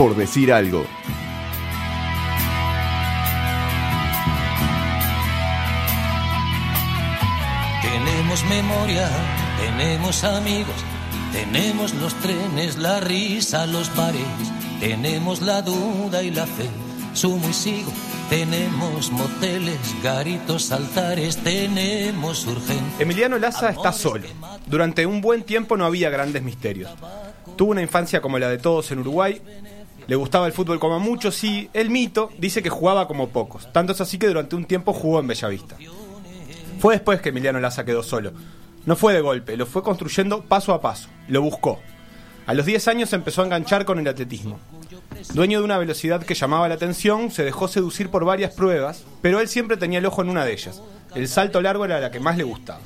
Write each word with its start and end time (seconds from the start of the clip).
por 0.00 0.16
decir 0.16 0.50
algo. 0.50 0.86
Tenemos 7.82 8.42
memoria, 8.46 9.10
tenemos 9.60 10.24
amigos, 10.24 10.74
tenemos 11.32 11.92
los 11.96 12.14
trenes, 12.14 12.78
la 12.78 13.00
risa, 13.00 13.66
los 13.66 13.94
bares, 13.94 14.22
tenemos 14.80 15.42
la 15.42 15.60
duda 15.60 16.22
y 16.22 16.30
la 16.30 16.46
fe, 16.46 16.70
sumo 17.12 17.46
y 17.50 17.52
sigo, 17.52 17.92
tenemos 18.30 19.12
moteles, 19.12 19.76
garitos, 20.02 20.72
altares, 20.72 21.36
tenemos 21.36 22.46
urgencia. 22.46 22.96
Emiliano 22.98 23.38
Laza 23.38 23.68
está 23.68 23.92
solo. 23.92 24.26
Durante 24.64 25.04
un 25.04 25.20
buen 25.20 25.42
tiempo 25.42 25.76
no 25.76 25.84
había 25.84 26.08
grandes 26.08 26.42
misterios. 26.42 26.90
Tuvo 27.56 27.72
una 27.72 27.82
infancia 27.82 28.22
como 28.22 28.38
la 28.38 28.48
de 28.48 28.56
todos 28.56 28.90
en 28.92 29.00
Uruguay. 29.00 29.42
Le 30.10 30.16
gustaba 30.16 30.48
el 30.48 30.52
fútbol 30.52 30.80
como 30.80 30.96
a 30.96 30.98
muchos 30.98 31.44
y 31.44 31.70
el 31.72 31.88
mito 31.88 32.30
dice 32.36 32.64
que 32.64 32.68
jugaba 32.68 33.06
como 33.06 33.28
pocos. 33.28 33.72
Tanto 33.72 33.92
es 33.92 34.00
así 34.00 34.18
que 34.18 34.26
durante 34.26 34.56
un 34.56 34.64
tiempo 34.64 34.92
jugó 34.92 35.20
en 35.20 35.28
Bellavista. 35.28 35.76
Fue 36.80 36.94
después 36.94 37.20
que 37.20 37.28
Emiliano 37.28 37.60
Laza 37.60 37.84
quedó 37.84 38.02
solo. 38.02 38.32
No 38.86 38.96
fue 38.96 39.14
de 39.14 39.20
golpe, 39.20 39.56
lo 39.56 39.66
fue 39.66 39.84
construyendo 39.84 40.42
paso 40.42 40.74
a 40.74 40.80
paso. 40.80 41.08
Lo 41.28 41.42
buscó. 41.42 41.78
A 42.44 42.54
los 42.54 42.66
10 42.66 42.88
años 42.88 43.12
empezó 43.12 43.42
a 43.42 43.44
enganchar 43.44 43.84
con 43.84 44.00
el 44.00 44.08
atletismo. 44.08 44.58
Dueño 45.32 45.60
de 45.60 45.64
una 45.64 45.78
velocidad 45.78 46.24
que 46.24 46.34
llamaba 46.34 46.68
la 46.68 46.74
atención, 46.74 47.30
se 47.30 47.44
dejó 47.44 47.68
seducir 47.68 48.10
por 48.10 48.24
varias 48.24 48.52
pruebas, 48.52 49.04
pero 49.22 49.38
él 49.38 49.46
siempre 49.46 49.76
tenía 49.76 50.00
el 50.00 50.06
ojo 50.06 50.22
en 50.22 50.30
una 50.30 50.44
de 50.44 50.54
ellas. 50.54 50.82
El 51.14 51.28
salto 51.28 51.62
largo 51.62 51.84
era 51.84 52.00
la 52.00 52.10
que 52.10 52.18
más 52.18 52.36
le 52.36 52.42
gustaba. 52.42 52.80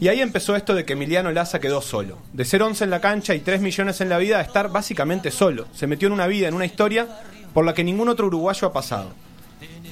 Y 0.00 0.08
ahí 0.08 0.20
empezó 0.20 0.56
esto 0.56 0.74
de 0.74 0.84
que 0.84 0.94
Emiliano 0.94 1.30
Laza 1.30 1.60
quedó 1.60 1.80
solo. 1.80 2.18
De 2.32 2.44
ser 2.44 2.62
11 2.62 2.84
en 2.84 2.90
la 2.90 3.00
cancha 3.00 3.34
y 3.34 3.40
3 3.40 3.60
millones 3.60 4.00
en 4.00 4.08
la 4.08 4.18
vida 4.18 4.38
a 4.38 4.42
estar 4.42 4.70
básicamente 4.70 5.30
solo. 5.30 5.66
Se 5.72 5.86
metió 5.86 6.06
en 6.06 6.12
una 6.12 6.26
vida, 6.26 6.48
en 6.48 6.54
una 6.54 6.66
historia 6.66 7.06
por 7.54 7.64
la 7.64 7.74
que 7.74 7.84
ningún 7.84 8.08
otro 8.08 8.26
uruguayo 8.26 8.68
ha 8.68 8.72
pasado. 8.72 9.10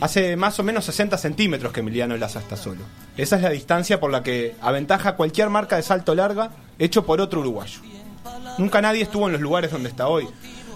Hace 0.00 0.36
más 0.36 0.58
o 0.58 0.62
menos 0.62 0.84
60 0.84 1.16
centímetros 1.16 1.72
que 1.72 1.80
Emiliano 1.80 2.16
Laza 2.16 2.40
está 2.40 2.56
solo. 2.56 2.82
Esa 3.16 3.36
es 3.36 3.42
la 3.42 3.50
distancia 3.50 4.00
por 4.00 4.10
la 4.10 4.22
que 4.22 4.54
aventaja 4.60 5.16
cualquier 5.16 5.48
marca 5.50 5.76
de 5.76 5.82
salto 5.82 6.14
larga 6.14 6.50
hecho 6.78 7.06
por 7.06 7.20
otro 7.20 7.40
uruguayo. 7.40 7.80
Nunca 8.58 8.82
nadie 8.82 9.02
estuvo 9.02 9.26
en 9.26 9.32
los 9.32 9.40
lugares 9.40 9.70
donde 9.70 9.88
está 9.88 10.08
hoy. 10.08 10.28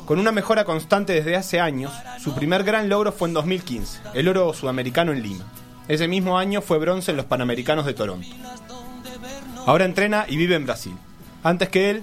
Con 0.07 0.19
una 0.19 0.33
mejora 0.33 0.65
constante 0.65 1.13
desde 1.13 1.37
hace 1.37 1.61
años, 1.61 1.93
su 2.19 2.35
primer 2.35 2.65
gran 2.65 2.89
logro 2.89 3.13
fue 3.13 3.29
en 3.29 3.35
2015, 3.35 4.01
el 4.15 4.29
oro 4.29 4.55
sudamericano 4.55 5.13
en 5.13 5.23
Lima. 5.23 5.45
Ese 5.89 6.07
mismo 6.07 6.39
año 6.39 6.61
fue 6.61 6.79
bronce 6.79 7.11
en 7.11 7.17
los 7.17 7.27
Panamericanos 7.27 7.87
de 7.87 7.95
Toronto. 7.95 8.29
Ahora 9.67 9.87
entrena 9.87 10.27
y 10.29 10.37
vive 10.37 10.55
en 10.55 10.67
Brasil. 10.67 10.95
Antes 11.43 11.71
que 11.71 11.91
él, 11.91 12.03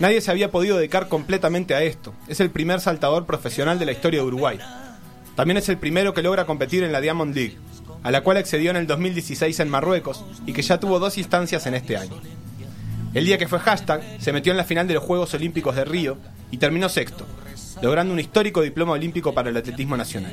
nadie 0.00 0.20
se 0.20 0.30
había 0.30 0.50
podido 0.50 0.78
dedicar 0.78 1.08
completamente 1.08 1.74
a 1.74 1.82
esto. 1.82 2.14
Es 2.28 2.40
el 2.40 2.50
primer 2.50 2.80
saltador 2.80 3.26
profesional 3.26 3.78
de 3.78 3.86
la 3.86 3.92
historia 3.92 4.20
de 4.20 4.26
Uruguay. 4.26 4.58
También 5.34 5.58
es 5.58 5.68
el 5.68 5.76
primero 5.76 6.14
que 6.14 6.22
logra 6.22 6.46
competir 6.46 6.82
en 6.82 6.92
la 6.92 7.02
Diamond 7.02 7.34
League, 7.34 7.58
a 8.02 8.10
la 8.10 8.22
cual 8.22 8.38
accedió 8.38 8.70
en 8.70 8.76
el 8.76 8.86
2016 8.86 9.60
en 9.60 9.68
Marruecos 9.68 10.24
y 10.46 10.54
que 10.54 10.62
ya 10.62 10.80
tuvo 10.80 10.98
dos 10.98 11.18
instancias 11.18 11.66
en 11.66 11.74
este 11.74 11.98
año. 11.98 12.14
El 13.12 13.26
día 13.26 13.38
que 13.38 13.48
fue 13.48 13.58
hashtag, 13.58 14.02
se 14.18 14.32
metió 14.32 14.52
en 14.52 14.58
la 14.58 14.64
final 14.64 14.86
de 14.88 14.94
los 14.94 15.02
Juegos 15.02 15.32
Olímpicos 15.34 15.74
de 15.76 15.84
Río 15.84 16.18
y 16.50 16.58
terminó 16.58 16.88
sexto, 16.88 17.26
logrando 17.82 18.12
un 18.12 18.20
histórico 18.20 18.62
diploma 18.62 18.92
olímpico 18.92 19.34
para 19.34 19.50
el 19.50 19.56
atletismo 19.56 19.96
nacional. 19.96 20.32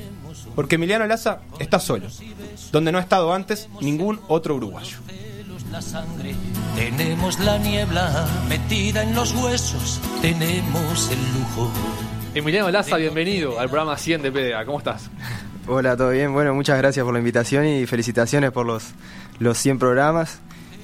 Porque 0.56 0.76
Emiliano 0.76 1.06
Laza 1.08 1.40
está 1.60 1.80
solo, 1.80 2.08
donde 2.74 2.92
no 2.92 2.98
ha 2.98 3.02
estado 3.02 3.32
antes 3.34 3.70
ningún 3.82 4.20
otro 4.28 4.56
uruguayo. 4.56 4.98
La 5.72 5.82
sangre, 5.82 6.36
tenemos 6.76 7.40
la 7.40 7.58
niebla 7.60 8.26
metida 8.50 9.04
en 9.04 9.16
los 9.16 9.32
huesos, 9.34 10.02
tenemos 10.22 11.10
el 11.12 11.20
lujo. 11.40 11.72
Emiliano 12.36 12.70
Laza, 12.72 12.98
bienvenido 12.98 13.60
al 13.60 13.70
programa 13.70 13.96
100 13.98 14.24
de 14.24 14.32
PDA. 14.32 14.66
¿Cómo 14.66 14.80
estás? 14.80 15.10
Hola, 15.68 15.96
¿todo 15.96 16.10
bien? 16.10 16.34
Bueno, 16.34 16.54
muchas 16.56 16.78
gracias 16.80 17.04
por 17.04 17.14
la 17.14 17.20
invitación 17.20 17.66
y 17.68 17.86
felicitaciones 17.86 18.52
por 18.52 18.66
los, 18.66 18.86
los 19.40 19.58
100 19.58 19.78
programas. 19.80 20.40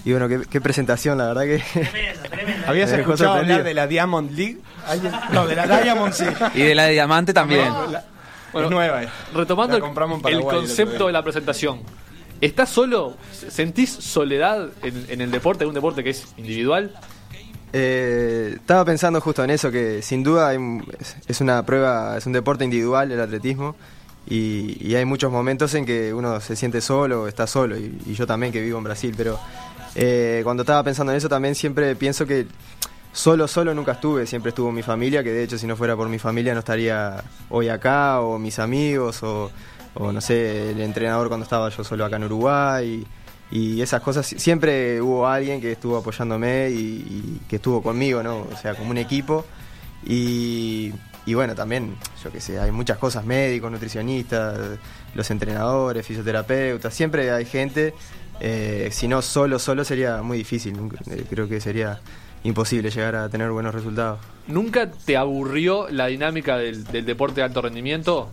Y 0.06 0.12
bueno, 0.12 0.28
qué, 0.28 0.42
qué 0.50 0.62
presentación, 0.62 1.18
la 1.18 1.28
verdad 1.34 1.44
que... 1.44 1.64
¿Habías 2.68 2.92
escuchado 2.92 3.34
hablar 3.34 3.64
de 3.64 3.74
la 3.74 3.88
Diamond 3.88 4.32
League? 4.32 4.60
¿Alguien? 4.88 5.12
No, 5.34 5.46
de 5.48 5.56
la 5.56 5.66
Diamond 5.82 6.14
sí. 6.14 6.26
Y 6.54 6.62
de 6.62 6.76
la 6.76 6.84
de 6.86 6.94
diamante 6.94 7.34
también. 7.34 7.72
La- 7.92 8.06
Bueno, 8.54 8.68
es 8.68 8.72
nueva. 8.72 9.02
Retomando 9.34 9.74
La 9.74 9.78
el, 9.78 9.84
compramos 9.84 10.16
en 10.16 10.18
el 10.20 10.24
Paraguay 10.24 10.42
el 10.42 10.48
otro 10.48 10.60
concepto 10.60 11.08
de 11.08 11.14
la 11.14 11.24
presentación. 11.24 11.82
¿Estás 12.42 12.70
solo? 12.70 13.16
¿Sentís 13.32 13.90
soledad 13.90 14.70
en, 14.82 15.06
en 15.10 15.22
el 15.22 15.32
deporte, 15.32 15.64
en 15.64 15.70
un 15.70 15.76
deporte 15.76 16.04
que 16.04 16.12
es 16.12 16.26
individual? 16.38 16.94
Eh, 17.74 18.54
estaba 18.56 18.84
pensando 18.86 19.22
justo 19.22 19.44
en 19.44 19.52
eso, 19.52 19.70
que 19.70 20.02
sin 20.02 20.24
duda 20.24 20.50
hay 20.50 20.58
es, 21.00 21.18
es 21.28 21.42
una 21.42 21.64
prueba, 21.66 22.18
es 22.18 22.26
un 22.26 22.34
deporte 22.34 22.64
individual 22.64 23.12
el 23.12 23.22
atletismo 23.22 23.76
y, 24.28 24.78
y 24.80 24.96
hay 24.96 25.06
muchos 25.06 25.32
momentos 25.32 25.76
en 25.76 25.86
que 25.86 26.14
uno 26.14 26.40
se 26.42 26.56
siente 26.56 26.82
solo, 26.82 27.28
está 27.28 27.46
solo 27.46 27.78
y, 27.78 27.96
y 28.08 28.14
yo 28.16 28.26
también 28.26 28.52
que 28.52 28.62
vivo 28.62 28.80
en 28.80 28.86
Brasil, 28.86 29.14
pero 29.16 29.40
eh, 29.94 30.42
cuando 30.44 30.64
estaba 30.64 30.84
pensando 30.84 31.12
en 31.12 31.18
eso 31.18 31.30
también 31.30 31.54
siempre 31.54 31.96
pienso 31.96 32.26
que 32.26 32.48
solo, 33.20 33.48
solo 33.48 33.74
nunca 33.74 33.92
estuve, 33.94 34.26
siempre 34.26 34.50
estuvo 34.50 34.72
mi 34.72 34.82
familia, 34.82 35.22
que 35.24 35.32
de 35.32 35.44
hecho 35.44 35.58
si 35.58 35.68
no 35.68 35.76
fuera 35.76 35.96
por 35.96 36.08
mi 36.08 36.20
familia 36.20 36.54
no 36.54 36.60
estaría 36.60 37.22
hoy 37.50 37.68
acá, 37.68 38.22
o 38.22 38.40
mis 38.40 38.60
amigos, 38.60 39.22
o, 39.24 39.52
no 39.96 40.22
sé, 40.22 40.72
el 40.72 40.80
entrenador 40.80 41.28
cuando 41.28 41.44
estaba 41.44 41.68
yo 41.70 41.84
solo 41.84 42.06
acá 42.06 42.16
en 42.16 42.24
Uruguay. 42.24 43.06
Y 43.52 43.82
esas 43.82 44.02
cosas, 44.02 44.26
siempre 44.26 45.02
hubo 45.02 45.28
alguien 45.28 45.60
que 45.60 45.72
estuvo 45.74 45.98
apoyándome 45.98 46.70
y, 46.70 46.76
y 46.78 47.42
que 47.50 47.58
estuvo 47.58 47.82
conmigo, 47.82 48.24
¿no? 48.24 48.48
O 48.52 48.58
sea, 48.62 48.76
como 48.76 48.92
un 48.92 48.98
equipo. 48.98 49.44
Y, 50.06 50.94
y 51.26 51.34
bueno, 51.34 51.56
también, 51.56 51.96
yo 52.24 52.32
qué 52.32 52.40
sé, 52.40 52.60
hay 52.60 52.72
muchas 52.72 52.98
cosas, 53.00 53.26
médicos, 53.26 53.70
nutricionistas, 53.72 54.58
los 55.14 55.30
entrenadores, 55.32 56.06
fisioterapeutas, 56.06 56.94
siempre 56.94 57.32
hay 57.32 57.46
gente. 57.46 57.94
eh, 58.40 58.90
si 58.92 59.08
no, 59.08 59.22
solo, 59.22 59.60
solo 59.60 59.84
sería 59.84 60.22
muy 60.22 60.38
difícil. 60.38 60.74
eh, 61.10 61.26
creo 61.30 61.50
que 61.50 61.60
sería 61.60 62.00
imposible 62.44 62.90
llegar 62.90 63.16
a 63.16 63.30
tener 63.30 63.52
buenos 63.52 63.74
resultados. 63.74 64.20
¿Nunca 64.48 64.90
te 64.92 65.18
aburrió 65.18 65.88
la 65.90 66.08
dinámica 66.08 66.58
del, 66.58 66.84
del 66.86 67.06
deporte 67.06 67.36
de 67.42 67.44
alto 67.44 67.62
rendimiento? 67.62 68.32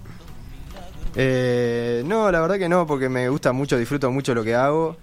Eh, 1.15 2.03
no, 2.05 2.31
la 2.31 2.41
verdad 2.41 2.59
que 2.59 2.69
no, 2.69 2.87
porque 2.87 3.09
me 3.09 3.29
gusta 3.29 3.53
mucho, 3.53 3.79
disfruto 3.79 4.11
mucho 4.11 4.35
lo 4.35 4.45
que 4.45 4.55
hago 4.55 4.97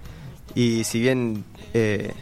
y 0.56 0.84
si 0.84 1.02
bien 1.02 1.44
eh, 1.74 2.14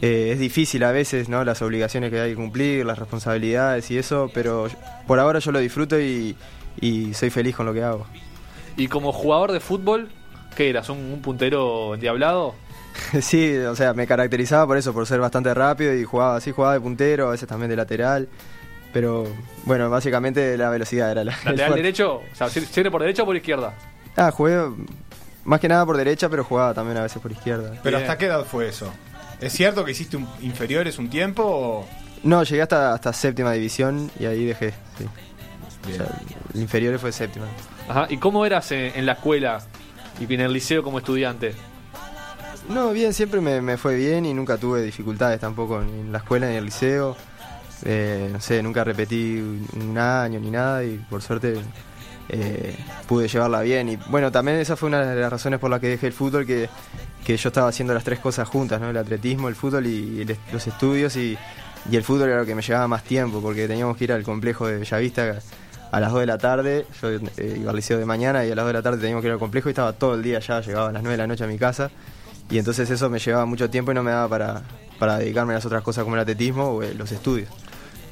eh, 0.00 0.30
es 0.32 0.38
difícil 0.38 0.84
a 0.84 0.92
veces, 0.92 1.28
¿no? 1.28 1.44
Las 1.44 1.60
obligaciones 1.60 2.10
que 2.10 2.20
hay 2.20 2.30
que 2.30 2.36
cumplir, 2.36 2.86
las 2.86 2.98
responsabilidades 2.98 3.90
y 3.90 3.98
eso, 3.98 4.30
pero 4.32 4.68
por 5.06 5.18
ahora 5.18 5.40
yo 5.40 5.50
lo 5.50 5.58
disfruto 5.58 6.00
y, 6.00 6.36
y 6.80 7.12
soy 7.14 7.30
feliz 7.30 7.56
con 7.56 7.66
lo 7.66 7.74
que 7.74 7.82
hago. 7.82 8.06
Y 8.76 8.86
como 8.86 9.12
jugador 9.12 9.50
de 9.52 9.60
fútbol, 9.60 10.08
¿qué 10.56 10.70
eras? 10.70 10.88
¿Un, 10.88 10.98
un 10.98 11.20
puntero 11.20 11.94
endiablado? 11.94 12.54
sí, 13.20 13.56
o 13.56 13.74
sea, 13.76 13.94
me 13.94 14.06
caracterizaba 14.06 14.66
por 14.66 14.76
eso, 14.76 14.92
por 14.92 15.06
ser 15.06 15.20
bastante 15.20 15.52
rápido 15.54 15.94
y 15.94 16.04
jugaba 16.04 16.36
así, 16.36 16.50
jugaba 16.52 16.74
de 16.74 16.80
puntero, 16.80 17.28
a 17.28 17.30
veces 17.32 17.48
también 17.48 17.70
de 17.70 17.76
lateral, 17.76 18.28
pero 18.92 19.26
bueno, 19.64 19.88
básicamente 19.90 20.56
la 20.56 20.70
velocidad 20.70 21.10
era 21.10 21.24
la... 21.24 21.32
¿Lateral 21.44 21.74
derecho? 21.74 22.16
O 22.32 22.34
sea, 22.34 22.48
¿siempre 22.48 22.90
por 22.90 23.00
derecha 23.00 23.22
o 23.22 23.26
por 23.26 23.36
izquierda? 23.36 23.74
Ah, 24.16 24.30
jugué 24.30 24.58
más 25.44 25.60
que 25.60 25.68
nada 25.68 25.86
por 25.86 25.96
derecha, 25.96 26.28
pero 26.28 26.44
jugaba 26.44 26.74
también 26.74 26.98
a 26.98 27.02
veces 27.02 27.20
por 27.22 27.30
izquierda. 27.32 27.72
Pero 27.82 27.96
Bien. 27.98 28.08
¿hasta 28.10 28.18
qué 28.18 28.26
edad 28.26 28.44
fue 28.44 28.68
eso? 28.68 28.92
¿Es 29.40 29.52
cierto 29.52 29.84
que 29.84 29.92
hiciste 29.92 30.16
un- 30.16 30.28
inferiores 30.42 30.98
un 30.98 31.08
tiempo 31.08 31.42
o...? 31.44 31.88
No, 32.22 32.42
llegué 32.42 32.60
hasta, 32.62 32.92
hasta 32.92 33.12
séptima 33.14 33.52
división 33.52 34.10
y 34.18 34.26
ahí 34.26 34.44
dejé. 34.44 34.74
Sí. 34.98 35.06
O 35.90 35.96
sea, 35.96 36.06
el 36.52 36.60
inferior 36.60 36.98
fue 36.98 37.10
séptima. 37.12 37.46
Ajá. 37.88 38.06
¿Y 38.10 38.18
cómo 38.18 38.44
eras 38.44 38.70
en, 38.72 38.92
en 38.94 39.06
la 39.06 39.12
escuela 39.12 39.62
y 40.18 40.32
en 40.34 40.40
el 40.42 40.52
liceo 40.52 40.82
como 40.82 40.98
estudiante? 40.98 41.54
No, 42.70 42.92
bien, 42.92 43.12
siempre 43.12 43.40
me, 43.40 43.76
fue 43.76 43.96
bien 43.96 44.24
y 44.26 44.32
nunca 44.32 44.56
tuve 44.56 44.82
dificultades 44.82 45.40
tampoco 45.40 45.80
ni 45.80 46.00
en 46.00 46.12
la 46.12 46.18
escuela 46.18 46.46
ni 46.46 46.52
en 46.52 46.58
el 46.58 46.64
liceo. 46.66 47.16
Eh, 47.84 48.28
no 48.32 48.40
sé, 48.40 48.62
nunca 48.62 48.84
repetí 48.84 49.38
un, 49.40 49.98
año 49.98 50.38
ni 50.38 50.50
nada 50.50 50.84
y 50.84 50.96
por 51.10 51.20
suerte 51.20 51.56
eh, 52.28 52.76
pude 53.08 53.26
llevarla 53.26 53.62
bien. 53.62 53.88
Y 53.88 53.96
bueno, 53.96 54.30
también 54.30 54.58
esa 54.58 54.76
fue 54.76 54.88
una 54.88 55.04
de 55.04 55.20
las 55.20 55.30
razones 55.32 55.58
por 55.58 55.68
las 55.68 55.80
que 55.80 55.88
dejé 55.88 56.06
el 56.06 56.12
fútbol, 56.12 56.46
que, 56.46 56.68
que 57.24 57.36
yo 57.36 57.48
estaba 57.48 57.68
haciendo 57.68 57.92
las 57.92 58.04
tres 58.04 58.20
cosas 58.20 58.46
juntas, 58.48 58.80
¿no? 58.80 58.90
El 58.90 58.96
atletismo, 58.96 59.48
el 59.48 59.56
fútbol 59.56 59.86
y 59.86 60.24
los 60.52 60.66
estudios 60.66 61.16
y, 61.16 61.36
y 61.90 61.96
el 61.96 62.04
fútbol 62.04 62.28
era 62.28 62.38
lo 62.38 62.46
que 62.46 62.54
me 62.54 62.62
llevaba 62.62 62.86
más 62.86 63.02
tiempo 63.02 63.40
porque 63.40 63.66
teníamos 63.66 63.96
que 63.96 64.04
ir 64.04 64.12
al 64.12 64.22
complejo 64.22 64.68
de 64.68 64.78
Bellavista 64.78 65.40
a 65.90 65.98
las 65.98 66.12
2 66.12 66.20
de 66.20 66.26
la 66.26 66.38
tarde, 66.38 66.86
yo 67.02 67.10
eh, 67.10 67.56
iba 67.60 67.70
al 67.70 67.76
liceo 67.76 67.98
de 67.98 68.04
mañana 68.04 68.44
y 68.44 68.52
a 68.52 68.54
las 68.54 68.64
2 68.64 68.68
de 68.68 68.72
la 68.74 68.82
tarde 68.82 68.98
teníamos 68.98 69.22
que 69.22 69.26
ir 69.26 69.32
al 69.32 69.40
complejo 69.40 69.68
y 69.68 69.72
estaba 69.72 69.92
todo 69.92 70.14
el 70.14 70.22
día 70.22 70.36
allá, 70.36 70.60
llegaba 70.60 70.90
a 70.90 70.92
las 70.92 71.02
9 71.02 71.14
de 71.14 71.18
la 71.18 71.26
noche 71.26 71.42
a 71.42 71.48
mi 71.48 71.58
casa 71.58 71.90
y 72.50 72.58
entonces 72.58 72.90
eso 72.90 73.08
me 73.10 73.18
llevaba 73.18 73.46
mucho 73.46 73.70
tiempo 73.70 73.92
y 73.92 73.94
no 73.94 74.02
me 74.02 74.10
daba 74.10 74.28
para, 74.28 74.62
para 74.98 75.18
dedicarme 75.18 75.52
a 75.52 75.56
las 75.56 75.66
otras 75.66 75.82
cosas 75.82 76.04
como 76.04 76.16
el 76.16 76.22
atletismo 76.22 76.64
o 76.70 76.82
eh, 76.82 76.94
los 76.94 77.10
estudios. 77.12 77.48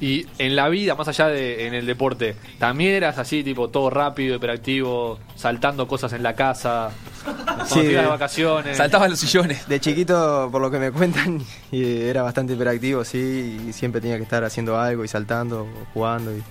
Y 0.01 0.27
en 0.37 0.55
la 0.55 0.69
vida, 0.69 0.95
más 0.95 1.09
allá 1.09 1.27
de 1.27 1.67
en 1.67 1.73
el 1.73 1.85
deporte, 1.85 2.33
¿también 2.57 2.93
eras 2.93 3.17
así, 3.17 3.43
tipo, 3.43 3.67
todo 3.67 3.89
rápido, 3.89 4.37
hiperactivo, 4.37 5.19
saltando 5.35 5.89
cosas 5.89 6.13
en 6.13 6.23
la 6.23 6.35
casa, 6.35 6.91
cuando 7.25 7.65
Sí, 7.65 7.81
de 7.85 7.95
de- 7.97 8.05
vacaciones? 8.05 8.77
Saltaba 8.77 9.05
en 9.05 9.11
los 9.11 9.19
sillones. 9.19 9.67
De 9.67 9.81
chiquito, 9.81 10.47
por 10.53 10.61
lo 10.61 10.71
que 10.71 10.79
me 10.79 10.91
cuentan, 10.93 11.41
y 11.73 12.01
era 12.03 12.21
bastante 12.23 12.53
hiperactivo, 12.53 13.03
sí, 13.03 13.65
y 13.67 13.73
siempre 13.73 13.99
tenía 13.99 14.15
que 14.15 14.23
estar 14.23 14.41
haciendo 14.45 14.79
algo 14.79 15.03
y 15.03 15.09
saltando 15.09 15.63
o 15.63 15.67
jugando. 15.93 16.31
Y, 16.33 16.41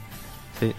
Sí. 0.60 0.74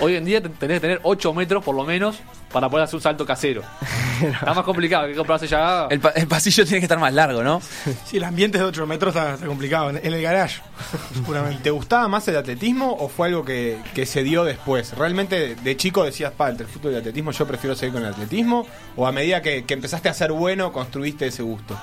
Hoy 0.00 0.16
en 0.16 0.24
día 0.24 0.40
te- 0.42 0.48
tenés 0.48 0.76
que 0.76 0.80
tener 0.80 1.00
8 1.04 1.32
metros 1.34 1.62
por 1.64 1.74
lo 1.74 1.84
menos 1.84 2.16
para 2.52 2.68
poder 2.68 2.84
hacer 2.84 2.96
un 2.96 3.02
salto 3.02 3.24
casero. 3.26 3.62
Está 4.22 4.54
más 4.54 4.64
complicado 4.64 5.06
que 5.06 5.14
comprarse 5.14 5.46
ya. 5.46 5.86
El, 5.90 6.00
pa- 6.00 6.10
el 6.10 6.26
pasillo 6.26 6.64
tiene 6.64 6.78
que 6.80 6.84
estar 6.84 6.98
más 6.98 7.12
largo, 7.12 7.42
¿no? 7.42 7.60
Sí, 8.06 8.16
el 8.18 8.24
ambiente 8.24 8.58
de 8.58 8.64
8 8.64 8.86
metros 8.86 9.14
está, 9.14 9.34
está 9.34 9.46
complicado. 9.46 9.90
En, 9.90 9.96
en 9.98 10.12
el 10.12 10.22
garage, 10.22 10.60
seguramente. 11.14 11.62
¿Te 11.62 11.70
gustaba 11.70 12.06
más 12.08 12.26
el 12.28 12.36
atletismo 12.36 12.92
o 12.98 13.08
fue 13.08 13.28
algo 13.28 13.44
que, 13.44 13.78
que 13.94 14.04
se 14.06 14.22
dio 14.22 14.44
después? 14.44 14.96
¿Realmente 14.96 15.54
de 15.56 15.76
chico 15.76 16.04
decías, 16.04 16.32
pa, 16.32 16.50
entre 16.50 16.66
el 16.66 16.72
fútbol 16.72 16.92
y 16.92 16.94
el 16.94 17.00
atletismo 17.00 17.30
yo 17.32 17.46
prefiero 17.46 17.74
seguir 17.76 17.94
con 17.94 18.02
el 18.04 18.12
atletismo? 18.12 18.66
¿O 18.96 19.06
a 19.06 19.12
medida 19.12 19.42
que, 19.42 19.64
que 19.64 19.74
empezaste 19.74 20.08
a 20.08 20.14
ser 20.14 20.32
bueno 20.32 20.72
construiste 20.72 21.26
ese 21.26 21.42
gusto? 21.42 21.76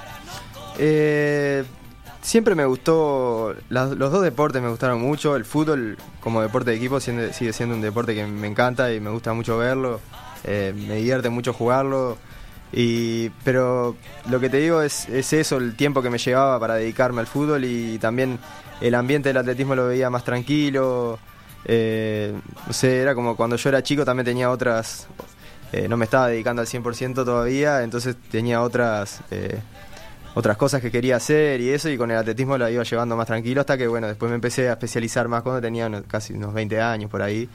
Eh, 0.77 1.63
siempre 2.21 2.56
me 2.56 2.65
gustó, 2.65 3.56
los 3.69 3.97
dos 3.97 4.21
deportes 4.21 4.62
me 4.62 4.69
gustaron 4.69 5.01
mucho, 5.01 5.35
el 5.35 5.45
fútbol 5.45 5.97
como 6.19 6.41
deporte 6.41 6.71
de 6.71 6.77
equipo 6.77 7.00
sigue 7.00 7.53
siendo 7.53 7.75
un 7.75 7.81
deporte 7.81 8.13
que 8.13 8.25
me 8.25 8.47
encanta 8.47 8.94
y 8.94 9.00
me 9.00 9.09
gusta 9.09 9.33
mucho 9.33 9.57
verlo, 9.57 10.00
eh, 10.44 10.73
me 10.75 10.95
divierte 10.95 11.29
mucho 11.29 11.53
jugarlo, 11.53 12.18
y, 12.71 13.29
pero 13.44 13.95
lo 14.29 14.39
que 14.39 14.50
te 14.50 14.57
digo 14.57 14.81
es, 14.81 15.09
es 15.09 15.33
eso, 15.33 15.57
el 15.57 15.75
tiempo 15.75 16.01
que 16.01 16.09
me 16.09 16.18
llevaba 16.18 16.59
para 16.59 16.75
dedicarme 16.75 17.21
al 17.21 17.27
fútbol 17.27 17.65
y 17.65 17.97
también 17.97 18.39
el 18.79 18.95
ambiente 18.95 19.29
del 19.29 19.38
atletismo 19.38 19.75
lo 19.75 19.88
veía 19.88 20.09
más 20.09 20.23
tranquilo, 20.23 21.19
eh, 21.65 22.33
no 22.68 22.73
sé, 22.73 23.01
era 23.01 23.13
como 23.15 23.35
cuando 23.35 23.56
yo 23.56 23.69
era 23.69 23.83
chico 23.83 24.06
también 24.06 24.25
tenía 24.25 24.50
otras... 24.50 25.07
eh, 25.71 25.88
no 25.88 25.97
me 25.97 26.06
estaba 26.06 26.27
dedicando 26.27 26.62
al 26.62 26.68
100% 26.68 27.13
todavía, 27.25 27.83
entonces 27.83 28.15
tenía 28.29 28.62
otras... 28.62 29.21
otras 30.33 30.57
cosas 30.57 30.81
que 30.81 30.92
quería 30.92 31.18
hacer 31.18 31.60
y 31.62 31.69
eso, 31.69 31.89
y 31.89 31.98
con 31.98 32.10
el 32.12 32.18
atletismo 32.18 32.57
la 32.57 32.72
iba 32.72 32.83
llevando 32.83 33.16
más 33.16 33.28
tranquilo 33.28 33.62
hasta 33.62 33.78
que, 33.78 33.88
bueno, 33.88 34.07
después 34.07 34.30
me 34.30 34.36
empecé 34.36 34.69
a 34.69 34.74
especializar 34.74 35.28
más 35.28 35.44
cuando 35.44 35.62
tenía 35.62 35.89
casi 36.07 36.33
unos 36.33 36.54
20 36.54 36.80
años 36.81 37.10
por 37.10 37.22
ahí, 37.22 37.50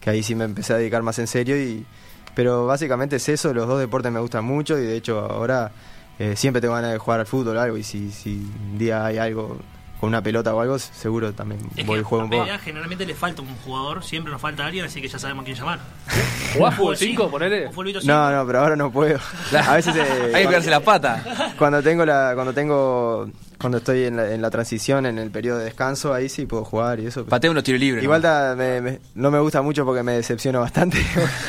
que 0.00 0.10
ahí 0.10 0.22
sí 0.22 0.34
me 0.34 0.44
empecé 0.44 0.74
a 0.74 0.76
dedicar 0.76 1.02
más 1.02 1.18
en 1.18 1.26
serio, 1.26 1.56
y 1.56 1.86
pero 2.34 2.66
básicamente 2.66 3.16
es 3.16 3.28
eso, 3.28 3.52
los 3.54 3.66
dos 3.66 3.80
deportes 3.80 4.12
me 4.12 4.20
gustan 4.20 4.44
mucho 4.44 4.78
y 4.78 4.82
de 4.82 4.96
hecho 4.96 5.18
ahora 5.18 5.72
eh, 6.18 6.36
siempre 6.36 6.60
tengo 6.60 6.74
ganas 6.74 6.92
de 6.92 6.98
jugar 6.98 7.20
al 7.20 7.26
fútbol 7.26 7.56
o 7.56 7.60
algo, 7.60 7.76
y 7.76 7.82
si, 7.82 8.10
si 8.10 8.34
un 8.72 8.78
día 8.78 9.04
hay 9.04 9.18
algo 9.18 9.58
con 10.00 10.08
una 10.08 10.22
pelota 10.22 10.54
o 10.54 10.60
algo, 10.60 10.78
seguro 10.78 11.32
también 11.32 11.60
Es 11.76 11.84
voy 11.86 11.96
que 11.96 12.00
y 12.02 12.04
juego 12.04 12.22
a 12.22 12.24
un 12.24 12.30
poco. 12.30 12.44
generalmente 12.62 13.04
le 13.04 13.14
falta 13.14 13.42
un 13.42 13.54
jugador, 13.64 14.04
siempre 14.04 14.30
nos 14.32 14.40
falta 14.40 14.64
alguien, 14.66 14.84
así 14.84 15.00
que 15.02 15.08
ya 15.08 15.18
sabemos 15.18 15.42
a 15.42 15.44
quién 15.46 15.56
llamar. 15.56 15.80
¿Jugás 16.54 16.74
fútbol 16.76 16.96
Sí, 16.96 17.06
5, 17.08 17.30
ponele? 17.30 17.66
un 17.66 17.72
fulbito 17.72 18.00
cinco. 18.00 18.12
No, 18.12 18.30
no, 18.30 18.46
pero 18.46 18.60
ahora 18.60 18.76
no 18.76 18.90
puedo. 18.92 19.18
A 19.66 19.74
veces 19.74 19.94
eh, 19.96 20.02
Hay 20.34 20.42
que 20.42 20.48
pegarse 20.48 20.70
la 20.70 20.80
pata. 20.80 21.54
cuando 21.58 21.82
tengo 21.82 22.04
la 22.06 22.32
cuando 22.34 22.52
tengo 22.52 23.28
cuando 23.58 23.78
estoy 23.78 24.04
en 24.04 24.16
la, 24.16 24.32
en 24.32 24.40
la 24.40 24.50
transición 24.50 25.04
en 25.04 25.18
el 25.18 25.32
periodo 25.32 25.58
de 25.58 25.64
descanso 25.64 26.14
ahí 26.14 26.28
sí 26.28 26.46
puedo 26.46 26.64
jugar 26.64 27.00
y 27.00 27.06
eso 27.06 27.26
Patea 27.26 27.50
unos 27.50 27.64
tiros 27.64 27.80
libres. 27.80 28.04
igual 28.04 28.22
¿no? 28.22 28.54
me- 28.54 28.80
me- 28.80 29.00
no 29.16 29.32
me 29.32 29.40
gusta 29.40 29.62
mucho 29.62 29.84
porque 29.84 30.04
me 30.04 30.12
decepciono 30.12 30.60
bastante 30.60 30.98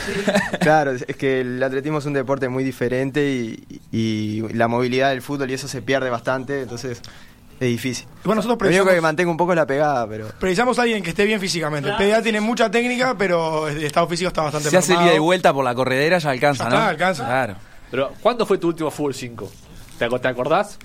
claro 0.60 0.92
es 0.92 1.06
que 1.18 1.42
el 1.42 1.62
atletismo 1.62 2.00
es 2.00 2.06
un 2.06 2.13
deporte 2.13 2.50
muy 2.50 2.63
diferente 2.63 3.30
y, 3.31 3.63
y 3.92 4.42
la 4.54 4.68
movilidad 4.68 5.10
del 5.10 5.22
fútbol 5.22 5.52
y 5.52 5.54
eso 5.54 5.68
se 5.68 5.84
pierde 5.84 6.10
bastante 6.10 6.63
entonces 6.63 7.02
es 7.59 7.67
difícil 7.67 8.07
Bueno, 8.23 8.41
nosotros 8.41 8.59
lo 8.61 8.67
único 8.67 8.83
que 8.83 8.85
precisamos, 8.85 9.01
mantengo 9.03 9.31
un 9.31 9.38
poco 9.38 9.51
es 9.53 9.57
la 9.57 9.65
pegada 9.67 10.07
pero 10.07 10.27
precisamos 10.39 10.79
a 10.79 10.83
alguien 10.83 11.03
que 11.03 11.09
esté 11.09 11.25
bien 11.25 11.39
físicamente. 11.39 11.89
El 11.89 11.95
PDA 11.97 12.21
tiene 12.21 12.39
mucha 12.41 12.69
técnica, 12.71 13.15
pero 13.17 13.67
el 13.67 13.83
estado 13.83 14.07
físico 14.07 14.27
está 14.29 14.44
bastante 14.44 14.69
Si 14.69 14.75
hace 14.75 14.91
mermado. 14.94 15.09
ida 15.09 15.15
y 15.17 15.19
vuelta 15.19 15.53
por 15.53 15.63
la 15.65 15.75
corredera 15.75 16.17
ya 16.19 16.29
alcanza, 16.29 16.63
Ya 16.65 16.69
¿no? 16.69 16.75
está, 16.77 16.88
alcanza. 16.89 17.25
Claro. 17.25 17.56
Pero, 17.91 18.13
¿cuándo 18.21 18.45
fue 18.45 18.57
tu 18.59 18.67
último 18.67 18.91
fútbol 18.91 19.13
5? 19.13 19.51
¿Te, 19.97 20.07
ac- 20.07 20.21
te 20.21 20.27
acordás? 20.27 20.77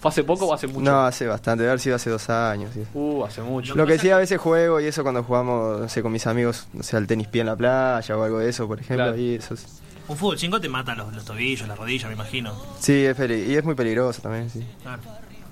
¿Fue 0.00 0.08
hace 0.08 0.24
poco 0.24 0.46
o 0.46 0.54
hace 0.54 0.66
mucho? 0.66 0.80
no 0.90 1.04
hace 1.06 1.26
bastante 1.28 1.62
debe 1.62 1.70
haber 1.72 1.80
sido 1.80 1.94
hace 1.94 2.10
dos 2.10 2.28
años 2.28 2.70
sí. 2.74 2.84
Uh, 2.92 3.24
hace 3.24 3.40
mucho. 3.40 3.74
Lo 3.76 3.86
que 3.86 3.98
sí 4.00 4.10
a 4.10 4.16
veces 4.16 4.40
juego 4.40 4.80
y 4.80 4.86
eso 4.86 5.02
cuando 5.04 5.22
jugamos, 5.22 5.80
no 5.80 5.88
sé, 5.88 6.02
con 6.02 6.10
mis 6.10 6.26
amigos, 6.26 6.66
no 6.72 6.82
sé, 6.82 6.96
al 6.96 7.06
tenis 7.06 7.28
pie 7.28 7.42
en 7.42 7.46
la 7.48 7.54
playa 7.56 8.16
o 8.16 8.22
algo 8.24 8.38
de 8.40 8.48
eso, 8.48 8.66
por 8.66 8.80
ejemplo, 8.80 9.04
Claro. 9.04 9.16
ahí 9.16 9.34
eso 9.36 9.54
es- 9.54 9.80
Un 10.08 10.16
fútbol 10.16 10.36
5 10.38 10.60
te 10.60 10.68
mata 10.68 10.96
los, 10.96 11.12
los 11.14 11.24
tobillos, 11.24 11.68
las 11.68 11.78
rodillas, 11.78 12.08
me 12.08 12.14
imagino. 12.14 12.52
Sí, 12.80 13.04
es 13.04 13.14
peli- 13.16 13.44
y 13.48 13.54
es 13.54 13.64
muy 13.64 13.76
peligroso 13.76 14.20
también, 14.22 14.50
sí. 14.50 14.66
Claro. 14.82 15.02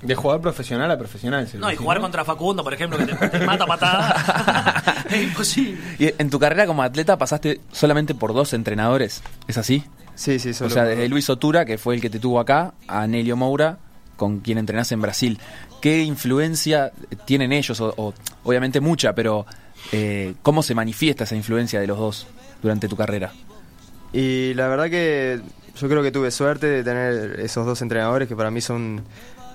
De 0.02 0.14
jugador 0.14 0.41
profesional 0.41 0.91
a 0.91 0.97
profesional. 0.99 1.47
No, 1.58 1.70
y 1.70 1.76
jugar 1.76 2.00
contra 2.00 2.25
Facundo, 2.25 2.62
por 2.64 2.73
ejemplo, 2.75 2.99
que 2.99 3.06
te, 3.06 3.29
te 3.29 3.47
mata 3.47 3.67
patada. 3.67 5.05
es 5.11 5.23
imposible. 5.23 5.79
Y 5.99 6.12
en 6.19 6.31
tu 6.31 6.38
carrera 6.38 6.67
como 6.67 6.82
atleta 6.82 7.19
pasaste 7.19 7.61
solamente 7.73 8.14
por 8.14 8.32
dos 8.35 8.52
entrenadores, 8.55 9.23
¿es 9.47 9.58
así? 9.58 9.85
Sí, 10.14 10.38
sí, 10.38 10.50
O 10.50 10.55
solo 10.55 10.70
sea, 10.70 10.82
por- 10.85 10.91
desde 10.91 11.08
Luis 11.08 11.29
Otura, 11.31 11.64
que 11.64 11.79
fue 11.79 11.94
el 11.94 12.00
que 12.00 12.11
te 12.11 12.19
tuvo 12.19 12.41
acá, 12.41 12.75
a 12.88 13.06
Nelio 13.06 13.37
Moura, 13.37 13.79
con 14.17 14.41
quien 14.41 14.58
entrenás 14.58 14.91
en 14.93 15.00
Brasil. 15.00 15.38
¿Qué 15.81 16.02
influencia 16.02 16.93
tienen 17.25 17.52
ellos? 17.52 17.81
O, 17.81 17.94
o- 17.97 18.14
obviamente 18.44 18.81
mucha, 18.81 19.14
pero 19.14 19.47
eh, 19.93 20.35
¿cómo 20.43 20.62
se 20.62 20.75
manifiesta 20.75 21.25
esa 21.25 21.37
influencia 21.37 21.81
de 21.81 21.87
los 21.87 21.99
dos 21.99 22.26
durante 22.62 22.87
tu 22.88 22.97
carrera? 22.97 23.32
Y 24.12 24.52
la 24.55 24.69
verdad 24.69 24.91
que 24.91 25.41
yo 25.79 25.88
creo 25.88 26.02
que 26.02 26.11
tuve 26.11 26.31
suerte 26.31 26.67
de 26.67 26.85
tener 26.85 27.41
esos 27.41 27.64
dos 27.64 27.81
entrenadores 27.81 28.29
que 28.29 28.37
para 28.37 28.50
mí 28.50 28.61
son 28.61 29.02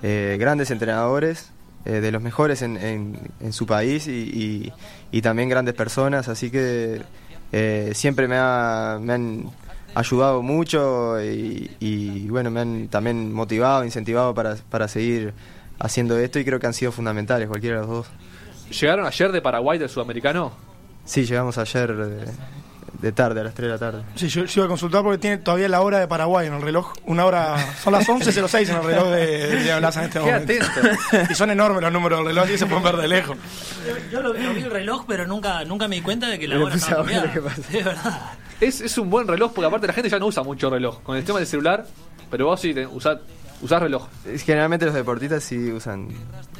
eh, 0.02 0.36
grandes 0.38 0.70
entrenadores, 0.70 1.50
eh, 1.84 2.00
de 2.00 2.10
los 2.12 2.20
mejores 2.22 2.62
en, 2.62 2.76
en- 2.76 3.18
en 3.40 3.52
su 3.52 3.66
país 3.66 4.06
y, 4.08 4.10
y- 4.12 4.72
y 5.12 5.22
también 5.22 5.48
grandes 5.48 5.74
personas, 5.74 6.28
así 6.28 6.50
que 6.50 7.02
eh, 7.52 7.92
siempre 7.94 8.26
me, 8.28 8.36
ha- 8.38 8.98
me 9.00 9.12
han 9.12 9.50
ayudado 9.94 10.42
mucho 10.42 11.22
y, 11.22 11.70
y, 11.80 12.28
bueno, 12.28 12.50
me 12.50 12.60
han 12.60 12.88
también 12.88 13.32
motivado, 13.32 13.84
incentivado 13.84 14.34
para, 14.34 14.56
para 14.68 14.88
seguir 14.88 15.32
haciendo 15.78 16.18
esto 16.18 16.38
y 16.38 16.44
creo 16.44 16.58
que 16.60 16.66
han 16.66 16.74
sido 16.74 16.92
fundamentales 16.92 17.48
cualquiera 17.48 17.76
de 17.76 17.82
los 17.86 17.90
dos. 17.90 18.06
¿Llegaron 18.80 19.06
ayer 19.06 19.30
de 19.32 19.40
Paraguay 19.40 19.78
del 19.78 19.88
sudamericano? 19.88 20.52
Sí, 21.04 21.24
llegamos 21.24 21.56
ayer 21.56 21.94
de, 23.00 23.06
de 23.08 23.12
tarde, 23.12 23.40
a 23.40 23.44
las 23.44 23.54
3 23.54 23.66
de 23.68 23.72
la 23.72 23.78
tarde. 23.78 24.02
Sí, 24.14 24.28
yo, 24.28 24.44
yo 24.44 24.60
iba 24.60 24.64
a 24.66 24.68
consultar 24.68 25.02
porque 25.02 25.18
tiene 25.18 25.38
todavía 25.38 25.68
la 25.68 25.80
hora 25.80 25.98
de 26.00 26.08
Paraguay 26.08 26.46
en 26.46 26.54
el 26.54 26.62
reloj. 26.62 26.92
Una 27.06 27.24
hora. 27.24 27.56
Son 27.82 27.92
las 27.92 28.06
11.06 28.08 28.68
en 28.70 28.76
el 28.76 28.84
reloj 28.84 29.08
de, 29.08 29.46
de 29.64 29.78
Blas 29.78 29.96
en 29.96 30.02
este 30.04 30.18
Qué 30.20 30.24
momento. 30.24 30.52
atento. 30.52 31.30
Y 31.30 31.34
son 31.34 31.50
enormes 31.50 31.82
los 31.82 31.92
números 31.92 32.18
del 32.20 32.26
reloj 32.28 32.50
y 32.54 32.58
se 32.58 32.66
pueden 32.66 32.82
ver 32.84 32.96
de 32.96 33.08
lejos. 33.08 33.36
Yo, 33.86 33.94
yo 34.12 34.20
lo, 34.22 34.32
lo 34.32 34.54
vi 34.54 34.62
el 34.62 34.70
reloj, 34.70 35.04
pero 35.06 35.26
nunca, 35.26 35.64
nunca 35.64 35.88
me 35.88 35.96
di 35.96 36.02
cuenta 36.02 36.28
de 36.28 36.38
que 36.38 36.48
la 36.48 36.54
Me 36.54 36.60
lo 36.60 36.66
hora 36.66 36.74
puse 36.74 36.84
estaba 36.86 37.02
a 37.02 37.06
ver 37.06 37.22
cambiada. 37.22 37.32
qué 37.34 37.40
pasa. 37.40 37.78
Es 37.78 37.84
verdad. 37.84 38.20
Es, 38.60 38.80
es 38.80 38.96
un 38.98 39.10
buen 39.10 39.28
reloj 39.28 39.52
porque 39.54 39.66
aparte 39.66 39.86
la 39.86 39.92
gente 39.92 40.08
ya 40.08 40.18
no 40.18 40.26
usa 40.26 40.42
mucho 40.42 40.70
reloj. 40.70 41.02
Con 41.02 41.16
el 41.16 41.24
tema 41.24 41.38
del 41.38 41.46
celular, 41.46 41.84
pero 42.30 42.46
vos 42.46 42.60
sí 42.60 42.74
usás, 42.90 43.18
usás 43.62 43.80
reloj. 43.82 44.06
Generalmente 44.44 44.84
los 44.86 44.94
deportistas 44.94 45.42
sí 45.44 45.72
usan. 45.72 46.08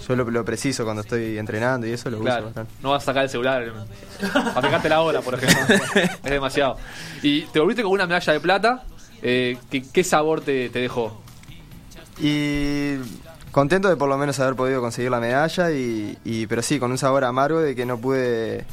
Yo 0.06 0.16
lo, 0.16 0.30
lo 0.30 0.44
preciso 0.44 0.84
cuando 0.84 1.02
estoy 1.02 1.38
entrenando 1.38 1.86
y 1.86 1.92
eso 1.92 2.08
lo 2.10 2.16
uso 2.18 2.24
Claro, 2.24 2.44
bastante. 2.46 2.72
no 2.82 2.90
vas 2.90 3.02
a 3.02 3.06
sacar 3.06 3.24
el 3.24 3.30
celular 3.30 3.62
eh, 3.62 3.72
para 4.32 4.62
fijarte 4.62 4.88
la 4.88 5.00
hora, 5.02 5.20
por 5.20 5.34
ejemplo. 5.34 5.76
es 6.24 6.30
demasiado. 6.30 6.76
Y 7.22 7.42
te 7.46 7.58
volviste 7.60 7.82
con 7.82 7.92
una 7.92 8.06
medalla 8.06 8.32
de 8.32 8.40
plata. 8.40 8.84
eh, 9.22 9.56
¿qué, 9.70 9.82
qué 9.92 10.04
sabor 10.04 10.40
te, 10.40 10.68
te 10.70 10.78
dejó? 10.80 11.20
Y 12.18 12.96
contento 13.52 13.88
de 13.88 13.96
por 13.96 14.08
lo 14.08 14.16
menos 14.18 14.38
haber 14.40 14.54
podido 14.54 14.80
conseguir 14.80 15.10
la 15.10 15.20
medalla, 15.20 15.70
y, 15.70 16.16
y- 16.24 16.46
pero 16.46 16.62
sí, 16.62 16.78
con 16.78 16.90
un 16.90 16.98
sabor 16.98 17.24
amargo 17.24 17.60
de 17.60 17.74
que 17.74 17.84
no 17.86 17.98
pude, 17.98 18.64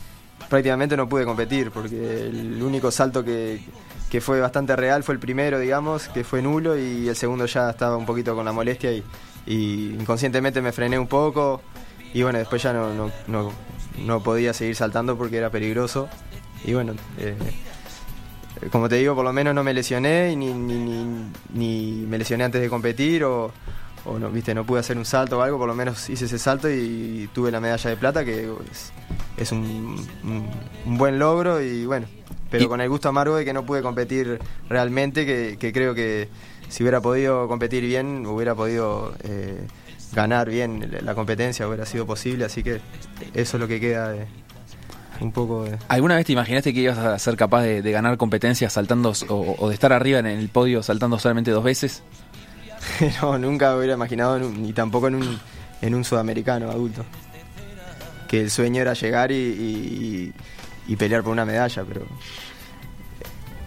prácticamente 0.50 0.96
no 0.96 1.08
pude 1.10 1.26
competir, 1.26 1.72
porque 1.72 2.28
el 2.28 2.62
único 2.62 2.92
salto 2.92 3.24
que, 3.24 3.62
que 4.14 4.22
fue 4.22 4.40
bastante 4.40 4.76
real 4.76 5.04
fue 5.04 5.16
el 5.16 5.20
primero, 5.20 5.58
digamos, 5.58 6.08
que 6.08 6.24
fue 6.24 6.44
nulo, 6.44 6.78
y 6.78 7.08
el 7.10 7.16
segundo 7.16 7.48
ya 7.48 7.72
estaba 7.72 7.98
un 7.98 8.06
poquito 8.06 8.36
con 8.36 8.46
la 8.46 8.52
molestia 8.52 8.92
y, 8.94 9.04
inconscientemente 10.00 10.62
me 10.62 10.72
frené 10.72 11.00
un 11.00 11.08
poco, 11.08 11.64
y 12.14 12.22
bueno, 12.22 12.38
después 12.38 12.62
ya 12.62 12.74
no, 12.74 12.94
no, 12.94 13.10
no, 13.26 13.52
no 14.06 14.22
podía 14.22 14.54
seguir 14.54 14.76
saltando 14.76 15.18
porque 15.18 15.38
era 15.38 15.50
peligroso, 15.50 16.10
y 16.64 16.76
bueno... 16.76 16.94
eh, 17.18 17.36
como 18.72 18.88
te 18.88 18.96
digo, 18.98 19.16
por 19.16 19.26
lo 19.26 19.34
menos 19.34 19.56
no 19.56 19.64
me 19.64 19.74
lesioné 19.74 20.36
ni, 20.36 20.54
ni, 20.54 22.06
me 22.08 22.18
lesioné 22.20 22.44
antes 22.44 22.62
de 22.62 22.70
competir 22.70 23.24
o, 23.24 23.52
no, 24.06 24.30
viste, 24.30 24.54
no 24.54 24.64
pude 24.64 24.80
hacer 24.80 24.96
un 24.98 25.06
salto 25.06 25.40
o 25.40 25.42
algo, 25.42 25.58
por 25.58 25.68
lo 25.68 25.74
menos 25.74 26.08
hice 26.10 26.26
ese 26.26 26.38
salto 26.38 26.70
y 26.70 27.28
tuve 27.34 27.50
la 27.52 27.60
medalla 27.60 27.90
de 27.90 27.98
plata, 27.98 28.24
que 28.24 28.50
es, 28.72 28.94
es 29.38 29.52
un, 29.52 30.06
un- 30.24 30.50
un 30.86 30.98
buen 31.00 31.18
logro 31.20 31.60
y 31.62 31.86
bueno, 31.88 32.06
pero 32.54 32.66
Y- 32.66 32.68
con 32.68 32.80
el 32.82 32.88
gusto 32.90 33.10
amargo 33.10 33.36
de 33.36 33.44
que 33.46 33.52
no 33.52 33.66
pude 33.66 33.82
competir 33.82 34.40
realmente, 34.70 35.26
que, 35.26 35.58
que 35.60 35.74
creo 35.74 35.96
que 35.96 36.30
si 36.70 36.84
hubiera 36.84 37.02
podido 37.02 37.48
competir 37.48 37.84
bien, 37.84 38.28
hubiera 38.28 38.54
podido 38.54 39.16
eh, 39.24 39.66
ganar 40.14 40.48
bien 40.52 40.96
la- 41.02 41.16
competencia, 41.16 41.68
hubiera 41.68 41.88
sido 41.88 42.06
posible, 42.06 42.46
así 42.46 42.62
que 42.62 42.76
eso 43.34 43.58
es 43.58 43.60
lo 43.62 43.68
que 43.68 43.80
queda 43.80 44.10
de 44.10 44.28
un 45.20 45.32
poco 45.32 45.64
de... 45.64 45.78
¿Alguna 45.88 46.16
vez 46.16 46.26
te 46.28 46.34
imaginaste 46.34 46.74
que 46.76 46.82
ibas 46.82 46.98
a 47.00 47.18
ser 47.18 47.36
capaz 47.38 47.64
de, 47.64 47.82
de 47.82 47.92
ganar 47.92 48.18
competencias 48.18 48.72
saltando 48.74 49.14
o, 49.30 49.56
o 49.58 49.68
de 49.70 49.74
estar 49.74 49.92
arriba 49.94 50.20
en 50.20 50.28
el 50.28 50.50
podio 50.50 50.84
saltando 50.84 51.18
solamente 51.18 51.50
dos 51.50 51.64
veces? 51.64 52.04
no, 53.22 53.38
nunca 53.40 53.76
hubiera 53.76 53.94
imaginado, 53.96 54.38
ni 54.40 54.74
tampoco 54.74 55.08
en 55.08 55.16
un, 55.16 55.40
en 55.82 55.96
un 55.96 56.04
sudamericano 56.04 56.70
adulto. 56.70 57.04
Que 58.28 58.42
el 58.42 58.52
sueño 58.52 58.82
era 58.82 58.94
llegar 58.94 59.32
y, 59.32 59.36
y- 59.36 60.34
y 60.88 60.96
pelear 60.96 61.24
por 61.24 61.32
una 61.32 61.46
medalla, 61.46 61.84
pero 61.88 62.02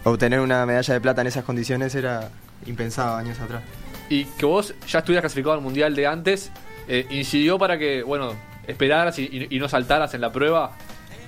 obtener 0.03 0.39
una 0.39 0.65
medalla 0.65 0.93
de 0.93 1.01
plata 1.01 1.21
en 1.21 1.27
esas 1.27 1.43
condiciones 1.43 1.93
era 1.95 2.29
impensado 2.65 3.15
años 3.15 3.39
atrás. 3.39 3.61
Y 4.09 4.25
que 4.25 4.45
vos 4.45 4.73
ya 4.87 4.99
estuvieras 4.99 5.21
clasificado 5.23 5.53
al 5.53 5.61
mundial 5.61 5.95
de 5.95 6.07
antes, 6.07 6.51
eh, 6.87 7.05
incidió 7.09 7.57
para 7.57 7.77
que, 7.77 8.03
bueno, 8.03 8.33
esperaras 8.67 9.19
y, 9.19 9.23
y- 9.23 9.55
y 9.55 9.59
no 9.59 9.67
saltaras 9.67 10.13
en 10.13 10.21
la 10.21 10.31
prueba. 10.31 10.71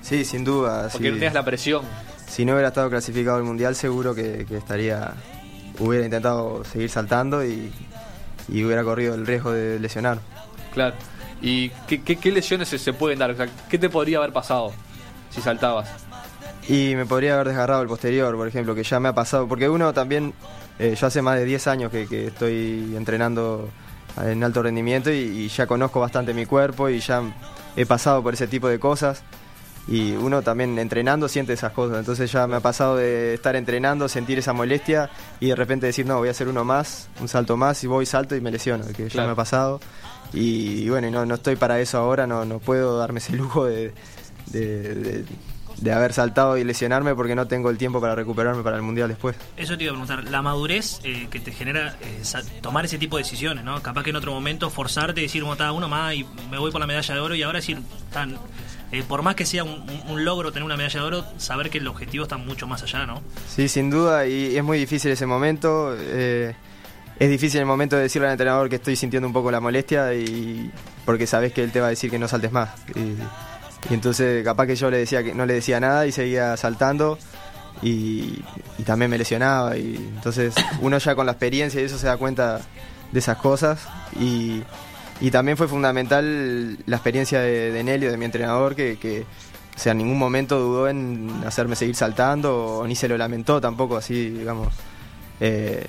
Sí, 0.02 0.24
sin 0.24 0.44
duda. 0.44 0.88
Porque 0.90 1.08
sí. 1.08 1.10
no 1.10 1.16
tenías 1.16 1.34
la 1.34 1.44
presión. 1.44 1.84
Si 2.26 2.44
no 2.44 2.52
hubiera 2.52 2.68
estado 2.68 2.88
clasificado 2.88 3.36
al 3.36 3.42
mundial, 3.42 3.74
seguro 3.74 4.14
que, 4.14 4.46
que 4.48 4.56
estaría. 4.56 5.12
Hubiera 5.78 6.04
intentado 6.04 6.62
seguir 6.64 6.90
saltando 6.90 7.44
y, 7.44 7.72
y 8.48 8.64
hubiera 8.64 8.82
corrido 8.84 9.14
el 9.14 9.26
riesgo 9.26 9.52
de 9.52 9.78
lesionar. 9.80 10.18
Claro. 10.72 10.94
¿Y 11.42 11.70
qué, 11.86 12.02
qué- 12.02 12.16
qué 12.16 12.30
lesiones 12.30 12.68
se, 12.68 12.78
se 12.78 12.92
pueden 12.92 13.18
dar? 13.18 13.30
O 13.30 13.36
sea, 13.36 13.48
¿Qué 13.68 13.78
te 13.78 13.88
podría 13.90 14.18
haber 14.18 14.32
pasado 14.32 14.72
si 15.30 15.40
saltabas? 15.40 15.88
Y 16.68 16.94
me 16.94 17.06
podría 17.06 17.34
haber 17.34 17.48
desgarrado 17.48 17.82
el 17.82 17.88
posterior, 17.88 18.36
por 18.36 18.46
ejemplo, 18.46 18.74
que 18.74 18.82
ya 18.82 19.00
me 19.00 19.08
ha 19.08 19.14
pasado. 19.14 19.48
Porque 19.48 19.68
uno 19.68 19.92
también, 19.92 20.34
eh, 20.78 20.94
yo 20.98 21.06
hace 21.06 21.22
más 21.22 21.36
de 21.36 21.44
10 21.44 21.66
años 21.66 21.90
que, 21.90 22.06
que 22.06 22.26
estoy 22.26 22.94
entrenando 22.96 23.68
en 24.22 24.42
alto 24.44 24.62
rendimiento 24.62 25.10
y, 25.10 25.16
y 25.16 25.48
ya 25.48 25.66
conozco 25.66 26.00
bastante 26.00 26.34
mi 26.34 26.46
cuerpo 26.46 26.88
y 26.88 27.00
ya 27.00 27.22
he 27.76 27.86
pasado 27.86 28.22
por 28.22 28.34
ese 28.34 28.46
tipo 28.46 28.68
de 28.68 28.78
cosas. 28.78 29.22
Y 29.88 30.12
uno 30.12 30.42
también 30.42 30.78
entrenando 30.78 31.28
siente 31.28 31.54
esas 31.54 31.72
cosas. 31.72 31.98
Entonces 31.98 32.30
ya 32.30 32.46
me 32.46 32.56
ha 32.56 32.60
pasado 32.60 32.96
de 32.96 33.34
estar 33.34 33.56
entrenando, 33.56 34.08
sentir 34.08 34.38
esa 34.38 34.52
molestia 34.52 35.10
y 35.40 35.48
de 35.48 35.56
repente 35.56 35.86
decir, 35.86 36.06
no, 36.06 36.18
voy 36.18 36.28
a 36.28 36.30
hacer 36.32 36.48
uno 36.48 36.64
más, 36.64 37.08
un 37.20 37.28
salto 37.28 37.56
más 37.56 37.82
y 37.82 37.86
voy, 37.86 38.06
salto 38.06 38.36
y 38.36 38.40
me 38.40 38.50
lesiono, 38.50 38.84
que 38.94 39.08
ya 39.08 39.24
me 39.24 39.32
ha 39.32 39.34
pasado. 39.34 39.80
Y, 40.32 40.88
bueno, 40.88 41.08
y 41.08 41.10
no, 41.10 41.26
no 41.26 41.34
estoy 41.34 41.56
para 41.56 41.80
eso 41.80 41.98
ahora, 41.98 42.26
no, 42.26 42.44
no 42.44 42.60
puedo 42.60 42.96
darme 42.98 43.18
ese 43.18 43.32
lujo 43.36 43.64
de, 43.64 43.92
de- 44.50 44.94
de- 44.94 45.24
de 45.76 45.92
haber 45.92 46.12
saltado 46.12 46.58
y 46.58 46.64
lesionarme 46.64 47.14
porque 47.14 47.34
no 47.34 47.46
tengo 47.46 47.70
el 47.70 47.78
tiempo 47.78 48.00
para 48.02 48.14
recuperarme 48.14 48.62
para 48.62 48.76
el 48.76 48.82
mundial 48.82 49.08
después. 49.08 49.34
Eso 49.56 49.78
te 49.78 49.84
iba 49.84 49.92
a 49.92 49.94
preguntar, 49.94 50.24
la 50.24 50.42
madurez 50.42 51.00
eh, 51.04 51.28
que 51.30 51.40
te 51.40 51.52
genera 51.52 51.96
eh, 52.02 52.20
tomar 52.60 52.84
ese 52.84 52.98
tipo 52.98 53.16
de 53.16 53.22
decisiones, 53.22 53.64
¿no? 53.64 53.80
Capaz 53.82 54.02
que 54.02 54.10
en 54.10 54.16
otro 54.16 54.32
momento 54.32 54.68
forzarte 54.68 55.20
y 55.20 55.24
decir, 55.24 55.42
está 55.50 55.72
uno 55.72 55.88
más 55.88 56.14
y 56.14 56.26
me 56.50 56.58
voy 56.58 56.70
por 56.70 56.80
la 56.80 56.86
medalla 56.86 57.14
de 57.14 57.20
oro 57.20 57.34
y 57.34 57.42
ahora 57.42 57.60
decir, 57.60 57.78
tan, 58.12 58.36
eh, 58.92 59.02
por 59.08 59.22
más 59.22 59.36
que 59.36 59.46
sea 59.46 59.64
un, 59.64 60.24
logro 60.24 60.52
tener 60.52 60.64
una 60.66 60.76
medalla 60.76 61.00
de 61.00 61.06
oro, 61.06 61.24
saber 61.38 61.70
que 61.70 61.78
el 61.78 61.86
objetivo 61.88 62.24
está 62.24 62.36
mucho 62.36 62.66
más 62.66 62.82
allá, 62.82 63.06
¿no? 63.06 63.22
Sí, 63.48 63.66
sin 63.68 63.88
duda, 63.88 64.26
y 64.26 64.56
es 64.58 64.64
muy 64.64 64.76
difícil 64.78 65.10
ese 65.12 65.24
momento. 65.24 65.94
eh, 65.98 66.54
es 67.18 67.28
difícil 67.30 67.60
el 67.60 67.66
momento 67.66 67.96
de 67.96 68.02
decirle 68.02 68.28
al 68.28 68.32
entrenador 68.32 68.68
que 68.68 68.76
estoy 68.76 68.96
sintiendo 68.96 69.26
un 69.26 69.32
poco 69.32 69.50
la 69.50 69.60
molestia 69.60 70.12
y 70.14 70.70
porque 71.06 71.26
sabes 71.26 71.52
que 71.52 71.62
él 71.62 71.70
te 71.70 71.80
va 71.80 71.86
a 71.86 71.90
decir 71.90 72.10
que 72.10 72.18
no 72.18 72.26
saltes 72.28 72.50
más. 72.52 72.70
Y, 72.96 73.14
y 73.88 73.94
entonces 73.94 74.44
capaz 74.44 74.66
que 74.66 74.76
yo 74.76 74.90
le 74.90 74.98
decía 74.98 75.22
que 75.22 75.34
no 75.34 75.46
le 75.46 75.54
decía 75.54 75.80
nada 75.80 76.06
y 76.06 76.12
seguía 76.12 76.56
saltando 76.56 77.18
y, 77.82 78.42
también 78.84 79.10
me 79.10 79.18
lesionaba. 79.18 79.76
Y 79.76 79.96
entonces 79.96 80.54
uno 80.80 80.98
ya 80.98 81.14
con 81.14 81.26
la 81.26 81.32
experiencia 81.32 81.80
y 81.80 81.84
eso 81.84 81.98
se 81.98 82.06
da 82.06 82.16
cuenta 82.16 82.60
de 83.12 83.18
esas 83.18 83.38
cosas. 83.38 83.86
Y, 84.18 84.62
y 85.20 85.30
también 85.30 85.56
fue 85.56 85.68
fundamental 85.68 86.78
la 86.86 86.96
experiencia 86.96 87.40
de, 87.40 87.72
de 87.72 87.84
Nelio, 87.84 88.10
de 88.10 88.16
mi 88.16 88.24
entrenador, 88.24 88.74
que, 88.74 88.98
que 88.98 89.24
o 89.86 89.88
en 89.88 89.98
ningún 89.98 90.18
momento 90.18 90.58
dudó 90.58 90.88
en 90.88 91.42
hacerme 91.46 91.74
seguir 91.74 91.94
saltando 91.94 92.78
o 92.78 92.86
ni 92.86 92.94
se 92.94 93.08
lo 93.08 93.16
lamentó 93.16 93.60
tampoco, 93.60 93.96
así, 93.96 94.30
digamos. 94.30 94.68
Eh, 95.40 95.86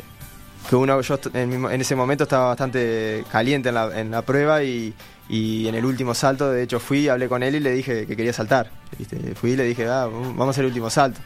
que 0.70 0.76
uno, 0.76 1.02
yo 1.02 1.20
en, 1.34 1.66
en 1.66 1.82
ese 1.82 1.96
momento 1.96 2.24
estaba 2.24 2.48
bastante 2.48 3.26
caliente 3.32 3.70
en 3.70 3.76
la, 3.76 4.00
en 4.00 4.12
la 4.12 4.22
prueba 4.22 4.64
y, 4.64 4.94
y 5.30 5.68
en 5.68 5.76
el 5.76 5.86
último 5.86 6.14
salto, 6.14 6.52
de 6.52 6.64
hecho, 6.64 6.80
fui, 6.80 7.08
hablé 7.08 7.30
con 7.30 7.42
él 7.44 7.56
y 7.56 7.60
le 7.60 7.72
dije 7.72 8.06
que 8.06 8.16
quería 8.16 8.34
saltar. 8.34 8.70
¿viste? 8.98 9.34
Fui 9.36 9.52
y 9.52 9.56
le 9.56 9.64
dije, 9.64 9.88
ah, 9.88 10.06
vamos 10.12 10.48
a 10.48 10.50
hacer 10.52 10.64
el 10.66 10.68
último 10.70 10.90
salto. 10.90 11.20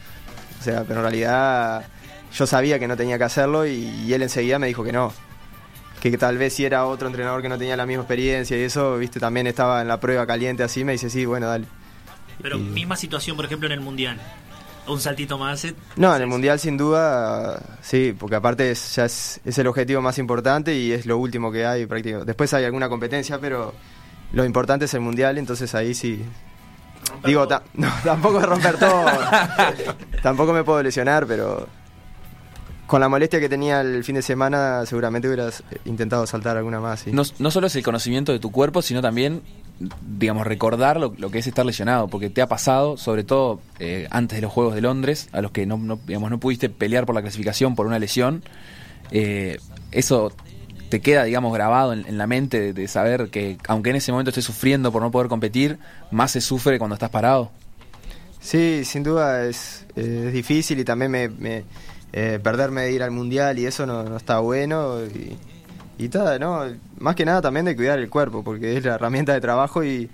O 0.60 0.64
sea, 0.64 0.84
pero 0.84 0.96
en 1.00 1.02
realidad 1.04 1.86
yo 2.34 2.46
sabía 2.48 2.78
que 2.80 2.88
no 2.88 2.96
tenía 2.98 3.18
que 3.18 3.24
hacerlo 3.24 3.66
y, 3.66 3.72
y 4.06 4.14
él 4.14 4.22
enseguida 4.24 4.60
me 4.60 4.68
dijo 4.68 4.84
que 4.84 4.92
no. 4.92 5.12
Que, 6.02 6.12
que 6.12 6.18
tal 6.18 6.38
vez 6.38 6.54
si 6.54 6.66
era 6.66 6.86
otro 6.86 7.08
entrenador 7.08 7.42
que 7.42 7.50
no 7.50 7.58
tenía 7.58 7.76
la 7.76 7.86
misma 7.86 8.04
experiencia 8.04 8.56
y 8.58 8.62
eso, 8.62 8.98
viste, 8.98 9.20
también 9.20 9.48
estaba 9.48 9.82
en 9.82 9.88
la 9.88 10.00
prueba 10.00 10.28
caliente 10.28 10.62
así, 10.62 10.84
me 10.84 10.92
dice, 10.92 11.10
sí, 11.10 11.26
bueno, 11.26 11.48
dale. 11.48 11.66
Pero 12.42 12.58
Y- 12.58 12.62
misma 12.62 12.96
situación, 12.96 13.36
por 13.36 13.46
ejemplo, 13.46 13.66
en 13.68 13.72
el 13.74 13.80
Mundial. 13.82 14.20
Un 14.88 15.00
saltito 15.02 15.38
más. 15.38 15.66
eh, 15.66 15.74
No, 15.96 16.16
en 16.16 16.22
el 16.22 16.28
Mundial 16.28 16.60
sin 16.60 16.78
duda, 16.78 17.60
sí, 17.82 18.16
porque 18.18 18.36
aparte 18.36 18.70
es, 18.72 18.96
ya 18.96 19.06
es, 19.06 19.40
es 19.44 19.58
el 19.58 19.68
objetivo 19.68 20.02
más 20.02 20.18
importante 20.20 20.76
y 20.76 20.92
es 20.92 21.06
lo 21.06 21.18
último 21.18 21.52
que 21.52 21.66
hay 21.66 21.86
prácticamente. 21.86 22.28
Después 22.28 22.54
hay 22.54 22.66
alguna 22.66 22.88
competencia, 22.90 23.40
pero 23.40 23.74
lo 24.34 24.46
importante 24.46 24.86
es 24.86 24.94
el 24.94 25.02
Mundial, 25.02 25.38
entonces 25.38 25.74
ahí 25.76 25.94
sí. 25.94 26.24
Digo, 27.24 27.48
ta- 27.48 27.64
no, 27.76 27.92
tampoco 28.04 28.40
es 28.40 28.46
romper 28.46 28.78
todo, 28.78 29.06
tampoco 30.24 30.54
me 30.54 30.64
puedo 30.64 30.82
lesionar, 30.84 31.26
pero 31.28 31.68
con 32.88 33.02
la 33.02 33.10
molestia 33.10 33.40
que 33.40 33.50
tenía 33.50 33.82
el 33.82 34.04
fin 34.04 34.16
de 34.16 34.22
semana 34.22 34.86
seguramente 34.86 35.28
hubieras 35.28 35.64
intentado 35.86 36.28
saltar 36.28 36.58
alguna 36.58 36.80
más. 36.80 37.00
sí. 37.02 37.12
No, 37.12 37.24
no 37.40 37.50
solo 37.52 37.68
es 37.68 37.76
el 37.76 37.84
conocimiento 37.84 38.32
de 38.32 38.40
tu 38.40 38.52
cuerpo, 38.52 38.82
sino 38.84 39.02
también, 39.02 39.42
digamos, 39.80 40.48
recordar 40.48 41.00
lo, 41.00 41.14
lo 41.18 41.30
que 41.30 41.40
es 41.40 41.48
estar 41.48 41.66
lesionado, 41.66 42.08
porque 42.08 42.30
te 42.30 42.42
ha 42.42 42.48
pasado, 42.48 42.98
sobre 42.98 43.24
todo 43.24 43.60
eh, 43.80 44.08
antes 44.10 44.38
de 44.38 44.42
los 44.42 44.52
Juegos 44.52 44.76
de 44.76 44.82
Londres, 44.82 45.28
a 45.34 45.42
los 45.42 45.52
que 45.52 45.66
no, 45.66 46.00
digamos, 46.06 46.30
no 46.30 46.40
pudiste 46.40 46.70
pelear 46.70 47.06
por 47.06 47.16
la 47.16 47.22
clasificación 47.22 47.76
por 47.76 47.86
una 47.86 48.00
lesión, 48.00 48.44
eh, 49.12 49.58
eso 49.92 50.32
te 50.90 51.02
queda, 51.02 51.24
digamos, 51.26 51.54
grabado 51.54 51.94
en, 51.94 52.18
la 52.18 52.28
mente 52.28 52.74
de, 52.74 52.88
saber 52.88 53.30
que, 53.30 53.58
aunque 53.68 53.90
en 53.90 53.98
ese 53.98 54.12
momento 54.12 54.30
estés 54.30 54.46
sufriendo 54.46 54.92
por 54.92 55.02
no 55.02 55.12
poder 55.12 55.28
competir, 55.28 55.78
más 56.12 56.32
se 56.32 56.42
sufre 56.42 56.80
cuando 56.80 56.94
estás 56.94 57.10
parado. 57.10 57.52
Sí, 58.40 58.84
sin 58.86 59.04
duda 59.04 59.46
es, 59.46 59.86
difícil 59.96 60.80
y 60.80 60.86
también 60.86 61.12
me, 61.12 61.64
eh, 62.14 62.40
perderme 62.42 62.84
de 62.84 62.94
ir 62.94 63.04
al 63.04 63.12
mundial 63.12 63.60
y 63.60 63.66
eso 63.66 63.86
no, 63.86 64.16
está 64.16 64.40
bueno 64.40 65.00
y 65.98 66.10
tal, 66.10 66.40
¿no? 66.40 66.64
Más 67.00 67.16
que 67.16 67.26
nada 67.26 67.42
también 67.42 67.66
de 67.66 67.76
cuidar 67.76 68.00
el 68.00 68.10
cuerpo 68.10 68.44
porque 68.44 68.78
es 68.78 68.84
la 68.86 68.96
herramienta 68.96 69.34
de 69.34 69.42
trabajo 69.42 69.84
y, 69.84 70.10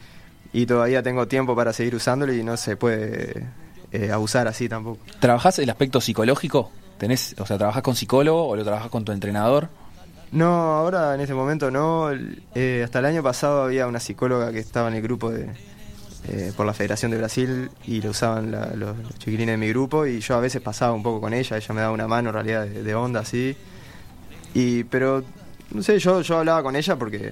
y 0.53 0.65
todavía 0.65 1.01
tengo 1.03 1.27
tiempo 1.27 1.55
para 1.55 1.73
seguir 1.73 1.95
usándolo 1.95 2.33
y 2.33 2.43
no 2.43 2.55
se 2.57 2.75
puede 2.77 3.47
eh, 3.91 4.11
abusar 4.11 4.47
así 4.47 4.69
tampoco. 4.69 4.99
¿Trabajás 5.19 5.59
el 5.59 5.69
aspecto 5.69 5.99
psicológico? 6.01 6.71
¿Tenés, 6.97 7.35
o 7.39 7.45
sea, 7.45 7.57
trabajás 7.57 7.81
con 7.81 7.95
psicólogo 7.95 8.47
o 8.47 8.55
lo 8.55 8.63
trabajás 8.63 8.89
con 8.91 9.03
tu 9.03 9.11
entrenador? 9.11 9.69
No, 10.31 10.45
ahora 10.77 11.15
en 11.15 11.21
este 11.21 11.33
momento 11.33 11.71
no. 11.71 12.09
Eh, 12.55 12.81
hasta 12.85 12.99
el 12.99 13.05
año 13.05 13.23
pasado 13.23 13.63
había 13.63 13.87
una 13.87 13.99
psicóloga 13.99 14.51
que 14.51 14.59
estaba 14.59 14.87
en 14.87 14.93
el 14.93 15.01
grupo 15.01 15.31
de 15.31 15.49
eh, 16.27 16.53
por 16.55 16.65
la 16.67 16.73
Federación 16.73 17.09
de 17.11 17.17
Brasil 17.17 17.71
y 17.87 17.99
lo 18.01 18.11
usaban 18.11 18.51
la- 18.51 18.67
los, 18.75 18.95
los 18.97 19.17
chiquilines 19.17 19.53
de 19.53 19.57
mi 19.57 19.67
grupo 19.69 20.05
y 20.05 20.19
yo 20.19 20.35
a 20.35 20.39
veces 20.39 20.61
pasaba 20.61 20.93
un 20.93 21.01
poco 21.01 21.19
con 21.19 21.33
ella, 21.33 21.57
ella 21.57 21.73
me 21.73 21.81
daba 21.81 21.91
una 21.93 22.07
mano 22.07 22.29
en 22.29 22.33
realidad 22.35 22.65
de, 22.65 22.83
de 22.83 22.95
onda 22.95 23.21
así. 23.21 23.57
Y 24.53 24.83
pero 24.85 25.23
no 25.73 25.83
sé, 25.83 25.99
yo 25.99 26.21
yo 26.21 26.37
hablaba 26.39 26.63
con 26.63 26.75
ella 26.75 26.95
porque 26.95 27.31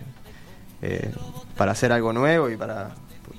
eh, 0.81 1.11
para 1.57 1.71
hacer 1.73 1.91
algo 1.91 2.13
nuevo 2.13 2.49
y 2.49 2.55
para 2.57 2.91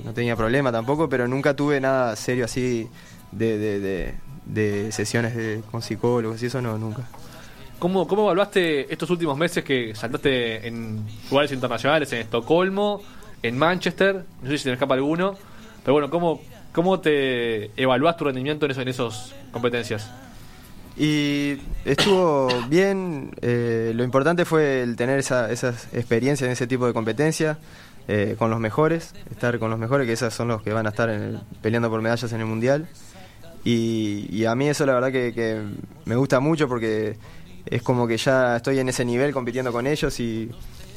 no 0.04 0.12
tenía 0.14 0.37
problema 0.37 0.71
tampoco, 0.73 1.09
pero 1.09 1.26
nunca 1.28 1.54
tuve 1.54 1.80
nada 1.80 2.14
serio 2.16 2.45
así 2.45 2.88
de, 3.33 3.59
de, 3.59 3.80
de- 3.80 4.14
de 4.47 4.90
sesiones 4.90 5.37
de, 5.37 5.62
con 5.71 5.80
psicólogos 5.83 6.42
y 6.42 6.47
eso 6.47 6.61
no 6.61 6.76
nunca. 6.76 7.02
¿Cómo, 7.78 8.07
¿Cómo 8.09 8.23
evaluaste 8.25 8.92
estos 8.92 9.09
últimos 9.11 9.37
meses 9.38 9.62
que 9.64 9.95
saltaste 9.95 10.66
en 10.66 11.04
lugares 11.30 11.52
internacionales, 11.52 12.12
en 12.12 12.19
Estocolmo, 12.21 13.00
en 13.42 13.57
Manchester? 13.57 14.25
No 14.42 14.50
sé 14.50 14.59
si 14.59 14.64
se 14.64 14.69
me 14.71 14.75
escapa 14.75 14.95
alguno. 14.95 15.37
Pero 15.85 15.92
bueno, 15.95 16.11
¿cómo, 16.11 16.42
cómo 16.73 16.99
te 17.00 17.71
evaluás 17.80 18.16
tu 18.16 18.25
rendimiento 18.25 18.66
en, 18.66 18.73
eso, 18.73 18.80
en 18.83 18.88
esas 18.88 19.35
competencias? 19.52 20.11
Y 21.02 21.57
estuvo 21.87 22.49
bien, 22.69 23.30
eh, 23.40 23.92
lo 23.95 24.04
importante 24.04 24.45
fue 24.45 24.83
el 24.83 24.97
tener 24.97 25.19
esa, 25.19 25.50
esas 25.50 25.88
experiencias 25.95 26.47
en 26.47 26.52
ese 26.52 26.66
tipo 26.66 26.87
de 26.87 26.92
competencia 26.92 27.57
eh, 28.07 28.37
con 28.38 28.50
los 28.50 28.61
mejores, 28.61 29.14
estar 29.30 29.59
con 29.59 29.71
los 29.71 29.78
mejores, 29.78 30.07
que 30.07 30.12
esos 30.12 30.35
son 30.35 30.49
los 30.49 30.61
que 30.61 30.75
van 30.75 30.85
a 30.85 30.90
estar 30.90 31.09
en 31.09 31.23
el- 31.23 31.40
peleando 31.62 31.88
por 31.88 32.02
medallas 32.02 32.30
en 32.35 32.40
el 32.40 32.47
Mundial. 32.47 32.87
Y, 33.64 34.45
a 34.45 34.54
mí 34.54 34.69
eso 34.69 34.85
la 34.85 34.92
verdad 34.92 35.11
que, 35.11 35.33
que 35.33 35.62
me 36.04 36.16
gusta 36.16 36.38
mucho 36.38 36.69
porque 36.69 37.16
es 37.64 37.80
como 37.83 38.07
que 38.07 38.19
ya 38.19 38.57
estoy 38.57 38.78
en 38.78 38.90
ese 38.90 39.07
nivel 39.07 39.33
compitiendo 39.33 39.73
con 39.73 39.87
ellos 39.87 40.21
y 40.21 40.50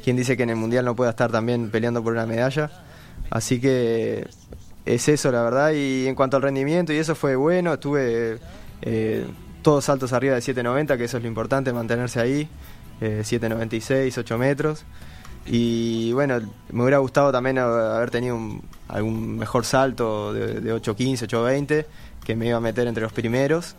quien 0.03 0.17
dice 0.17 0.35
que 0.35 0.43
en 0.43 0.49
el 0.49 0.57
Mundial 0.57 0.83
no 0.83 0.97
pueda 0.97 1.11
estar 1.11 1.31
también 1.31 1.69
peleando 1.69 2.03
por 2.03 2.11
una 2.11 2.25
medalla. 2.25 2.69
Así 3.29 3.61
que 3.61 4.27
es 4.85 5.07
eso 5.07 5.31
la 5.31 5.43
verdad 5.43 5.71
y 5.71 6.07
en 6.07 6.15
cuanto 6.15 6.35
al 6.35 6.43
rendimiento 6.43 6.91
y 6.91 6.97
eso 6.97 7.15
fue 7.15 7.37
bueno, 7.37 7.75
estuve 7.75 8.39
eh, 8.81 9.25
todos 9.63 9.85
saltos 9.85 10.13
arriba 10.13 10.35
de 10.35 10.41
7.90, 10.41 10.97
que 10.97 11.05
eso 11.05 11.17
es 11.17 11.23
lo 11.23 11.29
importante, 11.29 11.73
mantenerse 11.73 12.19
ahí, 12.19 12.47
eh, 13.01 13.21
7.96, 13.23 14.15
8 14.19 14.37
metros. 14.37 14.83
Y 15.45 16.13
bueno, 16.13 16.39
me 16.71 16.83
hubiera 16.83 16.99
gustado 16.99 17.31
también 17.31 17.57
haber 17.57 18.09
tenido 18.11 18.35
un- 18.35 18.61
algún 18.87 19.37
mejor 19.37 19.65
salto 19.65 20.33
de, 20.33 20.61
de 20.61 20.73
8.15, 20.73 21.27
8.20, 21.27 21.85
que 22.23 22.35
me 22.35 22.47
iba 22.47 22.57
a 22.57 22.61
meter 22.61 22.87
entre 22.87 23.03
los 23.03 23.11
primeros. 23.11 23.75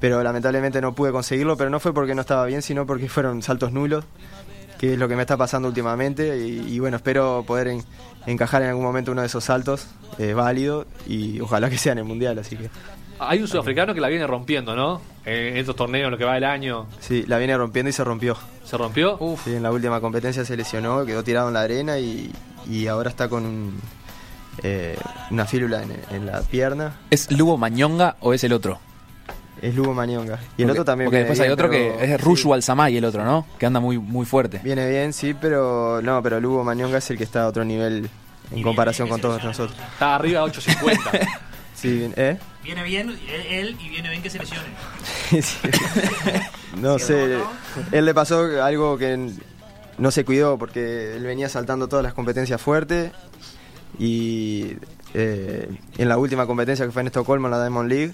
Pero 0.00 0.22
lamentablemente 0.22 0.80
no 0.80 0.94
pude 0.94 1.12
conseguirlo, 1.12 1.56
pero 1.56 1.70
no 1.70 1.78
fue 1.80 1.92
porque 1.94 2.14
no 2.14 2.22
estaba 2.22 2.44
bien, 2.46 2.62
sino 2.62 2.86
porque 2.86 3.08
fueron 3.08 3.40
saltos 3.42 3.72
nulos, 3.72 4.04
que 4.78 4.94
es 4.94 4.98
lo 4.98 5.06
que 5.06 5.14
me 5.14 5.22
está 5.22 5.36
pasando 5.36 5.68
últimamente. 5.68 6.38
Y, 6.46 6.74
y 6.74 6.78
bueno, 6.80 6.96
espero 6.96 7.44
poder 7.46 7.68
en- 7.68 7.84
encajar 8.26 8.62
en 8.62 8.70
algún 8.70 8.84
momento 8.84 9.12
uno 9.12 9.20
de 9.20 9.26
esos 9.28 9.44
saltos 9.44 9.86
eh, 10.18 10.32
válido 10.34 10.86
y 11.06 11.40
ojalá 11.40 11.68
que 11.70 11.78
sea 11.78 11.92
en 11.92 11.98
el 11.98 12.04
Mundial, 12.04 12.38
así 12.38 12.56
que... 12.56 12.68
Hay 13.28 13.40
un 13.40 13.48
sudafricano 13.48 13.94
que 13.94 14.00
la 14.00 14.08
viene 14.08 14.26
rompiendo, 14.26 14.74
¿no? 14.76 15.00
En 15.24 15.56
estos 15.56 15.76
torneos, 15.76 16.10
lo 16.10 16.18
que 16.18 16.24
va 16.24 16.34
del 16.34 16.44
año. 16.44 16.86
Sí, 17.00 17.24
la 17.26 17.38
viene 17.38 17.56
rompiendo 17.56 17.90
y 17.90 17.92
se 17.92 18.02
rompió. 18.04 18.36
¿Se 18.64 18.76
rompió? 18.76 19.18
Sí, 19.44 19.54
en 19.54 19.62
la 19.62 19.70
última 19.70 20.00
competencia 20.00 20.44
se 20.44 20.56
lesionó, 20.56 21.04
quedó 21.06 21.22
tirado 21.22 21.48
en 21.48 21.54
la 21.54 21.62
arena 21.62 21.98
y, 21.98 22.32
y 22.68 22.86
ahora 22.88 23.10
está 23.10 23.28
con 23.28 23.44
un, 23.46 23.80
eh, 24.62 24.96
una 25.30 25.44
fílula 25.46 25.82
en, 25.82 25.96
en 26.10 26.26
la 26.26 26.40
pierna. 26.42 26.96
¿Es 27.10 27.30
Lugo 27.30 27.56
Mañonga 27.56 28.16
o 28.20 28.32
es 28.34 28.42
el 28.44 28.52
otro? 28.52 28.78
Es 29.60 29.74
Lugo 29.76 29.94
Mañonga. 29.94 30.40
Y 30.56 30.62
el 30.62 30.68
Porque- 30.68 30.70
otro 30.80 30.84
también. 30.84 31.06
Porque 31.06 31.18
después 31.18 31.38
hay 31.38 31.46
bien, 31.46 31.52
otro 31.52 31.70
pero- 31.70 31.98
que 31.98 32.12
es 32.14 32.20
Rushu 32.20 32.52
Alzamay, 32.52 32.96
el 32.96 33.04
otro, 33.04 33.24
¿no? 33.24 33.46
Que 33.58 33.66
anda 33.66 33.78
muy, 33.78 33.98
muy 33.98 34.26
fuerte. 34.26 34.60
Viene 34.64 34.88
bien, 34.88 35.12
sí, 35.12 35.34
pero 35.34 36.00
no, 36.02 36.20
pero 36.22 36.40
Lugo 36.40 36.64
Mañonga 36.64 36.98
es 36.98 37.08
el 37.12 37.18
que 37.18 37.24
está 37.24 37.44
a 37.44 37.46
otro 37.48 37.64
nivel 37.64 38.10
en 38.50 38.62
comparación 38.62 39.08
con 39.08 39.20
todos 39.20 39.42
nosotros. 39.44 39.78
Está 39.92 40.16
arriba 40.16 40.40
de 40.40 40.46
850. 40.46 41.28
Sí, 41.82 42.12
¿eh? 42.16 42.38
Viene 42.62 42.84
bien 42.84 43.10
él, 43.10 43.18
él 43.50 43.76
y 43.80 43.88
viene 43.88 44.08
bien 44.08 44.22
que 44.22 44.30
se 44.30 44.38
lesione. 44.38 44.68
Sí. 45.42 45.58
No 46.76 46.98
sé, 46.98 47.38
él 47.90 48.04
le 48.04 48.14
pasó 48.14 48.62
algo 48.62 48.96
que 48.96 49.30
no 49.98 50.10
se 50.10 50.24
cuidó 50.24 50.58
porque 50.58 51.16
él 51.16 51.24
venía 51.24 51.48
saltando 51.48 51.88
todas 51.88 52.02
las 52.02 52.14
competencias 52.14 52.60
fuertes 52.60 53.12
y 53.98 54.76
eh, 55.14 55.68
en 55.98 56.08
la 56.08 56.18
última 56.18 56.46
competencia 56.46 56.86
que 56.86 56.92
fue 56.92 57.02
en 57.02 57.08
Estocolmo, 57.08 57.48
en 57.48 57.50
la 57.50 57.60
Diamond 57.60 57.90
League, 57.90 58.12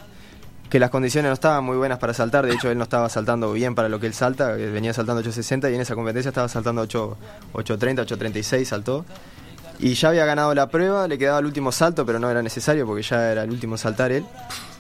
que 0.71 0.79
las 0.79 0.91
condiciones 0.91 1.29
no 1.29 1.35
estaban 1.35 1.63
muy 1.63 1.77
buenas 1.77 1.99
para 1.99 2.15
saltar, 2.15 2.47
de 2.47 2.55
hecho 2.55 2.71
él 2.71 2.79
no 2.79 2.85
estaba 2.85 3.09
saltando 3.09 3.53
bien 3.53 3.75
para 3.75 3.89
lo 3.89 4.01
que 4.01 4.07
él 4.07 4.15
salta, 4.15 4.57
que 4.57 4.71
venía 4.71 4.93
saltando 4.93 5.21
860 5.21 5.71
y 5.71 5.75
en 5.75 5.81
esa 5.83 5.95
competencia 5.95 6.31
estaba 6.31 6.49
saltando 6.49 6.83
8, 6.83 7.17
830, 7.53 8.03
836 8.03 8.69
saltó. 8.69 9.05
Y 9.81 9.95
ya 9.95 10.09
había 10.09 10.25
ganado 10.25 10.55
la 10.55 10.69
prueba, 10.69 11.07
le 11.07 11.19
quedaba 11.19 11.39
el 11.39 11.47
último 11.47 11.71
salto, 11.71 12.05
pero 12.05 12.19
no 12.19 12.29
era 12.31 12.43
necesario 12.43 12.85
porque 12.87 13.03
ya 13.03 13.31
era 13.31 13.45
el 13.45 13.51
último 13.51 13.77
saltar 13.79 14.11
él. 14.13 14.25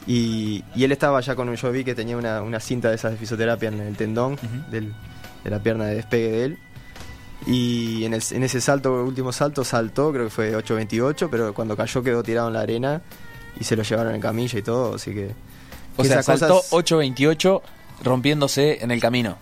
Y, 0.06 0.64
y 0.74 0.84
él 0.84 0.90
estaba 0.92 1.20
ya 1.20 1.36
con 1.36 1.48
un, 1.48 1.54
yo 1.56 1.70
vi 1.70 1.84
que 1.84 1.94
tenía 1.94 2.16
una, 2.16 2.42
una 2.42 2.58
cinta 2.60 2.88
de 2.88 2.96
esas 2.96 3.12
de 3.12 3.18
fisioterapia 3.18 3.68
en 3.68 3.80
el 3.80 3.96
tendón 3.96 4.36
del- 4.70 4.92
de 5.44 5.50
la 5.50 5.62
pierna 5.62 5.84
de 5.84 5.94
despegue 5.96 6.30
de 6.30 6.44
él. 6.44 6.58
Y 7.46 8.04
en, 8.04 8.14
el- 8.14 8.22
en 8.32 8.42
ese 8.42 8.60
salto, 8.60 9.04
último 9.04 9.32
salto, 9.32 9.64
saltó, 9.64 10.10
creo 10.12 10.24
que 10.24 10.30
fue 10.30 10.56
8.28, 10.56 11.28
pero 11.30 11.54
cuando 11.54 11.76
cayó 11.76 12.02
quedó 12.02 12.22
tirado 12.22 12.48
en 12.48 12.54
la 12.54 12.60
arena 12.60 13.00
y 13.60 13.64
se 13.64 13.76
lo 13.76 13.82
llevaron 13.84 14.14
en 14.14 14.20
camilla 14.20 14.58
y 14.58 14.62
todo, 14.62 14.96
así 14.96 15.14
que... 15.14 15.30
O 15.96 16.02
que 16.02 16.08
sea, 16.08 16.22
saltó 16.22 16.56
cosas- 16.56 16.72
8.28 16.72 17.62
rompiéndose 18.02 18.82
en 18.82 18.90
el 18.90 19.00
camino. 19.00 19.36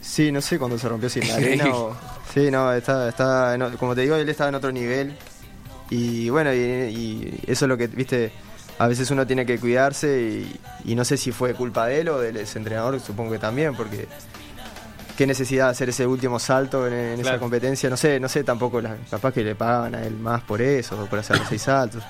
Sí, 0.00 0.30
no 0.30 0.40
sé 0.40 0.58
cuándo 0.58 0.78
se 0.78 0.88
rompió, 0.88 1.08
si 1.08 1.20
en 1.20 1.28
la 1.28 1.34
arena 1.36 1.74
o... 1.74 1.96
Sí, 2.32 2.50
no, 2.50 2.72
está, 2.72 3.08
está 3.08 3.54
en 3.54 3.76
como 3.76 3.94
te 3.94 4.02
digo, 4.02 4.16
él 4.16 4.28
estaba 4.28 4.48
en 4.48 4.54
otro 4.56 4.70
nivel. 4.72 5.16
Y 5.90 6.28
bueno, 6.30 6.52
y, 6.52 6.56
y 6.58 7.40
eso 7.46 7.64
es 7.64 7.68
lo 7.68 7.76
que, 7.76 7.86
viste, 7.86 8.32
a 8.78 8.88
veces 8.88 9.10
uno 9.10 9.26
tiene 9.26 9.46
que 9.46 9.58
cuidarse 9.58 10.20
y, 10.20 10.60
y 10.90 10.94
no 10.94 11.04
sé 11.04 11.16
si 11.16 11.30
fue 11.32 11.54
culpa 11.54 11.86
de 11.86 12.00
él 12.00 12.08
o 12.08 12.18
del 12.20 12.36
ese 12.38 12.58
entrenador, 12.58 12.98
supongo 13.00 13.32
que 13.32 13.38
también, 13.38 13.74
porque 13.74 14.08
qué 15.16 15.26
necesidad 15.26 15.66
de 15.66 15.70
hacer 15.70 15.88
ese 15.88 16.06
último 16.06 16.38
salto 16.38 16.86
en, 16.86 16.92
en 16.92 17.20
esa 17.20 17.38
competencia, 17.38 17.88
no 17.88 17.96
sé, 17.96 18.18
no 18.20 18.28
sé 18.28 18.42
tampoco, 18.44 18.80
la- 18.80 18.96
capaz 19.10 19.32
que 19.32 19.44
le 19.44 19.54
pagaban 19.54 19.94
a 19.94 20.02
él 20.04 20.14
más 20.18 20.42
por 20.42 20.60
eso, 20.60 21.06
por 21.06 21.20
hacer 21.20 21.38
los 21.38 21.48
seis 21.48 21.62
saltos. 21.62 22.02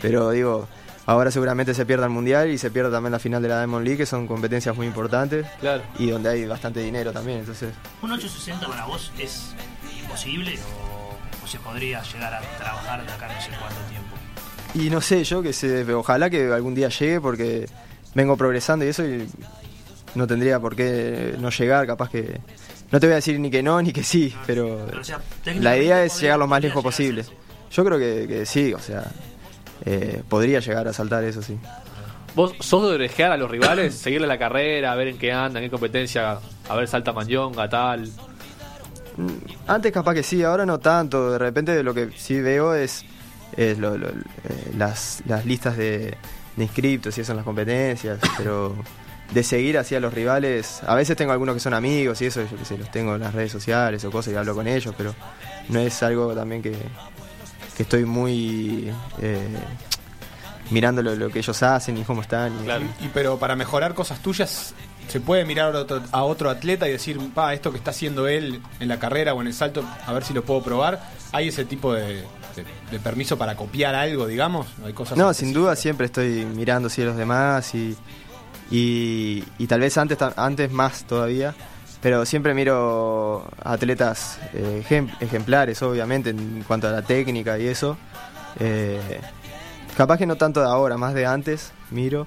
Pero 0.00 0.30
digo, 0.30 0.66
ahora 1.06 1.30
seguramente 1.30 1.74
se 1.74 1.86
pierda 1.86 2.04
el 2.04 2.10
Mundial 2.10 2.50
y 2.50 2.58
se 2.58 2.70
pierda 2.70 2.90
también 2.90 3.12
la 3.12 3.18
final 3.18 3.42
de 3.42 3.48
la 3.48 3.58
Diamond 3.58 3.84
League, 3.84 3.98
que 3.98 4.06
son 4.06 4.26
competencias 4.26 4.76
muy 4.76 4.86
importantes 4.86 5.46
claro. 5.60 5.82
y 5.98 6.10
donde 6.10 6.30
hay 6.30 6.46
bastante 6.46 6.80
dinero 6.80 7.12
también, 7.12 7.40
entonces... 7.40 7.72
¿Un 8.02 8.12
860 8.12 8.66
para 8.66 8.86
vos 8.86 9.12
es 9.18 9.54
imposible 10.00 10.58
o, 10.58 11.44
o 11.44 11.46
se 11.46 11.58
podría 11.58 12.02
llegar 12.02 12.34
a 12.34 12.40
trabajar 12.58 13.04
de 13.04 13.12
acá 13.12 13.28
no 13.28 13.40
sé 13.40 13.50
cuánto 13.58 13.80
tiempo? 13.88 14.16
Y 14.74 14.90
no 14.90 15.00
sé, 15.00 15.24
yo 15.24 15.42
que 15.42 15.52
sé, 15.52 15.90
ojalá 15.92 16.30
que 16.30 16.52
algún 16.52 16.74
día 16.74 16.88
llegue 16.88 17.20
porque 17.20 17.68
vengo 18.14 18.36
progresando 18.36 18.84
y 18.84 18.88
eso 18.88 19.04
y 19.04 19.28
no 20.14 20.26
tendría 20.26 20.60
por 20.60 20.76
qué 20.76 21.36
no 21.38 21.50
llegar, 21.50 21.86
capaz 21.86 22.10
que... 22.10 22.40
No 22.90 22.98
te 22.98 23.06
voy 23.06 23.12
a 23.12 23.16
decir 23.16 23.38
ni 23.38 23.50
que 23.50 23.62
no 23.62 23.80
ni 23.80 23.92
que 23.92 24.02
sí, 24.02 24.34
pero 24.46 24.84
Pero, 24.88 25.00
o 25.00 25.04
sea, 25.04 25.20
la 25.44 25.76
idea 25.76 26.04
es 26.04 26.20
llegar 26.20 26.38
lo 26.40 26.48
más 26.48 26.60
lejos 26.60 26.82
posible. 26.82 27.24
Yo 27.70 27.84
creo 27.84 27.98
que, 27.98 28.26
que 28.26 28.46
sí, 28.46 28.74
o 28.74 28.80
sea, 28.80 29.04
eh, 29.84 30.22
podría 30.28 30.60
llegar 30.60 30.86
a 30.88 30.92
saltar 30.92 31.24
eso, 31.24 31.42
sí. 31.42 31.56
¿Vos 32.34 32.52
sos 32.60 32.88
de 32.88 32.94
orejear 32.94 33.32
a 33.32 33.36
los 33.36 33.50
rivales? 33.50 33.94
seguirle 33.96 34.26
la 34.26 34.38
carrera, 34.38 34.92
a 34.92 34.94
ver 34.94 35.08
en 35.08 35.18
qué 35.18 35.32
andan, 35.32 35.62
en 35.62 35.68
qué 35.68 35.70
competencia, 35.72 36.38
a 36.68 36.74
ver 36.76 36.86
salta 36.88 37.12
Mañonga, 37.12 37.68
tal. 37.68 38.08
Antes 39.66 39.92
capaz 39.92 40.14
que 40.14 40.22
sí, 40.22 40.42
ahora 40.42 40.64
no 40.64 40.78
tanto. 40.78 41.32
De 41.32 41.38
repente 41.38 41.82
lo 41.82 41.92
que 41.92 42.10
sí 42.16 42.40
veo 42.40 42.74
es, 42.74 43.04
es 43.56 43.78
lo- 43.78 43.98
lo- 43.98 44.08
eh, 44.08 44.14
las, 44.76 45.22
las 45.26 45.44
listas 45.44 45.76
de, 45.76 46.14
de 46.56 46.62
inscriptos 46.64 47.16
y 47.18 47.20
eso 47.20 47.32
en 47.32 47.36
las 47.36 47.44
competencias, 47.44 48.18
pero 48.38 48.74
de 49.34 49.42
seguir 49.44 49.78
así 49.78 49.94
a 49.94 50.00
los 50.00 50.12
rivales, 50.14 50.82
a 50.86 50.94
veces 50.94 51.16
tengo 51.16 51.32
algunos 51.32 51.54
que 51.54 51.60
son 51.60 51.74
amigos 51.74 52.20
y 52.22 52.26
eso, 52.26 52.42
yo 52.50 52.56
que 52.56 52.64
sé, 52.64 52.76
los 52.78 52.90
tengo 52.90 53.14
en 53.14 53.20
las 53.20 53.32
redes 53.34 53.52
sociales 53.52 54.04
o 54.04 54.10
cosas 54.10 54.32
y 54.32 54.36
hablo 54.36 54.54
con 54.54 54.66
ellos, 54.66 54.92
pero 54.96 55.14
no 55.68 55.78
es 55.80 56.02
algo 56.02 56.34
también 56.34 56.62
que, 56.62 56.72
que 57.76 57.82
estoy 57.84 58.04
muy 58.04 58.92
eh, 59.20 59.48
mirando 60.70 61.02
lo, 61.02 61.14
lo 61.16 61.30
que 61.30 61.38
ellos 61.40 61.62
hacen 61.62 61.96
y 61.98 62.02
cómo 62.02 62.22
están. 62.22 62.52
y- 62.60 62.64
Claro. 62.64 62.84
Y 63.00 63.08
pero 63.08 63.38
para 63.38 63.56
mejorar 63.56 63.94
cosas 63.94 64.20
tuyas, 64.22 64.74
¿se 65.08 65.20
puede 65.20 65.44
mirar 65.44 65.74
a 65.74 65.80
otro, 65.80 66.02
a 66.12 66.22
otro 66.24 66.50
atleta 66.50 66.88
y 66.88 66.92
decir, 66.92 67.18
pa, 67.34 67.52
esto 67.54 67.72
que 67.72 67.78
está 67.78 67.90
haciendo 67.90 68.28
él 68.28 68.60
en 68.78 68.88
la 68.88 68.98
carrera 68.98 69.34
o 69.34 69.40
en 69.40 69.48
el 69.48 69.54
salto, 69.54 69.84
a 70.06 70.12
ver 70.12 70.24
si 70.24 70.32
lo 70.34 70.44
puedo 70.44 70.62
probar? 70.62 71.00
¿Hay 71.32 71.48
ese 71.48 71.64
tipo 71.64 71.92
de, 71.94 72.16
de- 72.56 72.64
de 72.90 73.00
permiso 73.00 73.36
para 73.38 73.56
copiar 73.56 73.94
algo, 73.94 74.26
digamos? 74.26 74.66
¿Hay 74.84 74.92
cosas 74.92 75.16
No, 75.18 75.32
sin 75.34 75.52
duda 75.52 75.74
siempre 75.76 76.06
estoy 76.06 76.44
mirando 76.44 76.88
si 76.88 77.02
a 77.02 77.06
los 77.06 77.16
demás 77.16 77.74
y, 77.74 77.96
y, 78.70 79.42
y 79.58 79.66
tal 79.66 79.80
vez 79.80 79.96
antes, 79.98 80.18
antes 80.36 80.70
más 80.70 81.04
todavía, 81.04 81.54
pero 82.02 82.24
siempre 82.24 82.54
miro 82.54 83.46
atletas 83.62 84.38
eh, 84.54 84.82
ejem- 84.88 85.10
ejemplares, 85.20 85.82
obviamente, 85.82 86.30
en 86.30 86.64
cuanto 86.66 86.88
a 86.88 86.92
la 86.92 87.02
técnica 87.02 87.58
y 87.58 87.66
eso. 87.66 87.96
Eh, 88.58 89.20
capaz 89.96 90.18
que 90.18 90.26
no 90.26 90.36
tanto 90.36 90.60
de 90.60 90.66
ahora, 90.66 90.96
más 90.96 91.14
de 91.14 91.26
antes 91.26 91.72
miro, 91.90 92.26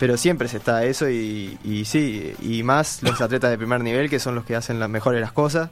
pero 0.00 0.16
siempre 0.16 0.48
se 0.48 0.56
está 0.56 0.84
eso 0.84 1.08
y, 1.08 1.84
sí, 1.84 2.34
y 2.40 2.62
más 2.62 3.02
los 3.02 3.20
atletas 3.20 3.50
de 3.50 3.58
primer 3.58 3.80
nivel 3.82 4.10
que 4.10 4.18
son 4.18 4.34
los 4.34 4.44
que 4.44 4.56
hacen 4.56 4.80
las 4.80 4.88
mejores 4.88 5.20
las 5.20 5.32
cosas. 5.32 5.70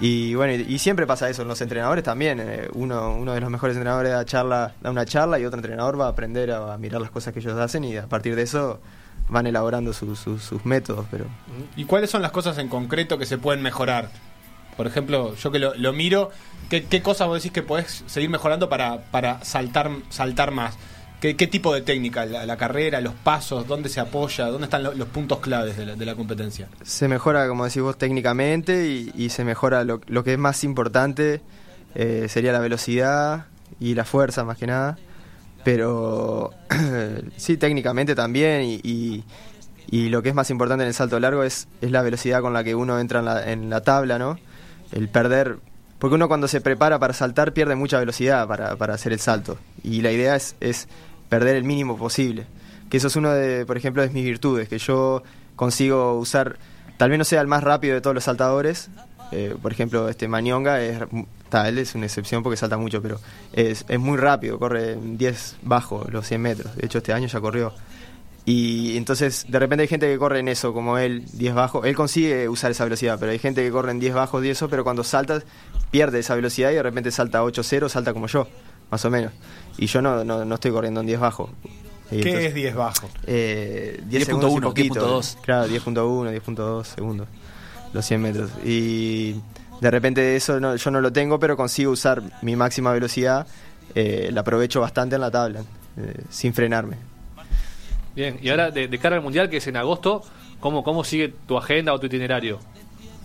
Y 0.00 0.34
bueno, 0.36 0.54
y, 0.54 0.78
siempre 0.78 1.06
pasa 1.06 1.28
eso 1.28 1.42
en 1.42 1.48
los 1.48 1.60
entrenadores 1.60 2.04
también. 2.04 2.38
eh, 2.40 2.68
uno, 2.74 3.14
uno 3.16 3.34
de 3.34 3.40
los 3.40 3.50
mejores 3.50 3.76
entrenadores 3.76 4.12
da, 4.12 4.24
charla, 4.24 4.72
da 4.80 4.90
una 4.90 5.04
charla 5.04 5.38
y 5.40 5.44
otro 5.44 5.58
entrenador 5.58 6.00
va 6.00 6.06
a 6.06 6.10
aprender 6.10 6.52
a 6.52 6.76
mirar 6.78 7.00
las 7.00 7.10
cosas 7.10 7.34
que 7.34 7.40
ellos 7.40 7.58
hacen 7.58 7.82
y 7.84 7.96
a 7.96 8.06
partir 8.06 8.36
de 8.36 8.42
eso 8.42 8.80
van 9.28 9.46
elaborando 9.46 9.92
su- 9.92 10.16
su- 10.16 10.38
sus 10.38 10.64
métodos. 10.64 11.06
Pero 11.10 11.26
¿Y 11.76 11.84
cuáles 11.84 12.10
son 12.10 12.22
las 12.22 12.30
cosas 12.32 12.58
en 12.58 12.68
concreto 12.68 13.18
que 13.18 13.26
se 13.26 13.38
pueden 13.38 13.62
mejorar? 13.62 14.10
Por 14.76 14.86
ejemplo, 14.86 15.34
yo 15.34 15.50
que 15.50 15.58
lo, 15.58 15.74
lo 15.74 15.92
miro, 15.92 16.30
¿qué, 16.70 16.84
qué 16.84 17.02
cosas 17.02 17.26
vos 17.26 17.38
decís 17.38 17.52
que 17.52 17.62
podés 17.62 18.04
seguir 18.06 18.30
mejorando 18.30 18.68
para, 18.68 18.98
para 19.10 19.44
saltar, 19.44 19.90
saltar 20.08 20.52
más? 20.52 20.76
¿Qué, 21.20 21.34
qué 21.34 21.48
tipo 21.48 21.74
de 21.74 21.80
técnica? 21.80 22.24
La, 22.26 22.46
la 22.46 22.56
carrera, 22.56 23.00
los 23.00 23.12
pasos? 23.12 23.66
¿Dónde 23.66 23.88
se 23.88 23.98
apoya? 23.98 24.46
¿Dónde 24.46 24.66
están 24.66 24.84
lo- 24.84 24.94
los 24.94 25.08
puntos 25.08 25.40
claves 25.40 25.76
de 25.76 25.84
la, 25.86 25.96
de 25.96 26.06
la 26.06 26.14
competencia? 26.14 26.68
se 26.84 27.08
mejora, 27.08 27.48
como 27.48 27.64
decís 27.64 27.82
vos, 27.82 27.98
técnicamente 27.98 28.86
y, 28.88 29.10
y 29.16 29.30
se 29.30 29.44
mejora 29.44 29.82
lo, 29.82 30.00
lo 30.06 30.22
que 30.22 30.34
es 30.34 30.38
más 30.38 30.62
importante, 30.62 31.40
eh, 31.96 32.26
sería 32.28 32.52
la 32.52 32.60
velocidad 32.60 33.46
y 33.80 33.94
la 33.96 34.04
fuerza 34.04 34.44
más 34.44 34.58
que 34.58 34.68
nada. 34.68 34.96
Pero 35.64 36.50
sí, 37.36 37.56
técnicamente 37.56 38.14
también 38.14 38.62
y, 38.62 38.80
y- 38.82 39.24
y 39.90 40.10
lo 40.10 40.22
que 40.22 40.28
es 40.28 40.34
más 40.34 40.50
importante 40.50 40.84
en 40.84 40.88
el 40.88 40.94
salto 40.94 41.18
largo 41.18 41.42
es, 41.44 41.66
es 41.80 41.90
la 41.90 42.02
velocidad 42.02 42.42
con 42.42 42.52
la 42.52 42.62
que 42.62 42.74
uno 42.74 42.98
entra 43.00 43.20
en 43.20 43.24
la, 43.24 43.50
en 43.50 43.70
la 43.70 43.80
tabla, 43.80 44.18
¿no? 44.18 44.38
El 44.92 45.08
perder... 45.08 45.56
Porque 45.98 46.14
uno 46.14 46.28
cuando 46.28 46.46
se 46.46 46.60
prepara 46.60 46.98
para 46.98 47.14
saltar 47.14 47.54
pierde 47.54 47.74
mucha 47.74 47.98
velocidad 47.98 48.46
para, 48.46 48.76
para 48.76 48.92
hacer 48.94 49.12
el 49.14 49.18
salto. 49.18 49.58
Y 49.82 50.02
la 50.02 50.12
idea 50.12 50.36
es, 50.36 50.56
es 50.60 50.88
perder 51.30 51.56
el 51.56 51.64
mínimo 51.64 51.96
posible. 51.96 52.44
Que 52.90 52.98
eso 52.98 53.06
es 53.08 53.16
uno 53.16 53.32
de, 53.32 53.64
por 53.64 53.78
ejemplo, 53.78 54.02
de 54.02 54.10
mis 54.10 54.24
virtudes, 54.24 54.68
que 54.68 54.78
yo 54.78 55.22
consigo 55.56 56.18
usar, 56.18 56.58
tal 56.98 57.08
vez 57.08 57.18
no 57.18 57.24
sea 57.24 57.40
el 57.40 57.46
más 57.46 57.64
rápido 57.64 57.94
de 57.94 58.00
todos 58.02 58.14
los 58.14 58.24
saltadores. 58.24 58.90
eh, 59.32 59.56
por 59.60 59.72
ejemplo, 59.72 60.08
este 60.10 60.28
Mañonga 60.28 60.82
es, 60.82 60.98
ta, 61.48 61.68
él 61.68 61.78
es 61.78 61.94
una 61.94 62.06
excepción 62.06 62.42
porque 62.42 62.56
salta 62.56 62.76
mucho, 62.78 63.00
pero 63.02 63.20
es, 63.52 63.84
es 63.88 63.98
muy 63.98 64.16
rápido, 64.18 64.58
corre 64.58 64.96
10 65.02 65.56
bajo 65.62 66.06
los 66.10 66.26
100 66.26 66.40
metros. 66.40 66.76
De 66.76 66.86
hecho, 66.86 66.98
este 66.98 67.12
año 67.12 67.26
ya 67.28 67.40
corrió. 67.40 67.72
Y 68.44 68.96
entonces, 68.96 69.44
de 69.48 69.58
repente 69.58 69.82
hay 69.82 69.88
gente 69.88 70.06
que 70.10 70.16
corre 70.16 70.38
en 70.40 70.48
eso, 70.48 70.72
como 70.72 70.96
él, 70.96 71.24
10 71.34 71.54
bajo. 71.54 71.84
Él 71.84 71.94
consigue 71.94 72.48
usar 72.48 72.70
esa 72.70 72.84
velocidad, 72.84 73.18
pero 73.20 73.30
hay 73.32 73.38
gente 73.38 73.62
que 73.62 73.70
corre 73.70 73.90
en 73.90 74.00
10 74.00 74.14
bajos 74.14 74.42
y 74.44 74.48
eso, 74.48 74.68
pero 74.70 74.84
cuando 74.84 75.04
salta, 75.04 75.42
pierde 75.90 76.20
esa 76.20 76.34
velocidad 76.34 76.70
y 76.70 76.74
de 76.74 76.82
repente 76.82 77.10
salta 77.10 77.42
8-0, 77.42 77.88
salta 77.90 78.14
como 78.14 78.26
yo, 78.26 78.48
más 78.90 79.04
o 79.04 79.10
menos. 79.10 79.32
Y 79.76 79.86
yo 79.86 80.00
no, 80.00 80.24
no, 80.24 80.44
no 80.46 80.54
estoy 80.54 80.70
corriendo 80.70 81.00
en 81.00 81.06
10 81.06 81.20
bajo. 81.20 81.50
Y 82.10 82.20
¿Qué 82.22 82.28
entonces- 82.30 82.44
es 82.46 82.54
10 82.54 82.74
bajo? 82.74 83.10
eh, 83.26 84.00
10 84.06 84.22
10.1, 84.22 84.26
segundos 84.26 84.52
y 84.56 84.60
poquito. 84.62 85.20
10.2. 85.20 85.36
Claro, 85.42 85.68
10.1, 85.68 86.30
10.2 86.42 86.84
segundos. 86.86 87.28
Los 87.92 88.06
100 88.06 88.22
metros. 88.22 88.50
Y 88.64 89.34
de 89.80 89.90
repente 89.90 90.36
eso 90.36 90.58
no- 90.60 90.76
yo 90.76 90.90
no 90.90 91.00
lo 91.00 91.12
tengo, 91.12 91.38
pero 91.38 91.56
consigo 91.56 91.92
usar 91.92 92.22
mi 92.42 92.56
máxima 92.56 92.92
velocidad. 92.92 93.46
eh, 93.94 94.28
la 94.32 94.42
aprovecho 94.42 94.82
bastante 94.82 95.14
en 95.14 95.22
la 95.22 95.30
tabla, 95.30 95.60
eh, 95.96 96.14
sin 96.28 96.52
frenarme. 96.52 96.96
Bien, 98.14 98.38
y 98.42 98.50
ahora 98.50 98.70
de, 98.70 98.86
de 98.86 98.98
cara 98.98 99.16
al 99.16 99.22
mundial, 99.22 99.48
que 99.48 99.56
es 99.56 99.66
en 99.66 99.76
agosto, 99.78 100.22
¿cómo, 100.60 100.84
¿cómo 100.84 101.04
sigue 101.04 101.32
tu 101.46 101.56
agenda 101.56 101.94
o 101.94 101.98
tu 101.98 102.04
itinerario? 102.06 102.58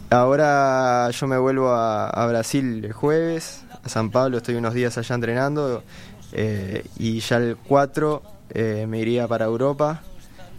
Ahora 0.10 1.10
yo 1.12 1.28
me 1.28 1.38
vuelvo 1.38 1.70
a, 1.72 2.08
a 2.10 2.26
Brasil 2.28 2.86
el 2.86 2.94
jueves, 2.94 3.64
a 3.84 3.90
San 3.90 4.12
Pablo, 4.12 4.38
estoy 4.38 4.56
unos 4.56 4.74
días 4.74 4.98
allá 4.98 5.16
entrenando 5.16 5.84
Eh, 6.36 6.84
y 6.98 7.20
ya 7.20 7.38
el 7.38 7.58
4 7.58 8.24
eh, 8.52 8.86
me 8.88 9.00
iría 9.00 9.28
para 9.28 9.46
Europa, 9.46 10.02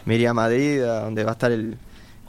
me 0.05 0.15
iría 0.17 0.31
a 0.31 0.35
Madrid, 0.35 0.81
a 0.83 1.01
donde 1.01 1.25
va 1.25 1.31
a 1.31 1.33
estar 1.33 1.51
el, 1.51 1.77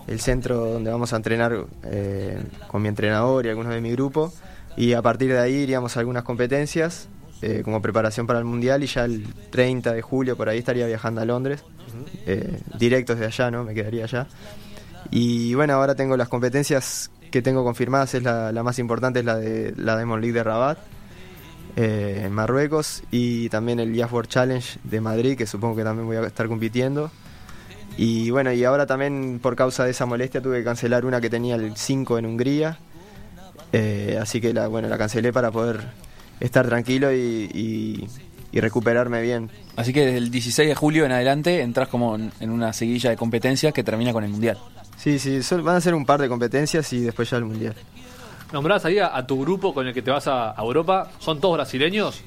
el 0.07 0.19
centro 0.19 0.65
donde 0.65 0.91
vamos 0.91 1.13
a 1.13 1.15
entrenar 1.15 1.65
eh, 1.83 2.41
con 2.67 2.81
mi 2.81 2.89
entrenador 2.89 3.45
y 3.45 3.49
algunos 3.49 3.73
de 3.73 3.81
mi 3.81 3.91
grupo. 3.91 4.33
Y 4.77 4.93
a 4.93 5.01
partir 5.01 5.31
de 5.31 5.39
ahí 5.39 5.53
iríamos 5.53 5.95
a 5.95 6.01
algunas 6.01 6.23
competencias 6.23 7.07
eh, 7.41 7.61
como 7.63 7.81
preparación 7.81 8.27
para 8.27 8.39
el 8.39 8.45
Mundial 8.45 8.83
y 8.83 8.87
ya 8.87 9.05
el 9.05 9.25
30 9.51 9.93
de 9.93 10.01
julio 10.01 10.35
por 10.35 10.49
ahí 10.49 10.59
estaría 10.59 10.87
viajando 10.87 11.21
a 11.21 11.25
Londres, 11.25 11.63
eh, 12.25 12.59
directo 12.77 13.13
desde 13.13 13.27
allá, 13.27 13.51
¿no? 13.51 13.63
Me 13.63 13.73
quedaría 13.73 14.05
allá. 14.05 14.27
Y 15.11 15.53
bueno, 15.53 15.73
ahora 15.73 15.95
tengo 15.95 16.17
las 16.17 16.29
competencias 16.29 17.11
que 17.31 17.41
tengo 17.41 17.63
confirmadas, 17.63 18.13
es 18.13 18.23
la, 18.23 18.51
la 18.51 18.63
más 18.63 18.79
importante 18.79 19.19
es 19.19 19.25
la 19.25 19.35
de 19.35 19.73
la 19.77 19.97
Diamond 19.97 20.21
League 20.21 20.33
de 20.33 20.43
Rabat, 20.43 20.77
eh, 21.75 22.21
en 22.25 22.31
Marruecos, 22.31 23.03
y 23.11 23.49
también 23.49 23.81
el 23.81 23.93
Jazz 23.93 24.11
World 24.11 24.29
Challenge 24.29 24.79
de 24.83 25.01
Madrid, 25.01 25.37
que 25.37 25.45
supongo 25.45 25.75
que 25.75 25.83
también 25.83 26.07
voy 26.07 26.15
a 26.15 26.25
estar 26.25 26.47
compitiendo. 26.47 27.11
Y 27.97 28.29
bueno, 28.29 28.51
y 28.51 28.63
ahora 28.63 28.85
también 28.85 29.39
por 29.41 29.55
causa 29.55 29.85
de 29.85 29.91
esa 29.91 30.05
molestia 30.05 30.41
tuve 30.41 30.57
que 30.59 30.63
cancelar 30.65 31.05
una 31.05 31.21
que 31.21 31.29
tenía 31.29 31.55
el 31.55 31.75
5 31.77 32.17
en 32.17 32.25
Hungría, 32.25 32.77
eh, 33.71 34.17
así 34.21 34.41
que 34.41 34.53
la, 34.53 34.67
bueno, 34.67 34.87
la 34.89 34.97
cancelé 34.97 35.31
para 35.31 35.51
poder 35.51 35.79
estar 36.39 36.65
tranquilo 36.67 37.11
y, 37.13 37.49
y- 37.53 38.07
y 38.51 38.59
recuperarme 38.61 39.21
bien. 39.21 39.49
Así 39.75 39.91
que 39.91 40.05
desde 40.05 40.17
el 40.17 40.31
16 40.31 40.69
de 40.69 40.75
julio 40.75 41.05
en 41.05 41.11
adelante 41.11 41.61
entras 41.61 41.89
como 41.89 42.15
en 42.15 42.49
una 42.49 42.71
seguilla 42.71 43.09
de 43.09 43.17
competencias 43.17 43.73
que 43.73 43.83
termina 43.83 44.13
con 44.13 44.23
el 44.23 44.29
Mundial. 44.29 44.57
Sí, 44.97 45.19
sí, 45.19 45.39
van 45.61 45.75
a 45.75 45.81
ser 45.81 45.93
un 45.93 46.05
par 46.05 46.21
de 46.21 46.29
competencias 46.29 46.91
y 46.93 47.01
después 47.01 47.29
ya 47.29 47.35
el 47.37 47.43
Mundial. 47.45 47.75
Nombrás 48.53 48.85
ahí 48.85 48.97
a, 48.99 49.13
a 49.15 49.27
tu 49.27 49.41
grupo 49.41 49.73
con 49.73 49.87
el 49.87 49.93
que 49.93 50.01
te 50.01 50.09
vas 50.11 50.27
a, 50.27 50.51
a 50.51 50.61
Europa. 50.63 51.11
¿Son 51.19 51.41
todos 51.41 51.55
brasileños? 51.55 52.21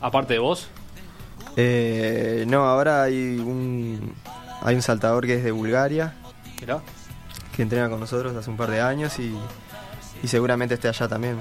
Aparte 0.00 0.34
de 0.34 0.38
vos. 0.38 0.68
Eh, 1.56 2.44
no, 2.46 2.64
ahora 2.64 3.02
hay 3.04 3.36
un, 3.38 4.12
hay 4.66 4.74
un 4.74 4.82
saltador 4.82 5.24
que 5.26 5.36
es 5.36 5.44
de 5.44 5.50
Bulgaria, 5.52 6.14
Mirá. 6.60 6.80
que 7.54 7.62
entrena 7.62 7.88
con 7.88 8.00
nosotros 8.00 8.36
hace 8.36 8.50
un 8.50 8.56
par 8.58 8.70
de 8.70 8.80
años 8.82 9.18
y, 9.18 9.34
y 10.22 10.28
seguramente 10.28 10.74
esté 10.74 10.88
allá 10.88 11.08
también. 11.08 11.40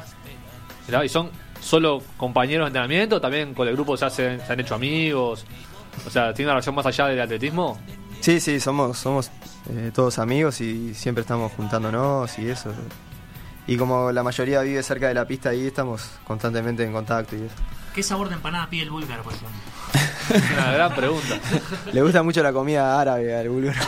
Mirá, 0.88 1.04
¿Y 1.04 1.10
son 1.10 1.30
solo 1.60 2.02
compañeros 2.18 2.66
de 2.66 2.68
entrenamiento? 2.68 3.20
¿También 3.20 3.54
con 3.54 3.68
el 3.68 3.74
grupo 3.76 3.98
se, 3.98 4.06
hacen- 4.06 4.46
se 4.46 4.54
han 4.54 4.60
hecho 4.60 4.76
amigos? 4.76 5.46
O 6.06 6.10
sea, 6.10 6.34
¿tiene 6.34 6.48
una 6.50 6.54
relación 6.56 6.76
más 6.76 6.86
allá 6.86 7.08
del 7.08 7.20
atletismo? 7.22 7.80
Sí, 8.22 8.40
sí, 8.40 8.60
somos, 8.60 8.98
somos 8.98 9.32
eh, 9.70 9.92
todos 9.94 10.20
amigos 10.20 10.62
y 10.62 10.94
siempre 10.94 11.22
estamos 11.22 11.52
juntándonos 11.54 12.38
y 12.40 12.50
eso. 12.50 12.72
Y 13.68 13.78
como 13.78 14.12
la 14.12 14.22
mayoría 14.22 14.62
vive 14.62 14.84
cerca 14.84 15.08
de 15.08 15.16
la 15.16 15.26
pista 15.26 15.50
ahí, 15.50 15.68
estamos 15.68 16.08
constantemente 16.26 16.84
en 16.84 16.94
contacto 16.94 17.36
y 17.36 17.42
eso. 17.44 17.56
¿Qué 17.96 18.04
sabor 18.04 18.30
de 18.30 18.36
empanada 18.36 18.70
pide 18.70 18.84
el 18.84 18.92
búlgaro, 18.92 19.24
por 19.24 19.34
ejemplo? 19.34 19.58
Una 20.30 20.72
gran 20.74 20.96
pregunta. 20.96 21.40
Le 21.92 22.02
gusta 22.02 22.24
mucho 22.24 22.42
la 22.42 22.54
comida 22.54 23.00
árabe 23.00 23.36
al 23.36 23.50
búlgaro. 23.50 23.80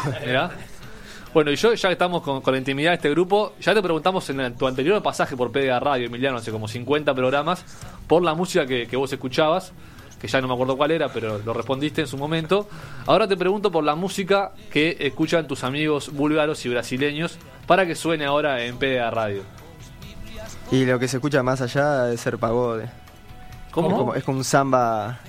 Bueno, 1.34 1.52
y 1.52 1.56
yo, 1.56 1.74
ya 1.74 1.90
que 1.90 1.94
estamos 1.94 2.24
con, 2.24 2.42
con 2.42 2.54
la 2.54 2.58
intimidad 2.58 2.92
de 2.92 2.96
este 2.96 3.10
grupo, 3.12 3.54
ya 3.60 3.74
te 3.74 3.82
preguntamos 3.82 4.28
en 4.30 4.56
tu 4.56 4.66
anterior 4.66 5.04
pasaje 5.04 5.36
por 5.36 5.52
PDA 5.52 5.80
Radio, 5.80 6.08
Emiliano, 6.08 6.38
hace 6.38 6.52
como 6.52 6.68
50 6.68 7.14
programas, 7.14 7.64
por 8.08 8.24
la 8.24 8.34
música 8.34 8.66
que, 8.66 8.88
que 8.88 8.96
vos 8.96 9.12
escuchabas, 9.12 9.72
que 10.20 10.28
ya 10.28 10.42
no 10.42 10.48
me 10.48 10.54
acuerdo 10.54 10.78
cuál 10.78 10.92
era, 10.92 11.10
pero 11.10 11.40
lo 11.40 11.54
respondiste 11.54 12.02
en 12.02 12.08
su 12.08 12.18
momento. 12.18 12.68
Ahora 13.06 13.28
te 13.28 13.38
pregunto 13.38 13.72
por 13.72 13.84
la 13.84 13.94
música 13.94 14.54
que 14.72 14.98
escuchan 15.00 15.48
tus 15.48 15.64
amigos 15.64 16.12
búlgaros 16.12 16.66
y 16.66 16.70
brasileños 16.70 17.38
para 17.68 17.86
que 17.86 17.94
suene 17.94 18.26
ahora 18.26 18.64
en 18.64 18.78
PDA 18.78 19.12
Radio. 19.12 19.44
Y 20.72 20.86
lo 20.86 20.98
que 20.98 21.08
se 21.08 21.18
escucha 21.18 21.44
más 21.44 21.62
allá 21.62 22.12
es 22.12 22.20
ser 22.20 22.38
pagode. 22.38 22.90
¿Cómo? 23.72 23.90
Es 23.90 23.96
como, 23.96 24.16
es 24.16 24.24
como 24.24 24.38
un 24.40 24.44
samba, 24.44 25.20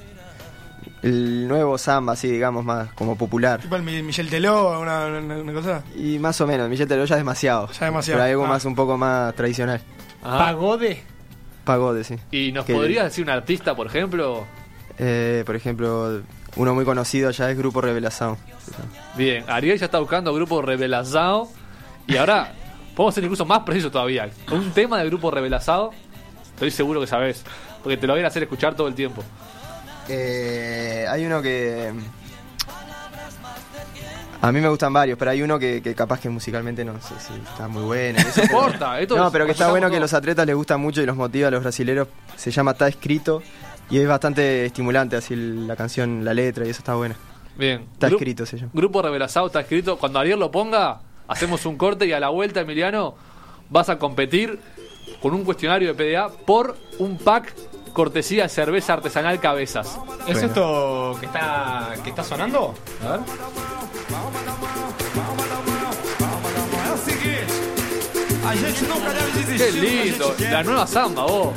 el 1.02 1.46
nuevo 1.48 1.78
samba, 1.78 2.14
así 2.14 2.28
digamos, 2.28 2.64
más 2.64 2.92
como 2.94 3.16
popular. 3.16 3.60
Tipo 3.60 3.76
el 3.76 3.82
Mi- 3.82 4.02
Michel 4.02 4.28
Teló, 4.28 4.80
una, 4.80 5.06
una, 5.06 5.36
una 5.38 5.52
cosa. 5.52 5.82
Y 5.96 6.18
más 6.18 6.40
o 6.40 6.46
menos, 6.46 6.68
Michel 6.68 6.88
Teló 6.88 7.04
ya 7.04 7.14
es 7.16 7.20
demasiado. 7.20 7.68
Ya 7.78 7.86
demasiado. 7.86 8.16
Pero 8.18 8.24
hay 8.24 8.30
algo 8.32 8.44
Ah. 8.46 8.48
más, 8.48 8.64
un 8.64 8.74
poco 8.74 8.96
más 8.98 9.34
tradicional. 9.34 9.80
Ajá. 10.22 10.38
Pagode. 10.38 11.02
Pagode, 11.64 12.04
sí. 12.04 12.16
¿Y 12.30 12.52
nos 12.52 12.64
Que- 12.64 12.74
podrías 12.74 13.04
decir 13.04 13.24
un 13.24 13.30
artista, 13.30 13.74
por 13.76 13.86
ejemplo? 13.86 14.46
Eh, 14.98 15.42
por 15.46 15.54
ejemplo, 15.54 16.22
uno 16.56 16.74
muy 16.74 16.84
conocido 16.84 17.30
ya 17.30 17.50
es 17.50 17.56
Grupo 17.58 17.80
Revelación. 17.80 18.36
Bien, 19.16 19.44
Ariel 19.48 19.78
ya 19.78 19.84
está 19.86 19.98
buscando 19.98 20.32
grupo 20.34 20.60
Revelazado. 20.62 21.48
Y 22.06 22.16
ahora 22.16 22.52
podemos 22.96 23.14
ser 23.14 23.22
incluso 23.24 23.44
más 23.44 23.60
precisos 23.60 23.92
todavía. 23.92 24.28
Con 24.46 24.58
un 24.60 24.70
tema 24.72 24.98
del 24.98 25.08
grupo 25.10 25.30
Revelazado, 25.30 25.90
estoy 26.54 26.70
seguro 26.70 27.00
que 27.00 27.06
sabes. 27.06 27.44
Porque 27.82 27.96
te 27.96 28.06
lo 28.06 28.14
voy 28.14 28.22
a 28.22 28.26
hacer 28.26 28.42
escuchar 28.42 28.74
todo 28.74 28.88
el 28.88 28.94
tiempo. 28.94 29.22
Eh, 30.08 31.06
hay 31.08 31.24
uno 31.26 31.42
que... 31.42 31.92
A 34.40 34.52
mí 34.52 34.60
me 34.60 34.68
gustan 34.68 34.92
varios, 34.92 35.18
pero 35.18 35.32
hay 35.32 35.42
uno 35.42 35.58
que, 35.58 35.82
que 35.82 35.94
capaz 35.96 36.20
que 36.20 36.28
musicalmente 36.28 36.84
no 36.84 36.94
sé 37.00 37.14
si 37.18 37.34
está 37.40 37.66
muy 37.66 37.82
bueno. 37.82 38.20
eso, 38.20 38.30
pero- 38.34 38.44
importa, 38.46 39.00
esto 39.00 39.16
no, 39.16 39.32
pero 39.32 39.46
que 39.46 39.52
está 39.52 39.68
bueno 39.70 39.88
que 39.88 39.94
todo. 39.96 40.00
los 40.02 40.14
atletas 40.14 40.46
les 40.46 40.54
gusta 40.54 40.76
mucho 40.76 41.02
y 41.02 41.06
los 41.06 41.16
motiva 41.16 41.48
a 41.48 41.50
los 41.50 41.60
brasileros. 41.62 42.06
Se 42.36 42.52
llama 42.52 42.70
Está 42.70 42.86
Escrito 42.86 43.42
y 43.90 43.98
es 43.98 44.06
bastante 44.06 44.66
estimulante 44.66 45.16
así 45.16 45.34
la 45.34 45.74
canción, 45.74 46.24
la 46.24 46.34
letra 46.34 46.64
y 46.64 46.70
eso 46.70 46.78
está 46.78 46.94
bueno. 46.94 47.16
Bien. 47.56 47.86
Está 47.92 48.08
Gru- 48.08 48.12
escrito 48.14 48.46
se 48.46 48.58
llama. 48.58 48.70
Grupo 48.74 49.02
Revelazado 49.02 49.48
está 49.48 49.60
escrito. 49.60 49.98
Cuando 49.98 50.20
Ariel 50.20 50.38
lo 50.38 50.52
ponga, 50.52 51.00
hacemos 51.26 51.66
un 51.66 51.76
corte 51.76 52.06
y 52.06 52.12
a 52.12 52.20
la 52.20 52.28
vuelta, 52.28 52.60
Emiliano, 52.60 53.16
vas 53.70 53.88
a 53.88 53.98
competir 53.98 54.60
con 55.20 55.34
un 55.34 55.42
cuestionario 55.42 55.92
de 55.92 55.94
PDA 56.12 56.28
por 56.28 56.76
un 57.00 57.18
pack 57.18 57.52
cortesía 57.92 58.48
cerveza 58.48 58.94
artesanal 58.94 59.40
Cabezas. 59.40 59.98
¿Es 60.26 60.34
Bueno. 60.34 60.40
esto 60.48 61.16
que 61.20 61.26
está, 61.26 61.94
que 62.02 62.10
está 62.10 62.24
sonando? 62.24 62.74
A 63.04 63.10
ver. 63.12 63.20
Qué 69.56 69.72
lindo. 69.72 70.34
La 70.50 70.62
nueva 70.62 70.86
samba, 70.86 71.24
vos. 71.24 71.54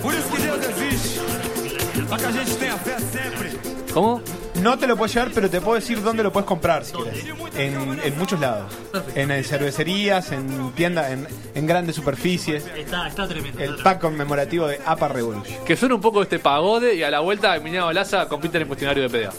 ¿Cómo? 3.93 4.21
No 4.55 4.77
te 4.77 4.85
lo 4.85 4.97
puedo 4.97 5.11
llevar, 5.11 5.31
pero 5.33 5.49
te 5.49 5.61
puedo 5.61 5.75
decir 5.75 6.01
dónde 6.03 6.23
lo 6.23 6.31
puedes 6.31 6.47
comprar 6.47 6.83
si 6.85 6.93
quieres. 6.93 7.25
En, 7.55 7.99
en 8.03 8.17
muchos 8.17 8.39
lados. 8.39 8.71
En 9.15 9.31
eh, 9.31 9.43
cervecerías, 9.43 10.31
en 10.31 10.71
tiendas, 10.73 11.11
en, 11.11 11.27
en 11.55 11.67
grandes 11.67 11.95
superficies. 11.95 12.65
Está, 12.75 13.07
está 13.07 13.27
tremendo. 13.27 13.59
El 13.59 13.75
pack 13.77 14.01
conmemorativo 14.01 14.67
de 14.67 14.79
APA 14.85 15.07
Revolution. 15.07 15.65
Que 15.65 15.75
suene 15.75 15.95
un 15.95 16.01
poco 16.01 16.21
este 16.21 16.39
pagode 16.39 16.95
y 16.95 17.03
a 17.03 17.09
la 17.09 17.21
vuelta 17.21 17.55
Emiliano 17.55 17.91
Laza 17.91 18.27
compite 18.27 18.57
en 18.57 18.63
el 18.63 18.67
cuestionario 18.67 19.07
de 19.07 19.09
PDA. 19.09 19.31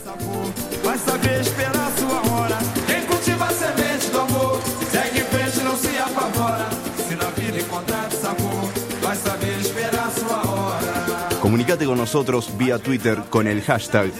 Comunicate 11.40 11.84
con 11.86 11.98
nosotros 11.98 12.56
vía 12.56 12.78
Twitter 12.78 13.18
con 13.28 13.46
el 13.46 13.62
hashtag 13.62 14.10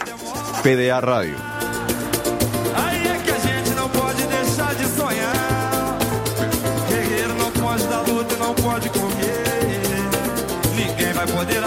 PDA 0.62 1.00
Radio. 1.00 1.34
Aí 2.76 3.08
é 3.08 3.18
que 3.24 3.30
a 3.32 3.38
gente 3.38 3.70
não 3.70 3.88
pode 3.88 4.22
deixar 4.22 4.72
de 4.76 4.86
sonhar. 4.86 5.98
Guerreiro 6.88 7.34
não 7.34 7.50
pode 7.50 7.84
dar 7.88 8.02
luta, 8.02 8.36
não 8.36 8.54
pode 8.54 8.88
comer. 8.90 9.42
Ninguém 10.76 11.12
vai 11.14 11.26
poder 11.26 11.61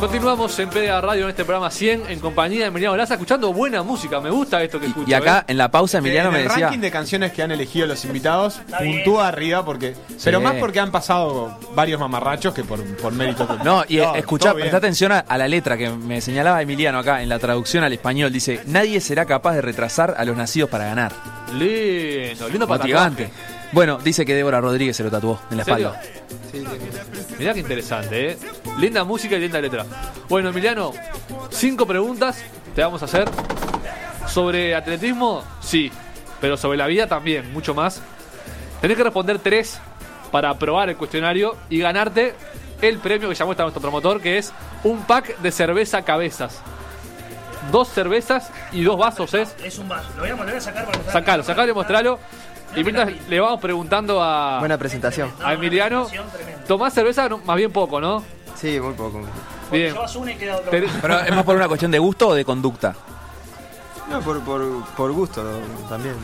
Continuamos 0.00 0.56
en 0.60 0.70
PDA 0.70 1.00
Radio 1.00 1.24
en 1.24 1.30
este 1.30 1.44
programa 1.44 1.70
100 1.70 2.04
en 2.08 2.20
compañía 2.20 2.60
de 2.60 2.66
Emiliano 2.66 2.96
Laza, 2.96 3.14
escuchando 3.14 3.52
buena 3.52 3.82
música. 3.82 4.20
Me 4.20 4.30
gusta 4.30 4.62
esto 4.62 4.78
que 4.78 4.86
escucho. 4.86 5.10
Y 5.10 5.12
acá, 5.12 5.40
¿eh? 5.40 5.44
en 5.52 5.58
la 5.58 5.70
pausa, 5.70 5.98
Emiliano 5.98 6.28
en 6.28 6.34
me 6.34 6.42
el 6.42 6.48
decía. 6.48 6.66
ranking 6.66 6.80
de 6.80 6.90
canciones 6.90 7.32
que 7.32 7.42
han 7.42 7.50
elegido 7.50 7.86
los 7.88 8.04
invitados, 8.04 8.60
puntúa 8.78 9.28
arriba 9.28 9.64
porque. 9.64 9.94
Pero 10.22 10.40
más 10.40 10.54
porque 10.54 10.78
han 10.80 10.92
pasado 10.92 11.58
varios 11.74 11.98
mamarrachos 12.00 12.54
que 12.54 12.62
por, 12.62 12.82
por 12.96 13.12
mérito. 13.12 13.44
propio. 13.46 13.64
No, 13.64 13.84
y 13.88 13.96
No, 13.98 14.14
escucha, 14.14 14.44
todo 14.50 14.54
bien. 14.56 14.64
presta 14.64 14.78
atención 14.78 15.10
a, 15.12 15.18
a 15.18 15.36
la 15.36 15.48
letra 15.48 15.76
que 15.76 15.90
me 15.90 16.20
señalaba 16.20 16.62
Emiliano 16.62 16.98
acá 17.00 17.20
en 17.22 17.28
la 17.28 17.38
traducción 17.40 17.82
al 17.82 17.92
español. 17.92 18.32
Dice: 18.32 18.62
Nadie 18.66 19.00
será 19.00 19.26
capaz 19.26 19.54
de 19.54 19.62
retrasar 19.62 20.14
a 20.16 20.24
los 20.24 20.36
nacidos 20.36 20.70
para 20.70 20.84
ganar. 20.86 21.12
Lindo, 21.54 22.48
lindo 22.48 22.68
para 22.68 22.78
Motivante. 22.84 23.24
tatuaje. 23.24 23.57
Bueno, 23.72 23.98
dice 23.98 24.24
que 24.24 24.34
Débora 24.34 24.60
Rodríguez 24.60 24.96
se 24.96 25.04
lo 25.04 25.10
tatuó 25.10 25.40
en 25.50 25.58
la 25.58 25.62
espalda. 25.62 26.00
Mirá 27.38 27.54
qué 27.54 27.60
interesante, 27.60 28.30
¿eh? 28.30 28.38
Linda 28.78 29.04
música 29.04 29.36
y 29.36 29.40
linda 29.40 29.60
letra. 29.60 29.84
Bueno, 30.28 30.48
Emiliano, 30.48 30.92
cinco 31.50 31.86
preguntas 31.86 32.42
te 32.74 32.82
vamos 32.82 33.02
a 33.02 33.04
hacer. 33.04 33.28
Sobre 34.26 34.74
atletismo, 34.74 35.44
sí. 35.60 35.90
Pero 36.40 36.56
sobre 36.56 36.78
la 36.78 36.86
vida 36.86 37.06
también, 37.06 37.52
mucho 37.52 37.74
más. 37.74 38.00
Tenés 38.80 38.96
que 38.96 39.04
responder 39.04 39.38
tres 39.38 39.78
para 40.30 40.50
aprobar 40.50 40.88
el 40.88 40.96
cuestionario 40.96 41.56
y 41.68 41.80
ganarte 41.80 42.34
el 42.80 42.98
premio 42.98 43.28
que 43.28 43.34
llamó 43.34 43.52
esta 43.52 43.64
nuestro 43.64 43.82
promotor, 43.82 44.20
que 44.20 44.38
es 44.38 44.52
un 44.84 45.02
pack 45.02 45.38
de 45.38 45.50
cerveza 45.50 46.02
cabezas. 46.02 46.60
Dos 47.72 47.88
cervezas 47.88 48.50
y 48.72 48.84
dos 48.84 48.96
vasos, 48.96 49.34
¿es? 49.34 49.54
Es 49.62 49.78
un 49.78 49.88
vaso. 49.88 50.08
Lo 50.16 50.22
voy 50.22 50.30
a 50.30 50.34
volver 50.36 50.56
a 50.56 50.60
sacar 50.60 50.84
para 50.86 50.96
mostrar. 50.96 51.12
Sacalo, 51.12 51.42
sacalo 51.42 51.72
y 51.72 51.74
mostralo. 51.74 52.18
Y 52.76 52.84
mientras 52.84 53.10
le 53.28 53.40
vamos 53.40 53.60
preguntando 53.60 54.22
a, 54.22 54.58
Buena 54.60 54.78
presentación. 54.78 55.32
a 55.42 55.54
Emiliano, 55.54 56.06
tomás 56.66 56.92
cerveza 56.94 57.28
no, 57.28 57.38
más 57.38 57.56
bien 57.56 57.72
poco, 57.72 58.00
¿no? 58.00 58.22
Sí, 58.56 58.78
muy 58.80 58.94
poco. 58.94 59.22
Bien. 59.70 59.92
Llevas 59.92 60.16
una 60.16 60.32
y 60.32 60.36
queda 60.36 60.56
otro. 60.56 60.70
Ten- 60.70 60.86
Pero 61.00 61.20
es 61.20 61.34
más 61.34 61.44
por 61.44 61.56
una 61.56 61.68
cuestión 61.68 61.90
de 61.90 61.98
gusto 61.98 62.28
o 62.28 62.34
de 62.34 62.44
conducta. 62.44 62.94
No, 64.10 64.20
por, 64.20 64.40
por, 64.42 64.84
por 64.96 65.12
gusto 65.12 65.44
también. 65.88 66.14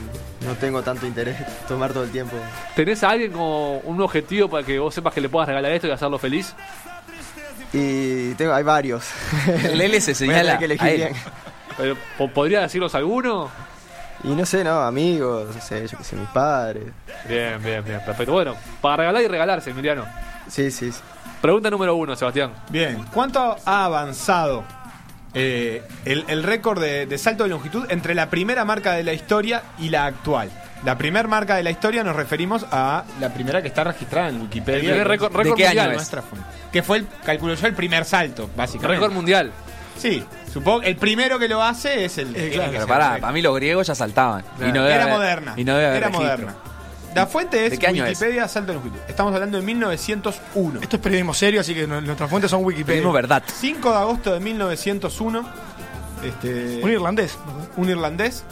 No 0.46 0.54
tengo 0.54 0.82
tanto 0.82 1.06
interés 1.06 1.38
en 1.40 1.46
tomar 1.68 1.92
todo 1.92 2.04
el 2.04 2.10
tiempo. 2.10 2.36
¿Tenés 2.76 3.02
a 3.04 3.10
alguien 3.10 3.32
como 3.32 3.78
un 3.78 4.00
objetivo 4.00 4.48
para 4.48 4.64
que 4.64 4.78
vos 4.78 4.94
sepas 4.94 5.12
que 5.14 5.20
le 5.20 5.28
puedas 5.28 5.48
regalar 5.48 5.72
esto 5.72 5.86
y 5.86 5.90
hacerlo 5.90 6.18
feliz? 6.18 6.54
Y 7.72 8.34
tengo, 8.34 8.52
hay 8.54 8.62
varios. 8.62 9.10
El 9.64 9.80
L 9.80 10.00
se 10.00 10.14
señala 10.14 10.58
que 10.58 10.66
elegir 10.66 10.96
bien. 10.96 11.12
Pero, 11.76 11.96
¿Podría 12.32 12.60
decirlos 12.60 12.94
alguno? 12.94 13.50
Y 14.24 14.28
no 14.28 14.46
sé, 14.46 14.64
no, 14.64 14.80
amigos, 14.80 15.54
no 15.54 15.60
sé, 15.60 15.86
yo 15.86 15.98
qué 15.98 16.04
sé, 16.04 16.16
mis 16.16 16.28
padres. 16.30 16.84
Bien, 17.28 17.62
bien, 17.62 17.84
bien, 17.84 18.00
perfecto. 18.04 18.32
Bueno, 18.32 18.54
para 18.80 18.96
regalar 18.96 19.22
y 19.22 19.28
regalarse, 19.28 19.70
Emiliano. 19.70 20.04
Sí, 20.48 20.70
sí, 20.70 20.90
sí. 20.92 20.98
Pregunta 21.42 21.68
número 21.70 21.94
uno, 21.94 22.16
Sebastián. 22.16 22.52
Bien, 22.70 23.04
¿cuánto 23.12 23.56
ha 23.66 23.84
avanzado 23.84 24.64
eh, 25.34 25.82
el, 26.06 26.24
el 26.28 26.42
récord 26.42 26.80
de, 26.80 27.04
de 27.06 27.18
salto 27.18 27.44
de 27.44 27.50
longitud 27.50 27.84
entre 27.90 28.14
la 28.14 28.30
primera 28.30 28.64
marca 28.64 28.92
de 28.92 29.04
la 29.04 29.12
historia 29.12 29.62
y 29.78 29.90
la 29.90 30.06
actual? 30.06 30.50
La 30.84 30.96
primera 30.98 31.28
marca 31.28 31.56
de 31.56 31.62
la 31.62 31.70
historia 31.70 32.02
nos 32.04 32.16
referimos 32.16 32.64
a 32.70 33.04
la 33.20 33.32
primera 33.32 33.60
que 33.62 33.68
está 33.68 33.84
registrada 33.84 34.28
en 34.30 34.40
Wikipedia. 34.42 34.94
El 34.96 35.04
récord- 35.06 35.42
¿De 35.42 35.54
qué 35.54 35.66
año 35.68 35.82
es? 35.90 35.96
Nuestra 35.96 36.22
fuente. 36.22 36.46
Que 36.72 36.82
fue, 36.82 36.98
el, 36.98 37.06
calculo 37.24 37.54
yo, 37.54 37.66
el 37.66 37.74
primer 37.74 38.04
salto, 38.06 38.48
básicamente. 38.56 38.94
Récord 38.96 39.12
mundial. 39.12 39.50
Sí, 39.98 40.24
supongo 40.54 40.80
que 40.80 40.88
el 40.88 40.96
primero 40.96 41.38
que 41.38 41.48
lo 41.48 41.62
hace 41.62 42.06
es 42.06 42.16
el. 42.16 42.32
tiene 42.32 42.50
que 42.50 42.70
Pero 42.70 42.86
pará, 42.86 43.18
para 43.20 43.32
mí 43.32 43.42
los 43.42 43.54
griegos 43.54 43.86
ya 43.86 43.94
saltaban. 43.94 44.42
Y 44.58 44.72
no 44.72 44.86
Era 44.86 45.02
haber- 45.04 45.14
moderna. 45.14 45.52
Y 45.56 45.64
no 45.64 45.74
debe 45.74 45.86
haber 45.88 45.96
Era 45.98 46.06
registro. 46.08 46.24
moderna. 46.38 46.54
La 47.14 47.26
fuente 47.28 47.64
es 47.66 47.70
¿De 47.72 47.78
qué 47.78 47.86
año 47.86 48.04
es? 48.06 48.18
Wikipedia 48.20 48.48
Salto 48.48 48.72
de 48.72 48.74
longitud. 48.78 48.98
Estamos 49.06 49.32
hablando 49.34 49.56
de 49.58 49.62
1901. 49.64 50.80
Esto 50.80 50.96
es 50.96 51.02
periodismo 51.02 51.32
serio, 51.34 51.60
así 51.60 51.72
que 51.74 51.86
nuestras 51.86 52.28
fuentes 52.28 52.50
son 52.50 52.64
Wikipedia. 52.64 52.96
Pedimos 53.00 53.14
verdad. 53.14 53.42
5 53.46 53.90
de 53.90 53.96
agosto 53.96 54.32
de 54.34 54.40
1901. 54.40 55.48
Este, 56.24 56.80
Un 56.82 56.90
irlandés. 56.90 57.38
un 57.76 57.88
irlandés. 57.88 58.44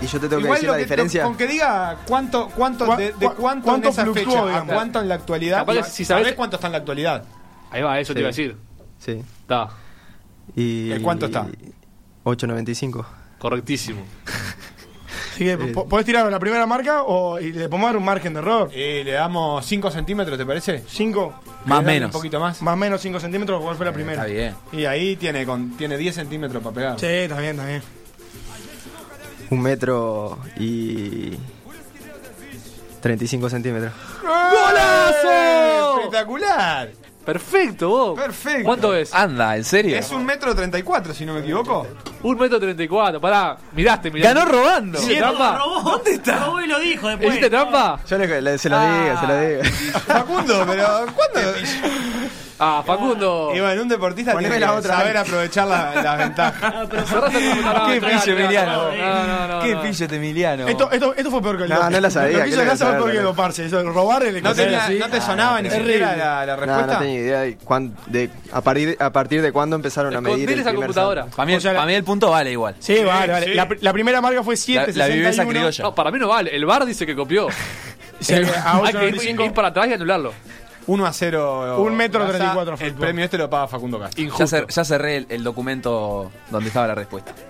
Y 0.00 0.06
yo 0.06 0.20
te 0.20 0.28
tengo 0.28 0.36
que 0.40 0.44
Igual 0.44 0.56
decir 0.56 0.66
lo 0.68 0.72
la 0.72 0.78
que- 0.78 0.84
diferencia. 0.84 1.22
con 1.24 1.36
que 1.36 1.46
diga 1.46 1.96
cuánto, 2.06 2.48
cuánto 2.54 2.86
Cuá- 2.86 2.96
de, 2.96 3.04
de 3.12 3.12
cuá- 3.26 3.34
cuánto, 3.36 3.64
cuánto 3.64 3.88
en 3.88 3.92
esa 3.92 4.02
fluctuó, 4.02 4.24
fecha, 4.24 4.42
a 4.42 4.46
digamos. 4.46 4.74
cuánto 4.74 5.00
en 5.00 5.08
la 5.08 5.14
actualidad. 5.14 5.58
Capaz 5.58 5.74
que 5.74 5.82
si 5.84 6.04
¿sabés 6.04 6.32
cuánto 6.34 6.56
está 6.56 6.66
en 6.68 6.72
la 6.72 6.78
actualidad? 6.78 7.24
Ahí 7.70 7.82
va, 7.82 7.98
eso 7.98 8.12
te 8.12 8.18
Sí. 8.18 8.20
iba 8.20 8.28
a 8.28 8.30
decir. 8.32 8.56
Sí. 9.04 9.22
Está, 9.42 9.68
Y, 10.56 10.92
¿En 10.92 11.02
cuánto 11.02 11.26
está? 11.26 11.46
8.95. 12.24 13.04
correctísimo. 13.38 14.00
Así 15.34 15.44
que 15.44 15.56
po- 15.56 15.88
podés 15.88 16.06
tirar 16.06 16.30
la 16.30 16.38
primera 16.38 16.64
marca 16.64 17.02
o 17.02 17.40
y 17.40 17.52
le 17.52 17.68
podemos 17.68 17.88
dar 17.88 17.96
un 17.96 18.04
margen 18.04 18.32
de 18.34 18.38
error. 18.38 18.70
Eh, 18.72 19.02
le 19.04 19.12
damos 19.12 19.66
5 19.66 19.90
centímetros, 19.90 20.38
¿te 20.38 20.46
parece? 20.46 20.84
5, 20.86 21.30
Más 21.30 21.42
¿Querés 21.42 21.68
darle 21.68 21.92
menos. 21.92 22.06
Un 22.08 22.12
poquito 22.12 22.38
más. 22.40 22.62
más 22.62 22.74
o 22.74 22.76
menos 22.76 23.00
5 23.00 23.18
centímetros, 23.20 23.60
¿cuál 23.62 23.76
fue 23.76 23.84
la 23.84 23.92
primera? 23.92 24.22
Está 24.26 24.32
bien. 24.32 24.54
Y 24.72 24.84
ahí 24.84 25.16
tiene, 25.16 25.44
con, 25.44 25.76
tiene 25.76 25.96
10 25.98 26.14
centímetros 26.14 26.62
para 26.62 26.74
pegar. 26.74 27.00
Sí, 27.00 27.06
está 27.06 27.40
bien, 27.40 27.56
está 27.56 27.66
bien. 27.66 27.82
Un 29.50 29.60
metro 29.60 30.38
y. 30.58 31.32
35 33.00 33.50
centímetros. 33.50 33.92
¡Golazo! 34.22 35.98
¡Espectacular! 35.98 36.90
Perfecto, 37.24 37.88
vos. 37.88 38.18
Perfecto. 38.20 38.64
¿Cuánto 38.64 38.94
es? 38.94 39.12
Anda, 39.14 39.56
¿en 39.56 39.64
serio? 39.64 39.96
Es 39.96 40.10
un 40.10 40.24
metro 40.26 40.54
34, 40.54 41.14
si 41.14 41.24
no 41.24 41.34
me 41.34 41.40
equivoco. 41.40 41.86
Un 42.22 42.38
metro 42.38 42.58
treinta 42.60 42.82
y 42.82 42.88
cuatro. 42.88 43.20
Pará, 43.20 43.56
miraste, 43.72 44.10
miraste. 44.10 44.34
Ganó 44.38 44.50
robando. 44.50 44.98
¿Hiciste 44.98 45.16
trampa? 45.18 45.58
¿Dónde 45.84 46.12
está? 46.12 46.44
Robó 46.46 46.60
y 46.60 46.66
lo 46.66 46.78
dijo 46.80 47.08
después. 47.08 47.28
¿Hiciste 47.30 47.50
trampa? 47.50 47.98
Yo 48.08 48.18
le, 48.18 48.42
le- 48.42 48.58
se 48.58 48.68
lo 48.68 48.78
digo, 48.80 49.20
se 49.20 49.26
lo 49.26 49.40
digo. 49.40 49.62
Facundo, 50.06 50.64
pero 50.66 51.06
¿cuándo? 51.14 51.50
Ah, 52.64 52.82
Facundo. 52.84 53.52
Y 53.54 53.60
bueno, 53.60 53.82
un 53.82 53.88
deportista 53.88 54.32
Poneme 54.32 54.54
tiene 54.54 54.66
la 54.66 54.72
que 54.72 54.78
otra 54.78 54.96
saber 54.96 55.16
aprovechar 55.16 55.66
la, 55.68 55.94
la 56.02 56.16
ventaja. 56.24 56.72
Ah, 56.74 56.84
pero 56.88 57.06
Cerraste 57.06 57.38
el 57.38 57.50
computador. 57.50 57.92
Qué 57.92 58.00
pillo, 58.00 58.38
Emiliano. 58.38 58.72
No, 58.92 59.26
no, 59.26 59.48
no. 59.48 59.60
Qué 59.60 59.74
no. 59.74 59.82
pillo 59.82 60.06
Emiliano. 60.10 60.68
Esto, 60.68 60.90
esto, 60.90 61.14
esto 61.14 61.30
fue 61.30 61.42
peor 61.42 61.56
que 61.58 61.62
el 61.64 61.68
No, 61.70 61.90
no 61.90 62.00
la 62.00 62.10
sabía, 62.10 62.38
Lo 62.38 62.44
que 62.44 62.48
hizo 62.50 62.56
¿qué 62.56 62.62
el 62.62 62.66
le 62.68 62.72
Laza 62.72 62.86
fue 62.86 62.94
peor 62.96 63.12
que 63.12 63.20
doparse. 63.20 63.66
Eso, 63.66 63.82
robar 63.82 64.22
el 64.24 64.42
¿No, 64.42 64.48
no 64.50 64.54
te 65.10 65.20
sonaba 65.20 65.60
ni 65.62 65.70
siquiera 65.70 66.16
la, 66.16 66.46
la 66.46 66.56
No, 66.56 66.60
respuesta? 66.62 66.92
no 66.94 66.98
tenía 67.00 67.20
idea 67.20 67.40
de, 67.40 67.56
cuán- 67.58 67.94
de 68.06 68.30
a, 68.52 68.60
partir, 68.60 68.96
a 68.98 69.10
partir 69.10 69.42
de 69.42 69.52
cuándo 69.52 69.76
empezaron 69.76 70.14
a 70.16 70.20
medir. 70.20 70.48
El 70.48 70.54
primer 70.56 70.74
computadora. 70.74 71.26
Para 71.26 71.46
mí, 71.46 71.54
O 71.54 71.60
sea, 71.60 71.72
la- 71.72 71.78
para 71.80 71.86
mí 71.88 71.94
el 71.94 72.04
punto 72.04 72.30
vale 72.30 72.50
igual. 72.50 72.74
Sí, 72.78 73.02
vale, 73.04 73.32
vale. 73.32 73.46
sí. 73.46 73.54
La, 73.54 73.68
la 73.80 73.92
primera 73.92 74.20
marca 74.20 74.42
fue 74.42 74.54
La, 74.54 74.58
7, 74.60 74.92
la 74.94 75.06
viveza 75.08 75.44
criolla. 75.46 75.82
No, 75.84 75.94
para 75.94 76.10
mí 76.10 76.18
no 76.18 76.28
vale. 76.28 76.54
El 76.54 76.64
bar 76.66 76.84
dice 76.86 77.04
que 77.06 77.14
copió. 77.14 77.48
Hay 77.48 78.92
que 78.92 79.08
ir, 79.08 79.14
8.95. 79.16 79.44
ir 79.46 79.52
para 79.52 79.68
atrás 79.68 79.88
y 79.88 79.92
anularlo. 79.92 80.32
1 80.86 81.06
a 81.06 81.12
0. 81.12 81.82
Un 81.82 81.96
metro 81.96 82.20
Gaza. 82.20 82.32
34 82.38 82.76
El 82.86 82.94
premio 82.94 83.24
este 83.24 83.38
lo 83.38 83.48
paga 83.50 83.68
Facundo 83.68 83.98
Castro. 83.98 84.18
Ya, 84.18 84.24
Injusto. 84.24 84.44
cer- 84.56 84.68
ya 84.68 84.84
cerré 84.84 85.16
el, 85.18 85.26
el 85.30 85.42
documento 85.44 86.30
donde 86.50 86.68
estaba 86.68 86.86
la 86.88 86.94
respuesta. 86.94 87.32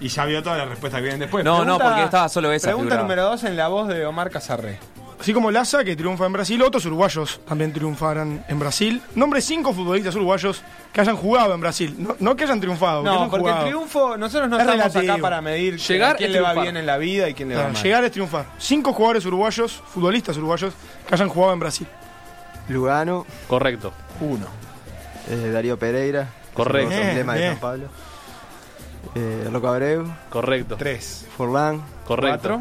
Y 0.00 0.08
ya 0.08 0.24
vio 0.24 0.42
todas 0.42 0.58
las 0.58 0.68
respuestas 0.68 0.98
que 0.98 1.02
vienen 1.04 1.20
después. 1.20 1.44
No, 1.44 1.64
no, 1.64 1.78
porque 1.78 2.02
estaba 2.02 2.28
solo 2.28 2.50
esa 2.52 2.66
Pregunta 2.68 2.96
figuraba. 2.96 3.02
número 3.04 3.22
2 3.30 3.44
en 3.44 3.56
la 3.56 3.68
voz 3.68 3.86
de 3.88 4.04
Omar 4.04 4.30
Casarre. 4.30 4.78
Así 5.18 5.32
como 5.32 5.50
Laza, 5.52 5.84
que 5.84 5.94
triunfa 5.96 6.26
en 6.26 6.32
Brasil, 6.32 6.60
otros 6.60 6.84
uruguayos 6.86 7.40
también 7.48 7.72
triunfarán 7.72 8.44
en 8.48 8.58
Brasil. 8.58 9.00
Nombre 9.14 9.40
5 9.40 9.72
futbolistas 9.72 10.14
uruguayos 10.16 10.60
que 10.92 11.00
hayan 11.00 11.16
jugado 11.16 11.54
en 11.54 11.60
Brasil. 11.60 11.94
No, 11.98 12.16
no 12.18 12.36
que 12.36 12.44
hayan 12.44 12.60
triunfado, 12.60 13.02
que 13.02 13.08
No, 13.08 13.14
hayan 13.14 13.30
porque 13.30 13.42
jugado. 13.44 13.62
el 13.64 13.68
triunfo, 13.72 14.16
nosotros 14.18 14.50
no 14.50 14.56
Es 14.56 14.62
estamos 14.64 14.92
relativo. 14.92 15.12
acá 15.14 15.22
para 15.22 15.40
medir 15.40 15.76
Llegar 15.78 16.10
a 16.10 16.16
quién 16.16 16.30
es 16.30 16.34
le 16.34 16.40
va 16.40 16.48
triunfar. 16.50 16.62
bien 16.64 16.76
en 16.76 16.86
la 16.86 16.98
vida 16.98 17.28
y 17.30 17.34
quién 17.34 17.48
le 17.48 17.54
va 17.54 17.60
Claro, 17.62 17.74
mal. 17.74 17.82
llegar 17.82 18.04
es 18.04 18.10
triunfar. 18.12 18.46
Cinco 18.58 18.92
jugadores 18.92 19.24
uruguayos, 19.24 19.72
futbolistas 19.94 20.36
uruguayos, 20.36 20.74
que 21.06 21.14
hayan 21.14 21.28
jugado 21.28 21.52
en 21.54 21.60
Brasil. 21.60 21.86
Lugano, 22.68 23.26
Correcto. 23.48 23.92
Uno. 24.20 24.46
eh, 25.28 25.50
Darío 25.52 25.78
Pereira. 25.78 26.28
Correcto. 26.54 26.88
otro 26.88 27.02
emblema 27.08 27.34
de. 27.34 27.48
San 27.48 27.58
Pablo. 27.58 27.88
Eh, 29.14 29.48
Rocco 29.52 29.68
Abreu, 29.68 30.12
Correcto. 30.30 30.76
3. 30.76 31.26
Forlán 31.36 31.82
Correcto. 32.06 32.60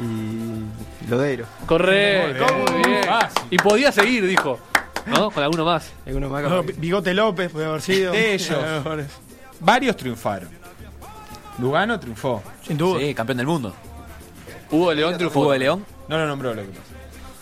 y 0.00 1.08
Lodeiro. 1.10 1.46
Correcto. 1.66 2.46
Muy 2.54 2.62
bien. 2.64 2.72
Muy 2.80 2.90
bien. 2.90 3.04
Fácil. 3.04 3.42
Y 3.50 3.58
podía 3.58 3.92
seguir, 3.92 4.26
dijo. 4.26 4.58
¿No? 5.06 5.30
Con 5.30 5.42
alguno 5.42 5.64
más. 5.64 5.90
Alguno 6.06 6.28
más 6.28 6.42
No. 6.42 6.62
Bigote 6.62 7.14
López 7.14 7.50
puede 7.50 7.66
haber 7.66 7.80
sido. 7.82 8.12
De 8.12 8.34
ellos. 8.34 8.58
Varios 9.60 9.96
triunfaron. 9.96 10.48
Lugano 11.58 11.98
triunfó. 11.98 12.42
Sin 12.66 12.76
duda. 12.78 13.00
Sí, 13.00 13.14
campeón 13.14 13.38
del 13.38 13.46
mundo. 13.46 13.74
Hugo 14.70 14.90
de 14.90 14.96
León 14.96 15.14
triunfó. 15.16 15.40
Hugo 15.40 15.52
de 15.52 15.58
León. 15.58 15.84
No 16.08 16.18
lo 16.18 16.26
nombró 16.26 16.54
lo 16.54 16.62
que 16.62 16.68
pasa. 16.68 16.82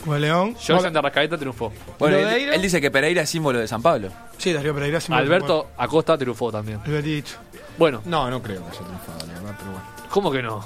Juan 0.07 0.21
León. 0.23 0.55
Jorge 0.55 0.91
de 0.91 1.03
Rascaeta 1.03 1.37
triunfó. 1.37 1.71
Bueno, 1.99 2.17
él, 2.17 2.23
Lodeiro. 2.25 2.53
él 2.55 2.63
dice 2.63 2.81
que 2.81 2.91
Pereira 2.91 3.23
es 3.23 3.29
símbolo 3.31 3.59
de 3.59 3.69
San 3.69 3.83
Pablo. 3.83 4.09
Sí, 4.39 4.53
Darío 4.53 4.73
Pereira. 4.75 5.01
sí 5.01 5.11
me 5.11 5.19
Alberto 5.19 5.69
Acosta 5.77 6.17
triunfó 6.17 6.51
también. 6.51 6.79
acuerdo. 6.79 6.99
Albertito. 6.99 7.31
Bueno, 7.77 8.01
No, 8.07 8.31
no 8.31 8.43
creo 8.43 8.63
que 8.65 8.71
haya 8.71 8.81
triunfado, 8.81 9.19
la 9.27 9.35
verdad, 9.35 9.55
pero 9.59 9.71
bueno. 9.73 9.87
¿cómo 10.11 10.31
que 10.31 10.43
no? 10.43 10.65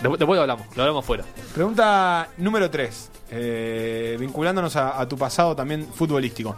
Después, 0.00 0.18
después 0.18 0.36
lo 0.36 0.40
hablamos, 0.42 0.66
lo 0.74 0.82
hablamos 0.82 1.04
fuera. 1.04 1.24
Pregunta 1.54 2.28
número 2.38 2.70
3. 2.70 3.10
vinculándonos 4.18 4.74
a, 4.76 4.98
a 5.00 5.06
tu 5.08 5.16
pasado 5.18 5.54
también 5.54 5.86
futbolístico. 5.92 6.56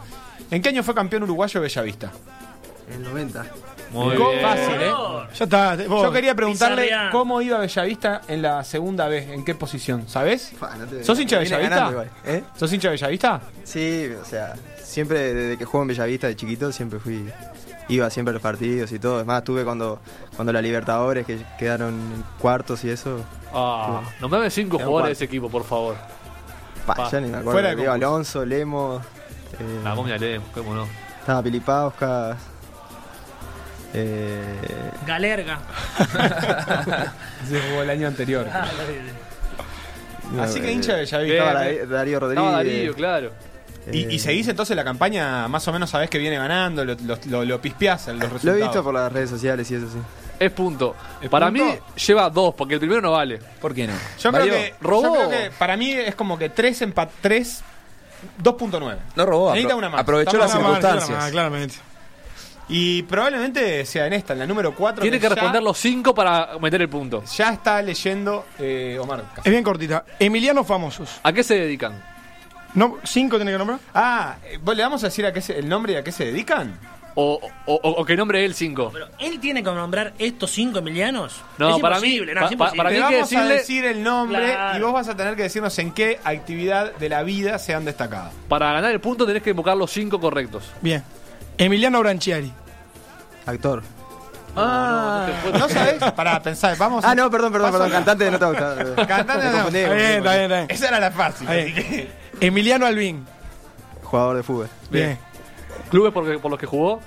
¿En 0.51 0.61
qué 0.61 0.69
año 0.69 0.81
fue 0.83 0.93
campeón 0.95 1.23
uruguayo 1.23 1.59
Bellavista? 1.61 2.11
El 2.93 3.03
90. 3.03 3.45
Muy 3.91 4.15
Go- 4.17 4.29
bien. 4.31 4.41
Fácil, 4.41 4.75
¿eh? 4.81 4.91
Ya 5.35 5.43
está. 5.45 5.77
te- 5.77 5.87
vos- 5.87 6.03
Yo 6.03 6.11
quería 6.11 6.35
preguntarle 6.35 6.83
Pizarría. 6.83 7.09
cómo 7.11 7.41
iba 7.41 7.59
Bellavista 7.59 8.21
en 8.27 8.41
la 8.41 8.63
segunda 8.63 9.07
vez, 9.07 9.29
en 9.29 9.43
qué 9.45 9.55
posición, 9.55 10.07
¿sabes? 10.07 10.51
Fa, 10.57 10.75
no 10.75 10.85
te- 10.85 11.03
¿Sos 11.03 11.19
hincha 11.19 11.37
de 11.37 11.43
viene 11.43 11.57
Bellavista? 11.57 11.75
ganando 11.91 12.03
igual, 12.03 12.09
¿eh? 12.25 12.43
¿Sos 12.57 12.71
hincha 12.73 12.89
de 12.89 12.95
Bellavista? 12.95 13.41
Sí, 13.63 14.09
o 14.21 14.25
sea, 14.25 14.53
siempre 14.83 15.33
desde 15.33 15.57
que 15.57 15.65
juego 15.65 15.83
en 15.83 15.87
Bellavista 15.89 16.27
de 16.27 16.35
chiquito 16.35 16.71
siempre 16.71 16.99
fui 16.99 17.29
iba 17.87 18.09
siempre 18.09 18.31
a 18.31 18.33
los 18.33 18.41
partidos 18.41 18.91
y 18.91 18.99
todo. 18.99 19.19
Es 19.19 19.25
más, 19.25 19.43
tuve 19.43 19.63
cuando 19.63 19.99
cuando 20.35 20.51
la 20.51 20.61
Libertadores 20.61 21.25
que 21.25 21.39
quedaron 21.59 21.93
en 21.93 22.23
cuartos 22.39 22.83
y 22.83 22.89
eso. 22.89 23.19
Ah, 23.53 24.01
nombrame 24.19 24.49
cinco 24.49 24.77
Era 24.77 24.85
un 24.85 24.89
jugadores 24.91 25.17
de 25.19 25.25
ese 25.25 25.25
equipo, 25.25 25.49
por 25.49 25.63
favor. 25.63 25.95
Pa, 26.85 26.95
Pa. 26.95 27.09
ya 27.11 27.19
ni 27.19 27.27
me 27.27 27.37
acuerdo. 27.37 27.51
Fuera 27.51 27.69
de 27.69 27.75
Diego 27.75 27.91
concurso. 27.91 28.07
Alonso, 28.13 28.45
Lemos. 28.45 29.03
eh, 29.59 29.79
La 29.83 29.95
momia 29.95 30.17
leemos, 30.17 30.47
cómo 30.53 30.73
no. 30.75 30.87
estaba 31.19 31.41
Pilipauskas. 31.43 32.37
Eh, 33.97 34.59
Galerga. 35.05 35.59
Se 37.49 37.59
jugó 37.69 37.83
el 37.83 37.89
año 37.89 38.07
anterior. 38.07 38.45
no, 40.33 40.43
Así 40.43 40.59
que 40.59 40.69
eh, 40.69 40.73
hincha 40.73 40.93
de 40.95 41.01
Bellavista. 41.01 41.37
Estaba 41.37 41.53
Darío- 41.63 41.87
Darío 41.87 42.19
Rodríguez. 42.19 42.43
Estaba 42.45 42.63
Darío, 42.63 42.93
claro. 42.95 43.31
¿Y, 43.91 44.03
eh, 44.03 44.07
y 44.13 44.19
seguís 44.19 44.47
entonces 44.47 44.75
la 44.75 44.83
campaña, 44.83 45.47
más 45.47 45.67
o 45.67 45.71
menos 45.71 45.89
sabés 45.91 46.09
que 46.09 46.17
viene 46.17 46.37
ganando, 46.37 46.83
lo, 46.83 46.95
lo, 47.05 47.19
lo, 47.29 47.45
lo 47.45 47.61
pispeás 47.61 48.07
en 48.07 48.15
los 48.19 48.23
resultados. 48.31 48.43
Lo 48.45 48.53
he 48.55 48.67
visto 48.67 48.83
por 48.83 48.93
las 48.95 49.11
redes 49.11 49.29
sociales 49.29 49.69
y 49.71 49.75
eso 49.75 49.87
sí. 49.87 49.99
Es 50.39 50.51
punto. 50.51 50.95
¿Es 51.21 51.29
Para 51.29 51.47
punto? 51.47 51.63
mí 51.65 51.77
lleva 52.05 52.29
dos, 52.29 52.53
porque 52.55 52.73
el 52.73 52.79
primero 52.79 52.99
no 53.01 53.11
vale. 53.11 53.39
¿Por 53.61 53.73
qué 53.75 53.87
no? 53.87 53.93
Yo 54.19 54.31
creo, 54.31 54.45
que, 54.45 54.73
robó. 54.81 55.03
yo 55.03 55.13
creo 55.13 55.29
que 55.29 55.51
para 55.57 55.77
mí 55.77 55.91
es 55.91 56.15
como 56.15 56.37
que 56.37 56.49
3 56.49 56.81
empat 56.81 57.09
3 57.21 57.61
2.9. 58.43 58.97
No 59.15 59.25
robó, 59.27 59.51
Necesita 59.51 59.75
apro- 59.75 59.77
una 59.77 59.89
más. 59.89 60.01
aprovechó 60.01 60.31
Estamos 60.31 60.53
las 60.55 60.61
más, 60.63 60.81
circunstancias. 60.81 61.31
claramente. 61.31 61.75
Y 62.67 63.03
probablemente 63.03 63.85
sea 63.85 64.07
en 64.07 64.13
esta, 64.13 64.33
en 64.33 64.39
la 64.39 64.47
número 64.47 64.73
4. 64.73 65.01
Tiene 65.01 65.19
que 65.19 65.29
responder 65.29 65.61
los 65.61 65.77
cinco 65.77 66.15
para 66.15 66.57
meter 66.59 66.81
el 66.81 66.89
punto. 66.89 67.23
Ya 67.35 67.53
está 67.53 67.81
leyendo 67.81 68.45
eh, 68.57 68.97
Omar. 68.99 69.23
Es 69.43 69.51
bien 69.51 69.63
cortita. 69.63 70.03
Emilianos 70.19 70.65
famosos. 70.65 71.19
¿A 71.21 71.31
qué 71.31 71.43
se 71.43 71.55
dedican? 71.55 72.01
No, 72.73 72.97
¿Cinco 73.03 73.37
tiene 73.37 73.51
que 73.51 73.57
nombrar? 73.57 73.79
Ah, 73.93 74.35
eh, 74.43 74.57
¿vos 74.61 74.75
le 74.75 74.83
vamos 74.83 75.03
a 75.03 75.07
decir 75.07 75.25
a 75.25 75.31
qué 75.31 75.41
se- 75.41 75.57
el 75.57 75.69
nombre 75.69 75.93
y 75.93 75.95
a 75.95 76.03
qué 76.03 76.11
se 76.11 76.25
dedican? 76.25 76.77
O, 77.17 77.39
o, 77.67 77.73
o- 77.75 77.89
o 78.01 78.03
que 78.05 78.17
nombre 78.17 78.43
él 78.43 78.53
cinco. 78.53 78.89
Pero 78.91 79.07
él 79.19 79.39
tiene 79.39 79.63
que 79.63 79.71
nombrar 79.71 80.11
estos 80.19 80.51
cinco 80.51 80.79
emilianos. 80.79 81.41
No, 81.57 81.75
Es 81.77 81.81
para 81.81 82.01
mí- 82.01 82.07
imposible, 82.15 82.33
no, 82.33 82.41
pa- 82.41 82.45
es 82.47 82.49
pa- 82.49 82.53
imposible. 82.55 82.77
para 82.77 82.89
mí 82.89 82.95
que 82.95 83.01
vamos 83.03 83.33
a 83.35 83.45
decir 83.45 83.85
el 83.85 84.03
nombre 84.03 84.51
Claro. 84.51 84.77
y 84.77 84.81
vos 84.81 84.91
vas 84.93 85.07
a 85.07 85.15
tener 85.15 85.35
que 85.37 85.43
decirnos 85.43 85.79
en 85.79 85.91
qué 85.91 86.19
actividad 86.25 86.93
de 86.95 87.07
la 87.07 87.23
vida 87.23 87.57
se 87.59 87.73
han 87.73 87.85
destacado. 87.85 88.31
Para 88.49 88.73
ganar 88.73 88.91
el 88.91 88.99
punto 88.99 89.25
tenés 89.25 89.41
que 89.43 89.51
invocar 89.51 89.77
los 89.77 89.89
cinco 89.91 90.19
correctos. 90.19 90.65
Bien. 90.81 91.01
Emiliano 91.57 91.99
Branchiari. 91.99 92.51
Actor. 93.45 93.83
Ah, 94.57 95.27
no, 95.53 95.67
sabés? 95.67 96.01
Para 96.13 96.41
pensar, 96.41 96.77
vamos. 96.77 97.03
Ah, 97.03 97.13
no, 97.13 97.29
perdón, 97.29 97.51
perdón, 97.51 97.71
perdón. 97.73 97.91
Cantante 97.91 98.31
no 98.31 98.39
te 98.39 98.45
gusta. 98.45 98.75
Cantante 99.07 99.45
Me 99.45 99.51
no. 99.51 99.57
confundí, 99.57 99.79
Está 99.79 99.93
bien, 99.95 100.09
está 100.17 100.31
bien, 100.31 100.43
está 100.43 100.55
bien. 100.57 100.67
Esa 100.69 100.87
era 100.87 100.99
la 100.99 101.11
fácil. 101.11 101.47
Así 101.47 101.73
que- 101.73 102.11
Emiliano 102.39 102.85
Albín. 102.85 103.25
Jugador 104.03 104.37
de 104.37 104.43
fútbol. 104.43 104.69
Bien. 104.89 105.17
Clubes 105.89 106.13
por, 106.13 106.39
por 106.41 106.51
los 106.51 106.59
que 106.59 106.65
jugó. 106.65 107.01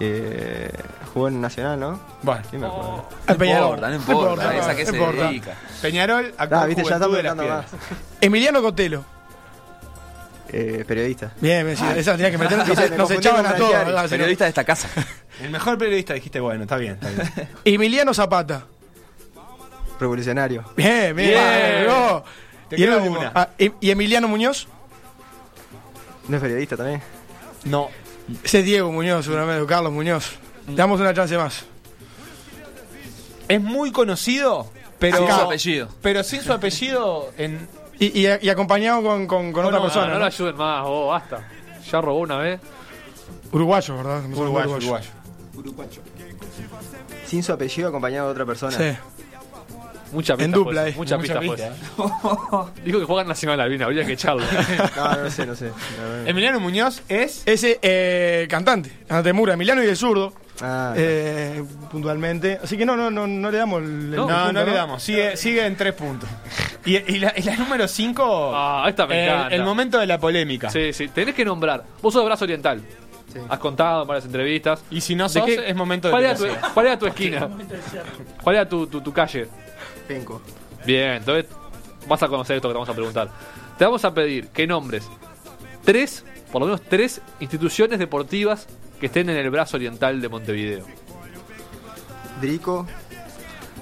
Eh, 0.00 0.70
jugó 1.12 1.28
en 1.28 1.40
Nacional, 1.40 1.80
¿no? 1.80 2.00
Bueno, 2.22 2.42
¿Quién 2.50 2.60
me 2.62 2.68
acuerdo? 2.68 3.08
Al 3.26 3.36
Peñarol. 3.36 3.68
importa, 3.70 3.88
no 3.88 3.94
importa, 3.94 4.56
esa 4.58 4.76
que 4.76 4.84
no 4.84 4.90
se 4.90 4.96
importa. 4.96 5.22
dedica. 5.28 5.52
Peñarol, 5.80 6.34
actual 6.36 6.60
Ah, 6.62 6.66
viste, 6.66 6.84
ya 6.84 6.94
estamos 6.94 7.16
de 7.22 7.34
más. 7.34 7.66
Emiliano 8.20 8.62
Cotelo. 8.62 9.04
Eh, 10.58 10.84
periodista. 10.88 11.34
Bien, 11.38 11.66
bien, 11.66 11.76
sí, 11.76 11.84
esa 11.96 12.12
tenía 12.12 12.30
que 12.30 12.38
meter. 12.38 12.56
Nos, 12.96 13.10
echaban 13.10 13.44
a 13.44 13.54
todos. 13.56 13.72
¿verdad? 13.72 14.08
Periodista 14.08 14.44
de 14.44 14.48
esta 14.48 14.64
casa. 14.64 14.88
El 15.42 15.50
mejor 15.50 15.76
periodista 15.76 16.14
dijiste, 16.14 16.40
bueno, 16.40 16.62
está 16.62 16.78
bien, 16.78 16.94
está 16.94 17.10
bien. 17.10 17.48
Emiliano 17.66 18.14
Zapata. 18.14 18.64
Revolucionario. 20.00 20.64
Bien, 20.74 21.14
bien. 21.14 21.28
Bien. 21.30 21.86
no. 21.86 22.24
Te 22.70 22.78
Y, 22.78 22.82
el 22.84 22.88
queda 22.88 22.96
último. 22.98 23.20
una. 23.20 23.32
Ah, 23.34 23.50
¿y- 23.58 23.72
¿Y 23.80 23.90
Emiliano 23.90 24.28
Muñoz? 24.28 24.66
¿No 26.26 26.36
es 26.36 26.42
periodista 26.42 26.74
también? 26.76 27.02
No. 27.64 27.90
Ese 28.42 28.60
es 28.60 28.64
Diego 28.64 28.90
Muñoz, 28.90 29.26
seguramente, 29.26 29.60
o 29.60 29.66
Carlos 29.66 29.92
Muñoz. 29.92 30.36
Le 30.68 30.74
damos 30.74 30.98
una 31.00 31.12
chance 31.12 31.36
más. 31.36 31.64
Es 33.46 33.60
muy 33.60 33.92
conocido, 33.92 34.72
pero. 34.98 35.18
Sin 35.18 35.26
su 35.28 35.32
apellido. 35.42 35.88
Pero 36.00 36.24
sin 36.24 36.40
su 36.42 36.52
apellido 36.52 37.30
en. 37.36 37.68
Y, 37.98 38.26
y- 38.26 38.38
y 38.42 38.48
acompañado 38.50 39.02
con, 39.02 39.26
con- 39.26 39.52
con 39.52 39.64
otra 39.64 39.78
no, 39.78 39.84
persona. 39.84 40.06
no, 40.08 40.12
¿no? 40.14 40.18
lo 40.20 40.24
ayuden 40.26 40.56
más, 40.56 40.82
vos, 40.84 41.08
basta. 41.10 41.48
Ya 41.90 42.00
robó 42.00 42.20
una 42.20 42.36
vez. 42.38 42.60
Uruguayo, 43.52 43.96
¿verdad? 43.96 44.22
Como 44.22 44.40
Uruguayo, 44.40 44.70
uruguayo. 44.76 45.10
Sin 47.26 47.42
su 47.42 47.52
apellido 47.52 47.88
acompañado 47.88 48.26
de 48.26 48.32
otra 48.32 48.44
persona. 48.46 48.76
Sí. 48.76 48.96
Mucha 50.12 50.34
En 50.34 50.38
pista 50.38 50.56
dupla, 50.56 50.80
fue, 50.82 50.90
eh. 50.90 50.94
Mucha 50.96 51.16
Mucha 51.18 51.40
pista 51.40 51.40
pista, 51.40 51.72
fue. 51.96 52.82
Dijo 52.84 53.00
que 53.00 53.04
juegan 53.04 53.26
Nacional 53.26 53.60
Albina, 53.60 53.86
habría 53.86 54.04
que 54.06 54.12
echarlo. 54.12 54.44
No, 54.96 55.22
no 55.24 55.30
sé, 55.30 55.46
no 55.46 55.54
sé. 55.56 55.72
Emiliano 56.26 56.60
Muñoz 56.60 57.02
es. 57.08 57.42
Ese 57.44 57.78
eh, 57.82 58.46
cantante, 58.48 58.90
cantante 59.08 59.28
de 59.28 59.32
Mura, 59.32 59.54
Emiliano 59.54 59.82
y 59.82 59.86
de 59.86 59.96
zurdo, 59.96 60.32
Ah, 60.62 60.94
eh, 60.96 61.62
puntualmente. 61.90 62.58
Así 62.62 62.76
que 62.78 62.86
no, 62.86 62.96
no, 62.96 63.10
no, 63.10 63.26
no 63.26 63.50
le 63.50 63.58
damos 63.58 63.82
el, 63.82 63.88
el 63.88 64.10
No, 64.12 64.26
No, 64.28 64.44
punto, 64.46 64.52
no 64.52 64.64
le 64.64 64.72
damos. 64.72 65.02
Sigue, 65.02 65.36
sigue 65.36 65.64
en 65.66 65.76
tres 65.76 65.92
puntos. 65.92 66.28
Y, 66.84 66.96
y 66.96 67.18
la, 67.18 67.32
y 67.36 67.42
la 67.42 67.56
número 67.56 67.86
5. 67.86 68.52
Ah, 68.54 68.86
esta 68.88 69.06
me 69.06 69.22
el, 69.24 69.28
encanta. 69.30 69.54
el 69.54 69.62
momento 69.64 69.98
de 69.98 70.06
la 70.06 70.18
polémica. 70.18 70.70
Sí, 70.70 70.92
sí, 70.92 71.08
tenés 71.08 71.34
que 71.34 71.44
nombrar. 71.44 71.84
Vos 72.00 72.12
sos 72.14 72.22
de 72.22 72.26
Brazo 72.26 72.44
Oriental. 72.44 72.80
Sí. 73.32 73.38
Has 73.48 73.58
contado 73.58 74.02
en 74.02 74.08
varias 74.08 74.24
entrevistas. 74.24 74.82
Y 74.90 75.00
si 75.00 75.14
no 75.14 75.24
¿De 75.24 75.30
sos, 75.30 75.44
qué- 75.44 75.68
es 75.68 75.76
momento 75.76 76.08
de 76.08 76.12
¿Cuál 76.12 76.24
era, 76.24 76.34
tu. 76.36 76.44
¿Cuál 76.72 76.86
era 76.86 76.98
tu 76.98 77.06
esquina? 77.06 77.48
¿Cuál 78.42 78.56
era 78.56 78.68
tu, 78.68 78.86
tu, 78.86 79.00
tu 79.00 79.12
calle? 79.12 79.48
Penco. 80.08 80.40
Bien, 80.86 81.14
entonces 81.14 81.46
vas 82.06 82.22
a 82.22 82.28
conocer 82.28 82.56
esto 82.56 82.68
que 82.68 82.72
te 82.72 82.78
vamos 82.78 82.88
a 82.88 82.94
preguntar. 82.94 83.28
Te 83.76 83.84
vamos 83.84 84.04
a 84.04 84.14
pedir 84.14 84.48
que 84.48 84.66
nombres 84.66 85.06
tres, 85.84 86.24
por 86.50 86.60
lo 86.62 86.66
menos 86.66 86.80
tres 86.88 87.20
instituciones 87.40 87.98
deportivas 87.98 88.66
que 89.00 89.06
estén 89.06 89.28
en 89.30 89.36
el 89.36 89.50
brazo 89.50 89.76
oriental 89.76 90.20
de 90.20 90.28
Montevideo. 90.28 90.84
Drico. 92.40 92.86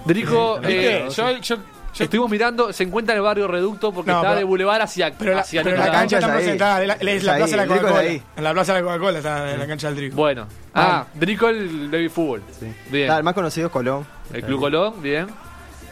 Drico, 0.05 0.61
eh, 0.64 1.09
yo, 1.14 1.31
yo, 1.38 1.57
yo- 1.57 2.05
estuvimos 2.05 2.31
mirando, 2.31 2.72
se 2.72 2.85
encuentra 2.85 3.14
en 3.14 3.18
el 3.18 3.22
barrio 3.24 3.48
Reducto 3.48 3.92
porque 3.92 4.11
No, 4.11 4.18
está 4.18 4.29
pero- 4.31 4.38
de 4.38 4.44
Boulevard 4.44 4.83
hacia, 4.83 5.12
Pero 5.16 5.35
la, 5.35 5.40
hacia 5.40 5.62
pero 5.62 5.77
la 5.77 5.90
cancha 5.90 6.18
está 6.18 6.27
es 6.29 6.33
ahí. 6.33 6.38
presentada, 6.42 6.83
es 6.83 6.88
la, 6.88 6.94
es 6.94 7.00
Es 7.09 7.24
la 7.24 7.33
ahí, 7.33 7.38
plaza 7.38 7.50
de 7.50 7.57
la 7.57 7.62
es 7.74 7.81
Coca-Cola. 7.81 8.00
ahí. 8.00 8.22
En 8.37 8.44
la 8.44 8.53
plaza 8.53 8.74
de 8.74 8.81
la 8.83 8.87
Coca-Cola 8.87 9.18
está 9.18 9.53
en 9.55 9.59
la 9.61 9.66
cancha 9.66 9.87
del 9.88 9.96
Drico. 9.96 10.16
Bueno, 10.16 10.46
ah, 10.74 11.07
Drico 11.14 11.48
el 11.48 11.88
Baby 11.90 12.09
Fútbol. 12.09 12.42
Sí. 12.59 12.66
Bien. 12.90 13.11
El 13.11 13.22
más 13.22 13.35
conocido 13.35 13.66
es 13.68 13.72
Colón. 13.72 14.07
El 14.33 14.42
Club 14.44 14.61
Colón, 14.61 15.03
bien. 15.03 15.27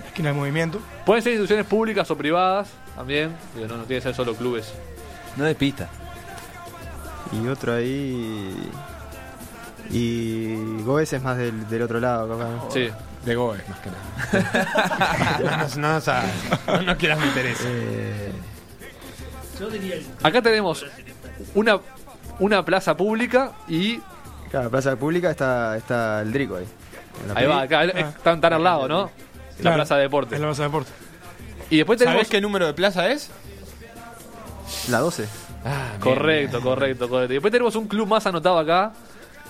Esquina 0.07 0.29
del 0.29 0.39
movimiento. 0.39 0.79
Pueden 1.07 1.23
ser 1.23 1.33
instituciones 1.33 1.67
públicas 1.67 2.11
o 2.11 2.17
privadas 2.17 2.69
también. 2.95 3.35
Digo, 3.55 3.67
no, 3.69 3.79
no 3.79 3.85
tiene 3.85 4.01
que 4.01 4.09
ser 4.09 4.15
solo 4.15 4.35
clubes. 4.35 4.73
No 5.37 5.45
de 5.45 5.55
pista. 5.55 5.89
Y 7.33 7.49
otro 7.49 7.75
ahí. 7.75 8.55
Y 9.93 10.83
Goes 10.85 11.13
es 11.13 11.23
más 11.23 11.37
del, 11.37 11.69
del 11.69 11.83
otro 11.83 12.01
lado, 12.01 12.29
capaz. 12.29 12.73
Sí. 12.73 12.89
De 13.25 13.35
Goes, 13.35 13.61
más 13.69 13.79
que 13.81 13.91
nada. 13.91 15.39
no, 15.77 15.81
no, 15.83 15.93
no, 15.95 16.01
sabes. 16.01 16.31
no, 16.67 16.83
no 16.83 16.97
quieras 16.97 17.19
meter 17.21 17.47
eso. 17.47 17.65
Eh, 17.67 18.33
Yo 19.61 19.69
diría 19.71 19.97
el- 19.97 20.07
Acá 20.23 20.41
tenemos 20.43 20.85
una, 21.55 21.79
una 22.39 22.65
plaza 22.65 22.97
pública 22.97 23.53
y 23.69 24.01
claro, 24.51 24.71
Plaza 24.71 24.97
Pública 24.97 25.31
está, 25.31 25.77
está 25.77 26.23
el 26.23 26.33
Drico 26.33 26.57
ahí. 26.57 26.67
Ahí 27.35 27.47
va, 27.47 27.61
acá 27.63 27.85
están 27.85 28.41
tan 28.41 28.53
al 28.55 28.65
lado, 28.65 28.89
¿no? 28.89 29.03
La 29.03 29.61
Claro, 29.63 29.77
plaza 29.77 29.97
de 29.97 30.03
deporte. 30.03 30.35
Es 30.35 30.41
la 30.41 30.47
plaza 30.49 30.63
de 30.63 30.69
deporte. 30.69 30.91
Y 31.71 31.77
después 31.77 31.99
tenemos 31.99 32.17
¿Sabés 32.17 32.29
qué 32.31 32.41
número 32.41 32.67
de 32.67 32.73
plaza 32.75 33.09
es? 33.11 33.31
La 34.89 34.99
12. 34.99 35.27
correcto, 36.01 36.61
correcto, 36.61 37.09
correcto. 37.09 37.33
Y 37.33 37.37
después 37.37 37.53
tenemos 37.53 37.77
un 37.77 37.87
club 37.87 38.09
más 38.09 38.27
anotado 38.27 38.59
acá 38.59 38.93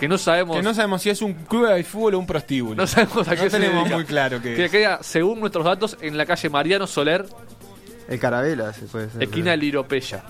que 0.03 0.09
no 0.09 0.19
sabemos 0.19 0.57
Que 0.57 0.63
no 0.65 0.75
sabemos 0.75 1.01
si 1.01 1.11
es 1.11 1.23
un 1.23 1.33
club 1.33 1.69
de 1.69 1.85
fútbol 1.85 2.15
o 2.15 2.19
un 2.19 2.27
prostíbulo. 2.27 2.75
no 2.75 2.87
sabemos 2.89 3.29
a 3.29 3.37
No 3.37 3.37
qué 3.41 3.49
se 3.51 3.57
tenemos 3.61 3.89
muy 3.89 4.05
claro 4.05 4.43
Que 4.43 4.65
es. 4.65 4.71
queda, 4.71 4.99
según 5.01 5.39
nuestros 5.39 5.65
datos, 5.65 5.97
en 6.01 6.19
la 6.19 6.27
calle 6.27 6.49
Mariano 6.51 6.89
Soler, 6.89 7.25
El 8.09 8.19
Carabela, 8.19 8.73
se 8.73 8.87
puede 8.87 9.09
ser. 9.11 9.23
esquina 9.23 9.55
Liropeya. 9.55 10.25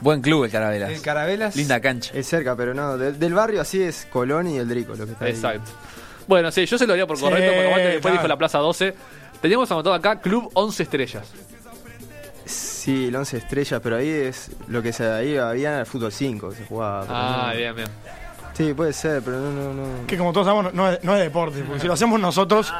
Buen 0.00 0.22
club 0.22 0.44
el 0.44 0.50
Carabelas. 0.52 0.90
El 0.90 1.02
Carabelas. 1.02 1.56
Linda 1.56 1.80
cancha. 1.80 2.12
Es 2.14 2.28
cerca, 2.28 2.54
pero 2.54 2.72
no. 2.72 2.96
del- 2.96 3.18
del 3.18 3.34
barrio 3.34 3.60
así 3.60 3.82
es 3.82 4.06
Colón 4.12 4.46
y 4.46 4.58
el 4.58 4.68
Drico, 4.68 4.94
lo 4.94 5.06
que 5.06 5.12
está 5.12 5.24
ahí. 5.24 5.32
Exacto. 5.32 5.72
Bueno, 6.28 6.52
sí, 6.52 6.64
yo 6.66 6.78
se 6.78 6.86
lo 6.86 6.92
haría 6.92 7.06
por 7.08 7.16
Sí, 7.16 7.24
correcto, 7.24 7.50
porque 7.52 7.66
aparte 7.66 7.82
después 7.88 8.00
claro. 8.02 8.16
dijo 8.18 8.28
la 8.28 8.36
Plaza 8.38 8.58
12. 8.58 8.94
Teníamos 9.42 9.70
anotado 9.72 9.94
acá 9.96 10.20
Club 10.20 10.48
11 10.54 10.84
Estrellas. 10.84 11.26
Sí, 12.46 13.06
el 13.08 13.16
11 13.16 13.36
estrellas, 13.38 13.80
pero 13.82 13.96
ahí 13.96 14.08
es 14.08 14.50
lo 14.68 14.82
que 14.82 14.92
se 14.92 15.04
ahí 15.10 15.36
había 15.36 15.80
el 15.80 15.86
fútbol 15.86 16.12
5 16.12 16.50
que 16.50 16.56
se 16.56 16.64
jugaba. 16.64 17.04
Ah, 17.08 17.48
no- 17.52 17.58
bien, 17.58 17.74
bien. 17.76 17.88
Sí, 18.60 18.74
puede 18.74 18.92
ser, 18.92 19.22
pero 19.22 19.38
no, 19.38 19.50
no, 19.50 19.72
no. 19.72 20.06
Que 20.06 20.18
como 20.18 20.32
todos 20.32 20.46
sabemos, 20.46 20.74
no 20.74 20.90
es, 20.90 21.02
no 21.02 21.14
es 21.16 21.22
deporte. 21.22 21.62
Porque 21.62 21.80
si 21.80 21.86
lo 21.86 21.94
hacemos 21.94 22.20
nosotros, 22.20 22.72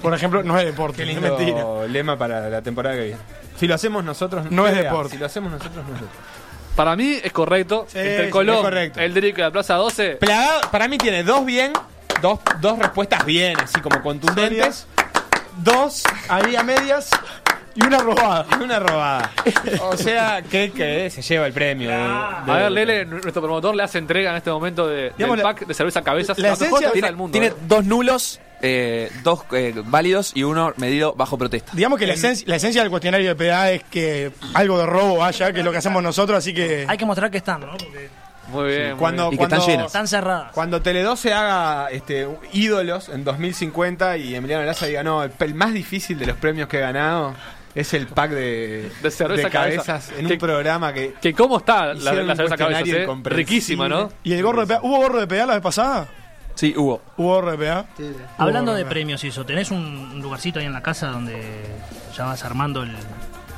por 0.00 0.14
ejemplo, 0.14 0.42
no 0.42 0.58
es 0.58 0.64
deporte. 0.64 0.96
Qué 0.96 1.02
es 1.02 1.08
lindo 1.08 1.36
mentira. 1.36 1.86
lema 1.86 2.16
para 2.16 2.48
la 2.48 2.62
temporada 2.62 2.96
que 2.96 3.02
viene. 3.04 3.20
Si 3.56 3.66
lo 3.66 3.74
hacemos 3.74 4.02
nosotros, 4.04 4.50
No 4.50 4.66
es 4.66 4.74
deporte. 4.74 5.12
Si 5.12 5.18
lo 5.18 5.26
hacemos 5.26 5.52
nosotros, 5.52 5.76
no 5.86 5.94
es 5.94 6.00
deporte. 6.00 6.16
Para 6.76 6.96
mí 6.96 7.18
es 7.22 7.32
correcto. 7.32 7.86
Sí, 7.88 7.98
Entre 7.98 8.26
sí, 8.26 8.30
Colón, 8.30 8.56
es 8.56 8.62
correcto. 8.62 9.00
el 9.00 9.12
Drico 9.12 9.38
y 9.38 9.42
la 9.42 9.50
Plaza 9.50 9.74
12. 9.74 10.10
Plagado, 10.16 10.60
para 10.70 10.86
mí 10.88 10.96
tiene 10.96 11.24
dos 11.24 11.44
bien, 11.44 11.72
dos, 12.22 12.38
dos 12.60 12.78
respuestas 12.78 13.24
bien, 13.24 13.58
así 13.60 13.80
como 13.80 14.00
contundentes. 14.00 14.86
Dos 15.58 16.04
ahí 16.28 16.54
a 16.54 16.62
medias 16.62 17.10
y 17.80 17.86
una 17.86 17.98
robada. 17.98 18.46
Y 18.58 18.62
una 18.62 18.78
robada. 18.80 19.30
O 19.82 19.96
sea, 19.96 20.42
que, 20.42 20.70
que 20.72 21.08
se 21.10 21.22
lleva 21.22 21.46
el 21.46 21.52
premio. 21.52 21.88
de- 21.90 21.94
A 21.94 22.42
ver, 22.46 22.72
Lele, 22.72 23.04
nuestro 23.04 23.40
promotor 23.40 23.74
le 23.74 23.82
hace 23.84 23.98
entrega 23.98 24.30
en 24.30 24.36
este 24.36 24.50
momento 24.50 24.86
de, 24.86 25.12
del 25.16 25.28
la- 25.36 25.42
pack 25.42 25.66
de 25.66 25.74
cerveza 25.74 26.02
cabezas. 26.02 26.36
La 26.38 26.48
la 26.48 26.54
esencia 26.54 26.90
tiene, 26.92 27.06
del 27.08 27.16
mundo. 27.16 27.32
tiene 27.32 27.48
eh. 27.48 27.54
dos 27.68 27.84
nulos, 27.84 28.40
eh, 28.62 29.10
dos 29.22 29.44
eh, 29.52 29.72
válidos 29.86 30.32
y 30.34 30.42
uno 30.42 30.72
medido 30.76 31.14
bajo 31.14 31.38
protesta. 31.38 31.70
Digamos 31.74 31.98
que 31.98 32.06
la 32.06 32.14
esencia, 32.14 32.44
la 32.48 32.56
esencia 32.56 32.82
del 32.82 32.90
cuestionario 32.90 33.28
de 33.28 33.36
PDA 33.36 33.70
es 33.72 33.84
que 33.84 34.32
algo 34.54 34.78
de 34.78 34.86
robo 34.86 35.24
haya, 35.24 35.52
que 35.52 35.60
es 35.60 35.64
lo 35.64 35.70
que 35.70 35.78
hacemos 35.78 36.02
nosotros, 36.02 36.38
así 36.38 36.52
que... 36.52 36.84
Hay 36.88 36.96
que 36.98 37.06
mostrar 37.06 37.30
que 37.30 37.38
están, 37.38 37.60
¿no? 37.60 37.68
Porque 37.76 38.08
Muy 38.48 38.66
bien. 38.70 38.88
muy 38.90 38.98
Cuando, 38.98 39.30
bien. 39.30 39.38
cuando, 39.38 39.56
están 39.86 40.08
cerradas. 40.08 40.52
Cuando 40.52 40.82
Tele12 40.82 41.30
haga 41.32 41.88
este, 41.90 42.26
ídolos 42.52 43.08
en 43.10 43.22
2050 43.22 44.16
y 44.16 44.34
Emiliano 44.34 44.64
Laza 44.64 44.86
diga, 44.86 45.02
no, 45.04 45.22
el, 45.22 45.30
el 45.38 45.54
más 45.54 45.72
difícil 45.72 46.18
de 46.18 46.26
los 46.26 46.36
premios 46.38 46.66
que 46.68 46.78
he 46.78 46.80
ganado 46.80 47.34
es 47.80 47.94
el 47.94 48.06
pack 48.06 48.30
de, 48.32 48.90
De 49.02 49.10
cerveza 49.10 49.50
cabezas 49.50 49.86
cabeza. 49.86 50.12
en 50.18 50.26
Que- 50.26 50.32
un 50.34 50.38
programa 50.38 50.92
que... 50.92 51.14
Que 51.20 51.32
cómo 51.34 51.58
está 51.58 51.94
la, 51.94 52.12
la 52.12 52.34
cerveza 52.36 52.56
cabezas, 52.56 52.88
eh? 52.88 53.06
Riquísima, 53.24 53.88
¿no? 53.88 54.10
¿Y 54.24 54.32
el 54.32 54.42
gorro 54.42 54.60
de 54.62 54.66
PDA? 54.66 54.80
¿Hubo 54.82 54.96
gorro 54.98 55.20
de 55.20 55.26
PDA 55.26 55.46
la 55.46 55.54
vez 55.54 55.62
pasada? 55.62 56.08
Sí, 56.54 56.74
hubo. 56.76 57.00
¿Hubo 57.16 57.34
gorro 57.34 57.52
de 57.52 57.58
PDA? 57.58 57.86
Hablando 58.36 58.74
de 58.74 58.84
premios 58.84 59.22
y 59.24 59.28
eso, 59.28 59.44
¿tenés 59.46 59.70
un, 59.70 60.20
lugarcito 60.20 60.58
ahí 60.58 60.66
en 60.66 60.72
la 60.72 60.82
casa 60.82 61.08
donde 61.08 61.40
ya 62.16 62.24
vas 62.24 62.44
armando 62.44 62.82
el, 62.82 62.90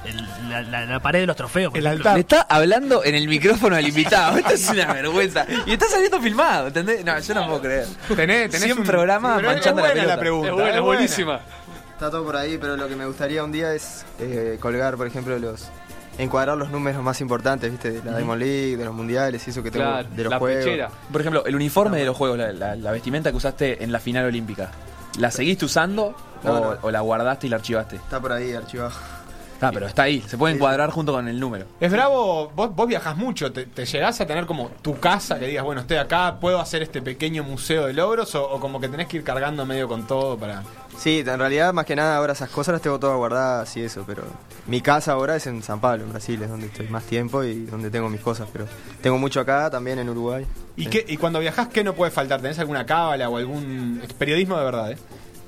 el- 0.05 0.51
la, 0.51 0.63
la- 0.63 0.85
la 0.85 1.01
pared 1.01 1.21
de 1.21 1.27
los 1.27 1.37
trofeos? 1.37 1.71
por 1.71 1.79
El 1.79 1.87
ejemplo? 1.87 2.13
Le 2.15 2.21
está 2.21 2.43
hablando 2.43 3.03
en 3.05 3.15
el 3.15 3.27
micrófono 3.29 3.77
al 3.77 3.87
invitado. 3.89 4.37
Esto 4.39 4.53
es 4.53 4.69
una 4.69 4.93
vergüenza. 4.93 5.47
Y 5.65 5.73
está 5.73 5.87
saliendo 5.87 6.21
filmado, 6.21 6.67
¿entendés? 6.67 7.03
No, 7.05 7.19
yo 7.19 7.35
no 7.35 7.47
puedo 7.47 7.63
creer. 7.63 7.87
Tenés, 8.09 8.51
tenés 8.51 8.65
100 8.65 8.79
un- 8.79 8.85
es 8.85 9.43
manchando 9.47 9.81
buena 9.83 9.89
la 9.89 9.93
pelota. 9.95 10.07
la 10.17 10.21
pregunta, 10.21 10.49
Es 10.49 10.55
buena, 10.55 10.69
es 10.71 10.75
es 10.77 10.83
buena. 10.83 11.41
Está 12.01 12.11
todo 12.11 12.25
por 12.25 12.35
ahí, 12.35 12.57
pero 12.57 12.79
lo 12.79 12.89
que 12.89 12.97
me 12.97 13.05
gustaría 13.05 13.45
un 13.45 13.53
día 13.53 13.75
es 13.75 14.07
eh, 14.19 14.57
colgar, 14.59 14.97
por 14.97 15.07
ejemplo, 15.07 15.39
los 15.39 15.69
encuadrar 16.17 16.57
los 16.57 16.71
números 16.71 17.03
más 17.03 17.21
importantes, 17.21 17.71
¿viste? 17.71 17.91
De 17.91 18.11
la 18.11 18.17
Diamond 18.17 18.41
League, 18.41 18.79
de 18.79 18.87
los 18.87 18.95
mundiales 18.95 19.47
y 19.47 19.51
eso 19.51 19.63
que 19.63 19.71
tengo 19.71 19.85
Claro, 19.85 20.09
de 20.09 20.25
los 20.25 20.31
la 20.31 20.39
juegos. 20.39 20.65
pechera. 20.65 20.89
Por 21.13 21.21
ejemplo, 21.21 21.45
el 21.45 21.55
uniforme 21.55 21.99
de 21.99 22.07
los 22.07 22.17
juegos, 22.17 22.39
la, 22.39 22.53
la- 22.55 22.75
la 22.75 22.91
vestimenta 22.93 23.31
que 23.31 23.37
usaste 23.37 23.85
en 23.85 23.93
la 23.93 24.01
final 24.01 24.25
olímpica, 24.25 24.71
¿la 25.19 25.31
seguiste 25.31 25.67
usando 25.67 26.15
No, 26.43 26.51
o, 26.55 26.75
no. 26.75 26.79
o 26.81 26.91
la 26.91 27.01
guardaste 27.03 27.49
y 27.49 27.51
la 27.51 27.57
archivaste? 27.57 27.97
Está 27.97 28.19
por 28.19 28.33
ahí 28.33 28.55
archivado. 28.55 28.93
Ah, 29.61 29.71
pero 29.73 29.87
está 29.87 30.05
ahí, 30.05 30.23
se 30.27 30.39
puede 30.39 30.55
encuadrar 30.55 30.91
junto 30.91 31.13
con 31.13 31.29
el 31.29 31.39
número. 31.39 31.67
Es 31.81 31.93
bravo, 31.93 32.51
vos, 32.57 32.75
vos 32.75 32.89
viajás 32.89 33.17
mucho, 33.17 33.53
te, 33.53 33.67
te 33.67 33.85
llegás 33.85 34.21
a 34.21 34.27
tener 34.27 34.47
como 34.47 34.71
tu 34.83 34.99
casa 34.99 35.39
que 35.39 35.47
digas, 35.49 35.65
bueno, 35.65 35.83
estoy 35.83 35.99
acá, 35.99 36.39
puedo 36.41 36.61
hacer 36.61 36.83
este 36.83 37.03
pequeño 37.03 37.45
museo 37.45 37.87
de 37.87 37.93
logros 37.93 38.35
o, 38.35 38.51
o 38.51 38.59
como 38.59 38.81
que 38.81 38.89
tenés 38.89 39.07
que 39.07 39.19
ir 39.19 39.25
cargando 39.25 39.67
medio 39.67 39.87
con 39.89 40.07
todo 40.07 40.39
para... 40.39 40.63
Sí, 40.97 41.23
en 41.27 41.39
realidad 41.39 41.73
más 41.73 41.87
que 41.87 41.97
nada 41.97 42.17
ahora 42.17 42.33
esas 42.35 42.51
cosas 42.51 42.73
las 42.75 42.83
tengo 42.83 42.99
todas 42.99 43.17
guardadas 43.17 43.75
y 43.77 43.83
eso, 43.83 44.05
pero 44.07 44.23
mi 44.67 44.81
casa 44.83 45.13
ahora 45.13 45.37
es 45.37 45.47
en 45.47 45.63
San 45.63 45.81
Pablo, 45.81 46.05
en 46.05 46.11
Brasil, 46.11 46.43
es 46.43 46.49
donde 46.51 46.67
estoy 46.67 46.89
más 46.89 47.05
tiempo 47.05 47.43
y 47.45 47.65
donde 47.65 47.91
tengo 47.91 48.09
mis 48.09 48.21
cosas, 48.21 48.49
pero 48.53 48.67
tengo 49.01 49.17
mucho 49.19 49.41
acá, 49.41 49.71
también 49.71 49.99
en 49.99 50.09
Uruguay. 50.09 50.47
¿Y, 50.77 50.85
Sí. 50.85 50.91
qué, 50.91 51.05
y 51.09 51.17
cuando 51.17 51.39
viajás, 51.41 51.69
¿qué 51.69 51.85
no 51.85 51.95
puede 51.95 52.11
faltar? 52.11 52.41
¿Tenés 52.41 52.59
alguna 52.59 52.85
cábala 52.87 53.29
o 53.29 53.37
algún... 53.37 54.01
es 54.03 54.13
periodismo 54.15 54.57
de 54.59 54.65
verdad, 54.65 54.93
¿eh? 54.93 54.99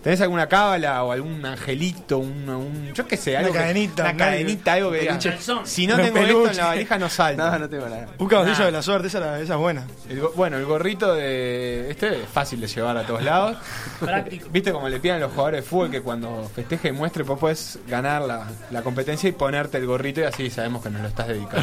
¿Tenés 0.02 0.20
alguna 0.20 0.48
cábala 0.48 1.04
o 1.04 1.12
algún 1.12 1.46
angelito, 1.46 2.18
un... 2.18 2.48
un- 2.48 2.92
yo 2.92 3.06
qué 3.06 3.16
sé, 3.16 3.30
Una 3.30 3.38
algo 3.40 3.52
que- 3.52 3.58
cadenita, 3.60 4.02
una 4.02 4.10
un 4.12 4.18
cadenita, 4.18 4.72
algo 4.72 4.90
que 4.90 4.98
peluche. 4.98 5.38
si 5.64 5.86
no 5.86 5.96
tengo 5.96 6.18
esto 6.18 6.50
en 6.50 6.56
la 6.56 6.66
valija 6.66 6.98
no 6.98 7.08
salta. 7.08 7.50
No, 7.52 7.58
no 7.60 7.68
tengo 7.68 7.88
nada. 7.88 8.08
Un 8.18 8.26
caballillo 8.28 8.64
de 8.64 8.72
la 8.72 8.82
suerte, 8.82 9.06
esa, 9.06 9.38
es 9.40 9.48
buena. 9.54 9.84
El 10.08 10.20
bueno, 10.34 10.56
el 10.58 10.64
gorrito 10.64 11.14
de 11.14 11.88
este 11.90 12.22
es 12.22 12.28
fácil 12.28 12.60
de 12.60 12.66
llevar 12.66 12.96
a 12.96 13.06
todos 13.06 13.22
lados. 13.22 13.56
Práctico. 14.00 14.48
Viste 14.50 14.72
como 14.72 14.88
le 14.88 14.98
piden 14.98 15.18
a 15.18 15.20
los 15.20 15.30
jugadores 15.30 15.62
de 15.62 15.68
fútbol 15.70 15.90
que 15.92 16.00
cuando 16.02 16.50
festeje 16.52 16.88
y 16.88 16.92
muestre, 16.92 17.22
vos 17.22 17.38
puedes 17.38 17.78
ganar 17.86 18.22
la, 18.22 18.48
la 18.72 18.82
competencia 18.82 19.28
y 19.28 19.32
ponerte 19.32 19.78
el 19.78 19.86
gorrito 19.86 20.20
y 20.20 20.24
así 20.24 20.50
sabemos 20.50 20.82
que 20.82 20.90
nos 20.90 21.02
lo 21.02 21.08
estás 21.08 21.28
dedicando. 21.28 21.62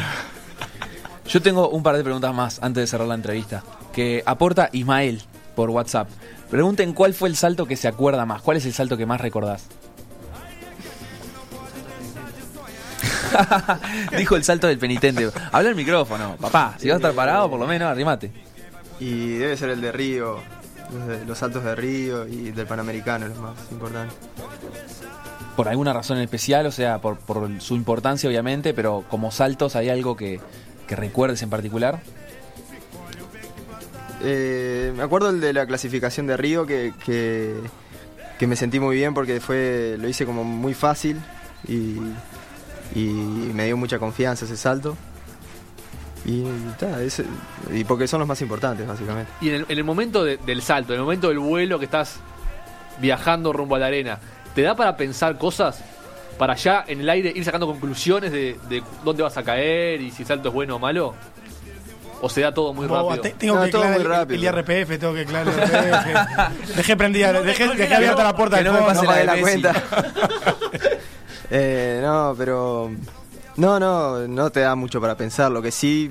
Yo 1.28 1.40
tengo 1.42 1.68
un 1.68 1.82
par 1.82 1.96
de 1.96 2.02
preguntas 2.02 2.34
más 2.34 2.58
antes 2.62 2.82
de 2.82 2.86
cerrar 2.86 3.06
la 3.06 3.14
entrevista. 3.14 3.62
Que 3.92 4.22
aporta 4.26 4.68
Ismael 4.72 5.22
por 5.60 5.68
WhatsApp. 5.68 6.08
Pregunten 6.50 6.94
cuál 6.94 7.12
fue 7.12 7.28
el 7.28 7.36
salto 7.36 7.66
que 7.66 7.76
se 7.76 7.86
acuerda 7.86 8.24
más. 8.24 8.40
¿Cuál 8.40 8.56
es 8.56 8.64
el 8.64 8.72
salto 8.72 8.96
que 8.96 9.04
más 9.04 9.20
recordás? 9.20 9.66
Dijo 14.16 14.36
el 14.36 14.44
salto 14.44 14.66
del 14.68 14.78
penitente. 14.78 15.30
Habla 15.52 15.68
el 15.68 15.74
micrófono, 15.74 16.36
papá. 16.40 16.76
Si 16.78 16.88
vas 16.88 16.94
a 16.94 16.96
estar 16.96 17.12
parado, 17.12 17.50
por 17.50 17.60
lo 17.60 17.66
menos 17.66 17.88
arrimate. 17.90 18.32
Y 18.98 19.34
debe 19.36 19.54
ser 19.58 19.68
el 19.68 19.82
de 19.82 19.92
Río, 19.92 20.38
los, 20.94 21.06
de- 21.06 21.24
los 21.26 21.36
saltos 21.36 21.62
de 21.62 21.74
Río 21.74 22.26
y 22.26 22.52
del 22.52 22.66
Panamericano, 22.66 23.28
los 23.28 23.38
más 23.38 23.52
importantes. 23.70 24.16
Por 25.56 25.68
alguna 25.68 25.92
razón 25.92 26.16
en 26.16 26.22
especial, 26.24 26.64
o 26.66 26.72
sea, 26.72 27.02
por, 27.02 27.18
por 27.18 27.48
su 27.60 27.74
importancia, 27.76 28.28
obviamente, 28.30 28.72
pero 28.72 29.04
como 29.10 29.30
saltos, 29.30 29.76
¿hay 29.76 29.90
algo 29.90 30.16
que, 30.16 30.40
que 30.88 30.96
recuerdes 30.96 31.42
en 31.42 31.50
particular? 31.50 32.00
Eh, 34.22 34.92
me 34.96 35.02
acuerdo 35.02 35.30
el 35.30 35.40
de 35.40 35.52
la 35.52 35.66
clasificación 35.66 36.26
de 36.26 36.36
Río 36.36 36.66
que, 36.66 36.92
que, 37.04 38.46
me 38.46 38.56
sentí 38.56 38.80
muy 38.80 38.96
bien 38.96 39.14
porque 39.14 39.40
fue 39.40 39.96
lo 39.98 40.08
hice 40.08 40.26
como 40.26 40.44
muy 40.44 40.74
fácil 40.74 41.20
y, 41.66 41.96
me 43.54 43.66
dio 43.66 43.76
mucha 43.76 43.98
confianza 43.98 44.44
ese 44.44 44.56
salto. 44.56 44.96
Y, 46.24 46.44
ta, 46.78 46.98
y 47.72 47.84
porque 47.84 48.06
son 48.06 48.18
los 48.20 48.28
más 48.28 48.42
importantes, 48.42 48.86
básicamente. 48.86 49.30
Y 49.40 49.48
en 49.48 49.54
el, 49.54 49.66
en 49.68 49.78
el 49.78 49.84
momento 49.84 50.22
de- 50.22 50.36
del 50.36 50.60
salto, 50.60 50.92
en 50.92 50.98
el 50.98 51.04
momento 51.04 51.28
del 51.28 51.38
vuelo 51.38 51.78
que 51.78 51.86
estás 51.86 52.20
viajando 53.00 53.52
rumbo 53.52 53.76
a 53.76 53.78
la 53.78 53.86
arena, 53.86 54.18
¿te 54.54 54.62
da 54.62 54.74
para 54.76 54.96
pensar 54.96 55.38
cosas? 55.38 55.82
Para 56.36 56.56
ya 56.56 56.84
en 56.86 57.00
el 57.00 57.08
aire 57.08 57.32
ir 57.34 57.44
sacando 57.44 57.66
conclusiones 57.66 58.32
de 58.32 58.82
dónde 59.02 59.22
vas 59.22 59.36
a 59.36 59.42
caer 59.42 60.00
y 60.02 60.10
si 60.10 60.22
el 60.22 60.28
salto 60.28 60.48
es 60.48 60.54
bueno 60.54 60.76
o 60.76 60.78
malo? 60.78 61.14
¿O 62.22 62.28
se 62.28 62.42
da 62.42 62.52
todo 62.52 62.74
muy 62.74 62.86
rápido? 62.86 63.20
te- 63.20 63.30
tengo 63.30 63.54
No, 63.56 63.64
que 63.64 63.70
todo 63.70 63.84
muy 63.86 63.96
el, 63.96 64.04
rápido. 64.04 64.38
el 64.38 64.44
IRPF, 64.44 64.98
tengo 64.98 65.14
que 65.14 65.22
el 65.22 65.30
IRPF. 65.30 66.76
dejé 66.76 66.96
prendida, 66.96 67.32
dejé, 67.42 67.68
dejé 67.74 67.94
abierta 67.94 68.22
la 68.24 68.36
puerta 68.36 68.58
Que 68.58 68.64
del 68.64 68.72
no 68.72 68.80
me 68.80 68.86
pase 68.86 69.04
no 69.04 69.10
la 69.10 69.16
de 69.16 69.24
la 69.24 69.32
Messi. 69.36 69.42
cuenta. 69.42 69.72
Eh, 71.52 72.00
no, 72.02 72.34
pero. 72.38 72.90
No, 73.56 73.80
no, 73.80 74.28
no 74.28 74.50
te 74.50 74.60
da 74.60 74.74
mucho 74.76 75.00
para 75.00 75.16
pensar. 75.16 75.50
Lo 75.50 75.60
que 75.60 75.72
sí 75.72 76.10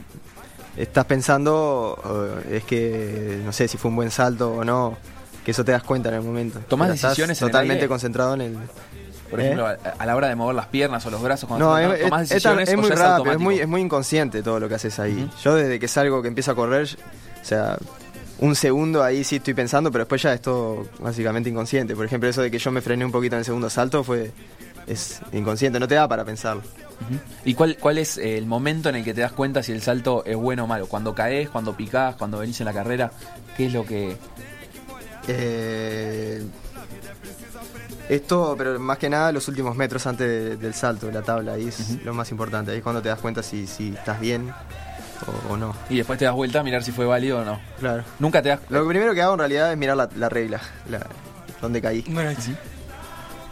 estás 0.76 1.06
pensando 1.06 2.42
eh, 2.50 2.58
es 2.58 2.64
que, 2.66 3.42
no 3.46 3.54
sé 3.54 3.68
si 3.70 3.78
fue 3.78 3.90
un 3.90 3.96
buen 3.96 4.12
salto 4.12 4.52
o 4.52 4.66
no, 4.66 4.98
que 5.46 5.52
eso 5.52 5.64
te 5.64 5.72
das 5.72 5.84
cuenta 5.84 6.10
en 6.10 6.16
el 6.16 6.22
momento. 6.24 6.60
¿Tomás 6.68 6.88
Pero 6.88 6.96
estás 6.96 7.12
decisiones 7.12 7.42
en 7.42 7.48
el 7.48 7.52
totalmente 7.52 7.82
aire? 7.84 7.88
concentrado 7.88 8.34
en 8.34 8.42
el. 8.42 8.58
Por 9.30 9.40
¿Eh? 9.40 9.44
ejemplo, 9.44 9.68
a, 9.68 9.78
a 9.98 10.06
la 10.06 10.16
hora 10.16 10.28
de 10.30 10.36
mover 10.36 10.56
las 10.56 10.68
piernas 10.68 11.06
o 11.06 11.10
los 11.12 11.22
brazos, 11.22 11.48
cuando 11.48 11.66
No, 11.68 11.78
es, 11.78 12.02
tomás 12.02 12.22
es- 12.24 12.32
es 12.32 12.34
decisiones 12.44 12.70
es 12.70 12.78
muy 12.78 12.90
rápido, 12.90 13.32
es 13.32 13.40
muy, 13.40 13.60
es 13.60 13.68
muy 13.68 13.82
inconsciente 13.82 14.42
todo 14.42 14.60
lo 14.60 14.68
que 14.70 14.76
haces 14.76 14.98
ahí. 15.00 15.30
Yo 15.44 15.56
desde 15.56 15.80
que 15.80 15.88
salgo, 15.88 16.22
que 16.22 16.28
empiezo 16.30 16.52
a 16.52 16.56
correr, 16.56 16.88
o 17.42 17.46
sea, 17.46 17.78
un 18.40 18.56
segundo 18.56 19.04
ahí 19.04 19.24
sí 19.24 19.36
estoy 19.36 19.54
pensando, 19.54 19.92
pero 19.92 20.06
después 20.06 20.22
ya 20.22 20.34
es 20.34 20.42
todo 20.42 20.88
básicamente 21.00 21.50
inconsciente. 21.50 21.96
Por 21.96 22.06
ejemplo, 22.06 22.30
eso 22.30 22.42
de 22.42 22.50
que 22.50 22.58
yo 22.58 22.72
me 22.72 22.82
frené 22.82 23.06
un 23.06 23.12
poquito 23.12 23.36
en 23.36 23.40
el 23.40 23.46
segundo 23.46 23.70
salto 23.70 24.04
fue 24.04 24.32
es 24.88 25.22
inconsciente, 25.34 25.80
no 25.80 25.88
te 25.88 25.94
da 25.96 26.08
para 26.08 26.26
pensarlo. 26.26 26.64
¿Y 27.46 27.54
cuál, 27.54 27.78
cuál 27.80 27.98
es 28.00 28.18
eh, 28.18 28.38
el 28.38 28.46
momento 28.48 28.90
en 28.90 28.96
el 28.96 29.04
que 29.04 29.14
te 29.14 29.22
das 29.22 29.32
cuenta 29.34 29.62
si 29.62 29.72
el 29.72 29.82
salto 29.84 30.24
es 30.26 30.36
bueno 30.36 30.64
o 30.64 30.68
malo? 30.68 30.88
¿Cuando 30.88 31.14
caes, 31.14 31.50
cuando 31.50 31.78
picás, 31.78 32.16
cuando 32.16 32.40
venís 32.40 32.60
en 32.62 32.66
la 32.66 32.74
carrera? 32.74 33.12
¿Qué 33.56 33.68
es 33.68 33.74
lo 33.74 33.86
que...? 33.86 34.18
Eh, 35.28 36.44
esto, 38.08 38.56
pero 38.58 38.80
más 38.80 38.98
que 38.98 39.10
nada 39.10 39.32
los 39.32 39.48
últimos 39.48 39.76
metros 39.76 40.06
antes 40.08 40.28
de- 40.28 40.58
del 40.58 40.74
salto 40.74 41.08
de 41.08 41.14
la 41.14 41.22
tabla, 41.22 41.54
ahí 41.54 41.68
es 41.68 42.04
lo 42.04 42.14
más 42.14 42.32
importante. 42.32 42.72
Ahí 42.72 42.78
es 42.78 42.84
cuando 42.84 43.02
te 43.02 43.10
das 43.10 43.20
cuenta 43.20 43.44
si, 43.44 43.68
si 43.68 43.90
estás 43.90 44.20
bien 44.20 44.52
o, 45.50 45.54
o 45.54 45.58
no. 45.58 45.76
Y 45.90 45.98
después 45.98 46.18
te 46.18 46.26
das 46.26 46.34
vuelta 46.34 46.62
a 46.62 46.64
mirar 46.64 46.84
si 46.84 46.92
fue 46.92 47.06
válido 47.06 47.40
o 47.42 47.46
no. 47.46 47.60
Claro. 47.80 48.04
Nunca 48.20 48.42
te 48.42 48.50
das... 48.50 48.60
Lo 48.70 48.88
primero 48.88 49.14
que 49.14 49.22
hago 49.22 49.34
en 49.34 49.40
realidad 49.40 49.72
es 49.72 49.78
mirar 49.78 49.96
la, 49.98 50.10
la 50.16 50.30
regla, 50.30 50.60
la, 50.90 51.06
donde 51.62 51.82
caí. 51.82 52.04
Bueno, 52.08 52.32
sí. 52.40 52.56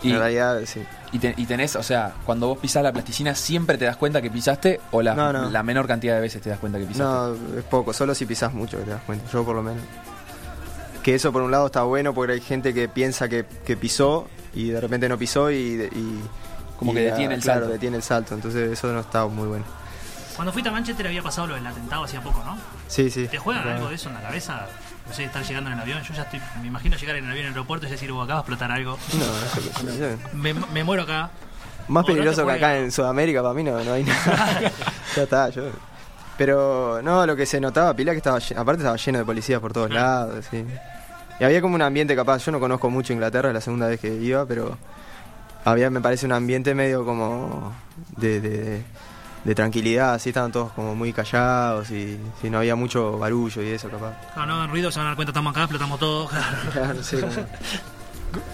Y, 0.04 0.12
En 0.12 0.20
realidad, 0.20 0.60
sí. 0.66 0.82
y, 1.12 1.18
te- 1.20 1.34
y 1.38 1.46
tenés, 1.48 1.76
o 1.76 1.82
sea, 1.82 2.14
cuando 2.24 2.48
vos 2.48 2.60
pisás 2.60 2.84
la 2.84 2.92
plasticina, 2.94 3.34
¿siempre 3.34 3.80
te 3.80 3.86
das 3.86 3.98
cuenta 3.98 4.22
que 4.22 4.30
pisaste 4.30 4.80
o 4.92 5.02
la, 5.02 5.16
No, 5.16 5.34
no. 5.34 5.50
la 5.50 5.64
menor 5.64 5.88
cantidad 5.88 6.14
de 6.16 6.22
veces 6.22 6.40
te 6.42 6.52
das 6.52 6.60
cuenta 6.60 6.78
que 6.78 6.86
pisaste? 6.86 7.04
No, 7.04 7.34
es 7.60 7.64
poco, 7.66 7.94
solo 7.94 8.14
si 8.14 8.26
pisás 8.28 8.54
mucho 8.54 8.78
que 8.78 8.84
te 8.84 8.92
das 8.92 9.02
cuenta, 9.08 9.26
yo 9.32 9.44
por 9.44 9.56
lo 9.56 9.64
menos. 9.64 9.82
Que 11.08 11.16
eso 11.16 11.32
por 11.32 11.42
un 11.42 11.52
lado 11.52 11.68
está 11.68 11.84
bueno 11.84 12.14
porque 12.14 12.34
hay 12.34 12.42
gente 12.42 12.74
que 12.74 12.90
piensa 12.90 13.30
que, 13.30 13.46
que 13.66 13.78
pisó 13.78 14.28
y 14.54 14.72
de 14.72 14.82
repente 14.82 15.08
no 15.08 15.18
pisó 15.18 15.50
y... 15.50 15.56
y 15.96 16.20
Como 16.78 16.92
y 16.92 16.96
que 16.96 17.06
la- 17.06 17.12
detiene 17.12 17.36
el 17.36 17.42
claro, 17.42 17.60
salto. 17.62 17.72
detiene 17.74 17.96
el 17.96 18.04
salto, 18.04 18.34
entonces 18.36 18.70
eso 18.74 18.92
no 18.92 19.00
está 19.00 19.26
muy 19.26 19.48
bueno. 19.48 19.64
Cuando 20.36 20.52
fuiste 20.52 20.68
a 20.68 20.74
Manchester 20.74 21.08
había 21.08 21.22
pasado 21.24 21.48
lo 21.48 21.56
del 21.56 21.66
atentado 21.66 22.04
hacía 22.04 22.20
poco, 22.22 22.44
¿no? 22.44 22.58
Sí, 22.90 23.10
sí. 23.10 23.26
¿Te 23.30 23.38
juegan 23.38 23.64
Claro. 23.64 23.78
algo 23.78 23.90
de 23.90 23.96
eso 23.96 24.10
en 24.10 24.16
la 24.16 24.22
cabeza? 24.22 24.66
No 25.08 25.14
sé, 25.14 25.24
estar 25.24 25.42
llegando 25.46 25.70
en 25.70 25.78
el 25.78 25.82
avión. 25.82 26.04
Yo 26.04 26.14
ya 26.14 26.24
estoy. 26.24 26.42
Me 26.62 26.68
imagino 26.68 26.98
llegar 26.98 27.16
en 27.16 27.24
el 27.24 27.32
avión 27.32 27.46
en 27.46 27.52
el 27.54 27.58
aeropuerto 27.58 27.88
y 27.88 27.90
decir, 27.90 28.12
"Uh, 28.12 28.22
acá 28.24 28.34
va 28.34 28.40
a 28.40 28.42
explotar 28.42 28.70
algo. 28.70 29.00
No, 29.14 29.24
eso- 29.24 29.84
no, 29.86 29.94
yo- 29.94 30.18
Me, 30.34 30.54
me 30.54 30.84
muero 30.84 31.04
acá. 31.04 31.30
Más 31.88 32.04
O 32.04 32.08
no 32.10 32.14
peligroso 32.16 32.46
que 32.46 32.52
acá 32.52 32.78
en 32.80 32.92
Sudamérica 32.92 33.42
para 33.42 33.54
mí 33.54 33.64
no, 33.64 33.82
no 33.82 33.94
hay 33.94 34.04
nada. 34.04 34.60
ya 35.16 35.24
está, 35.24 35.50
yo... 35.52 35.70
Pero 36.38 37.02
no, 37.02 37.26
lo 37.26 37.36
que 37.38 37.46
se 37.46 37.62
notaba, 37.62 37.94
pila 37.96 38.12
que 38.12 38.18
estaba 38.18 38.38
aparte 38.58 38.82
estaba 38.82 38.98
lleno 38.98 39.20
de 39.20 39.26
policías 39.26 39.62
por 39.62 39.72
todos 39.72 39.90
lados, 39.90 40.46
sí. 40.52 40.66
Y 41.40 41.44
había 41.44 41.62
como 41.62 41.76
un 41.76 41.82
ambiente 41.82 42.16
capaz, 42.16 42.44
yo 42.46 42.52
no 42.52 42.60
conozco 42.60 42.90
mucho 42.90 43.14
Inglaterra, 43.14 43.50
es 43.50 43.54
la 43.54 43.62
segunda 43.62 43.88
vez 43.88 44.00
que 44.00 44.14
iba, 44.14 44.46
pero 44.46 44.78
había, 45.66 45.90
me 45.90 46.02
parece, 46.02 46.26
un 46.26 46.32
ambiente 46.32 46.74
medio 46.74 47.06
como 47.06 47.74
de, 48.16 48.42
de- 48.42 48.84
de 49.44 49.56
tranquilidad, 49.56 50.16
así 50.16 50.30
estaban 50.30 50.52
todos 50.52 50.74
como 50.74 50.94
muy 50.94 51.14
callados 51.14 51.90
y, 51.92 52.20
y 52.44 52.50
no 52.50 52.58
había 52.58 52.76
mucho 52.76 53.18
barullo 53.18 53.62
y 53.62 53.70
eso 53.70 53.88
capaz. 53.90 54.14
No, 54.36 54.46
no 54.46 54.56
hagan 54.56 54.70
ruido, 54.72 54.92
se 54.92 55.00
van 55.00 55.06
a 55.08 55.10
dar 55.12 55.16
cuenta, 55.16 55.30
estamos 55.32 55.52
acá, 55.52 55.62
explotamos 55.62 56.00
todo. 56.00 56.30
Claro, 56.74 57.02
sí, 57.04 57.18
como- 57.18 57.32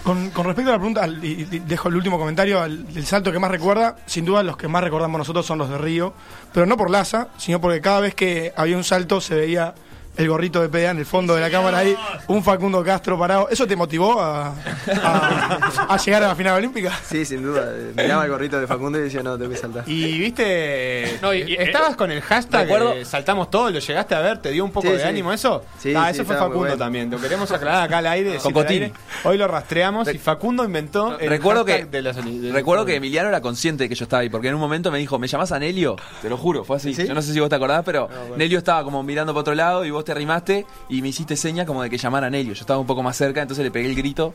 Con, 0.04 0.30
con 0.30 0.44
respecto 0.46 0.70
a 0.70 0.74
la 0.74 0.78
pregunta, 0.78 1.06
y, 1.08 1.48
y 1.50 1.58
dejo 1.60 1.88
el 1.88 1.96
último 1.96 2.16
comentario, 2.18 2.60
al- 2.60 2.86
el 2.94 3.06
salto 3.06 3.32
que 3.32 3.40
más 3.40 3.50
recuerda, 3.50 3.96
sin 4.06 4.24
duda 4.24 4.42
los 4.44 4.56
que 4.56 4.68
más 4.68 4.84
recordamos 4.84 5.18
nosotros 5.18 5.44
son 5.44 5.58
los 5.58 5.68
de 5.68 5.78
Río, 5.78 6.12
pero 6.52 6.64
no 6.66 6.76
por 6.76 6.90
Laza, 6.90 7.28
sino 7.38 7.60
porque 7.60 7.80
cada 7.80 7.98
vez 8.00 8.14
que 8.14 8.52
había 8.56 8.76
un 8.76 8.84
salto 8.84 9.20
se 9.20 9.34
veía 9.34 9.74
el 10.16 10.28
gorrito 10.28 10.60
de 10.60 10.68
PDA 10.68 10.90
en 10.90 10.98
el 10.98 11.06
fondo 11.06 11.34
de 11.34 11.40
la 11.40 11.50
cámara 11.50 11.78
ahí, 11.78 11.96
un 12.28 12.42
Facundo 12.44 12.82
Castro 12.84 13.18
parado. 13.18 13.48
¿Eso 13.50 13.66
te 13.66 13.76
motivó 13.76 14.20
a, 14.20 14.54
a- 15.02 15.86
a 15.88 15.96
llegar 15.96 16.22
a 16.22 16.28
la 16.28 16.34
final 16.34 16.54
olímpica? 16.58 16.92
Sí, 17.04 17.24
sin 17.24 17.42
duda. 17.42 17.64
eh, 17.74 17.92
Miraba 17.96 18.24
el 18.24 18.30
gorrito 18.30 18.60
de 18.60 18.66
Facundo 18.66 18.98
y 18.98 19.02
decía, 19.02 19.22
no, 19.22 19.36
tengo 19.38 19.50
que 19.50 19.56
saltar. 19.56 19.84
Y 19.88 20.18
viste, 20.18 21.18
No, 21.22 21.32
y- 21.34 21.42
y- 21.42 21.54
estabas 21.54 21.96
con 21.96 22.10
el 22.10 22.20
hashtag 22.22 22.62
recuerdo- 22.66 22.92
eh, 22.94 23.04
saltamos 23.04 23.50
todos, 23.50 23.72
lo 23.72 23.78
llegaste 23.78 24.14
a 24.14 24.20
ver, 24.20 24.38
te 24.38 24.50
dio 24.50 24.64
un 24.64 24.70
poco 24.72 24.86
Sí, 24.88 24.92
de 24.94 25.00
sí. 25.00 25.06
ánimo 25.08 25.32
eso. 25.32 25.64
Sí, 25.78 25.94
ah, 25.96 26.06
sí, 26.06 26.16
eso 26.20 26.24
fue 26.24 26.36
Facundo 26.36 26.58
bueno. 26.60 26.76
también. 26.76 27.10
Lo 27.10 27.18
queremos 27.20 27.50
aclarar 27.50 27.82
acá 27.82 27.98
al 27.98 28.06
aire. 28.06 28.38
Cocotín. 28.42 28.84
aire. 28.84 28.92
Hoy 29.24 29.36
lo 29.38 29.48
rastreamos 29.48 30.12
y 30.12 30.18
Facundo 30.18 30.64
inventó 30.64 31.18
el 31.18 31.28
recuerdo 31.28 31.64
que 31.64 31.84
de 31.86 32.02
de- 32.02 32.52
recuerdo 32.52 32.84
que 32.84 32.96
Emiliano 32.96 33.28
era 33.28 33.40
consciente 33.40 33.84
de 33.84 33.88
que 33.88 33.94
yo 33.94 34.04
estaba 34.04 34.20
ahí 34.22 34.28
porque 34.28 34.48
en 34.48 34.54
un 34.54 34.60
momento 34.60 34.90
me 34.90 34.98
dijo 34.98 35.18
me 35.18 35.26
llamás 35.26 35.52
a 35.52 35.58
Nelio 35.58 35.96
te 36.22 36.28
lo 36.28 36.36
juro 36.36 36.64
fue 36.64 36.76
así 36.76 36.94
¿Sí? 36.94 37.06
yo 37.06 37.14
no 37.14 37.22
sé 37.22 37.32
si 37.32 37.40
vos 37.40 37.48
te 37.48 37.56
acordás 37.56 37.82
pero 37.84 38.08
Nelio 38.36 38.58
estaba 38.58 38.84
como 38.84 39.02
mirando 39.02 39.32
para 39.32 39.40
otro 39.40 39.54
lado 39.54 39.84
y 39.84 39.90
vos 39.90 40.03
te 40.04 40.12
arrimaste 40.12 40.66
y 40.88 41.02
me 41.02 41.08
hiciste 41.08 41.36
seña 41.36 41.66
como 41.66 41.82
de 41.82 41.90
que 41.90 41.98
llamara 41.98 42.26
a 42.28 42.30
Nelio. 42.30 42.52
Yo 42.54 42.60
estaba 42.60 42.78
un 42.78 42.86
poco 42.86 43.02
más 43.02 43.16
cerca 43.16 43.42
entonces 43.42 43.64
le 43.64 43.70
pegué 43.70 43.88
el 43.88 43.94
grito 43.94 44.32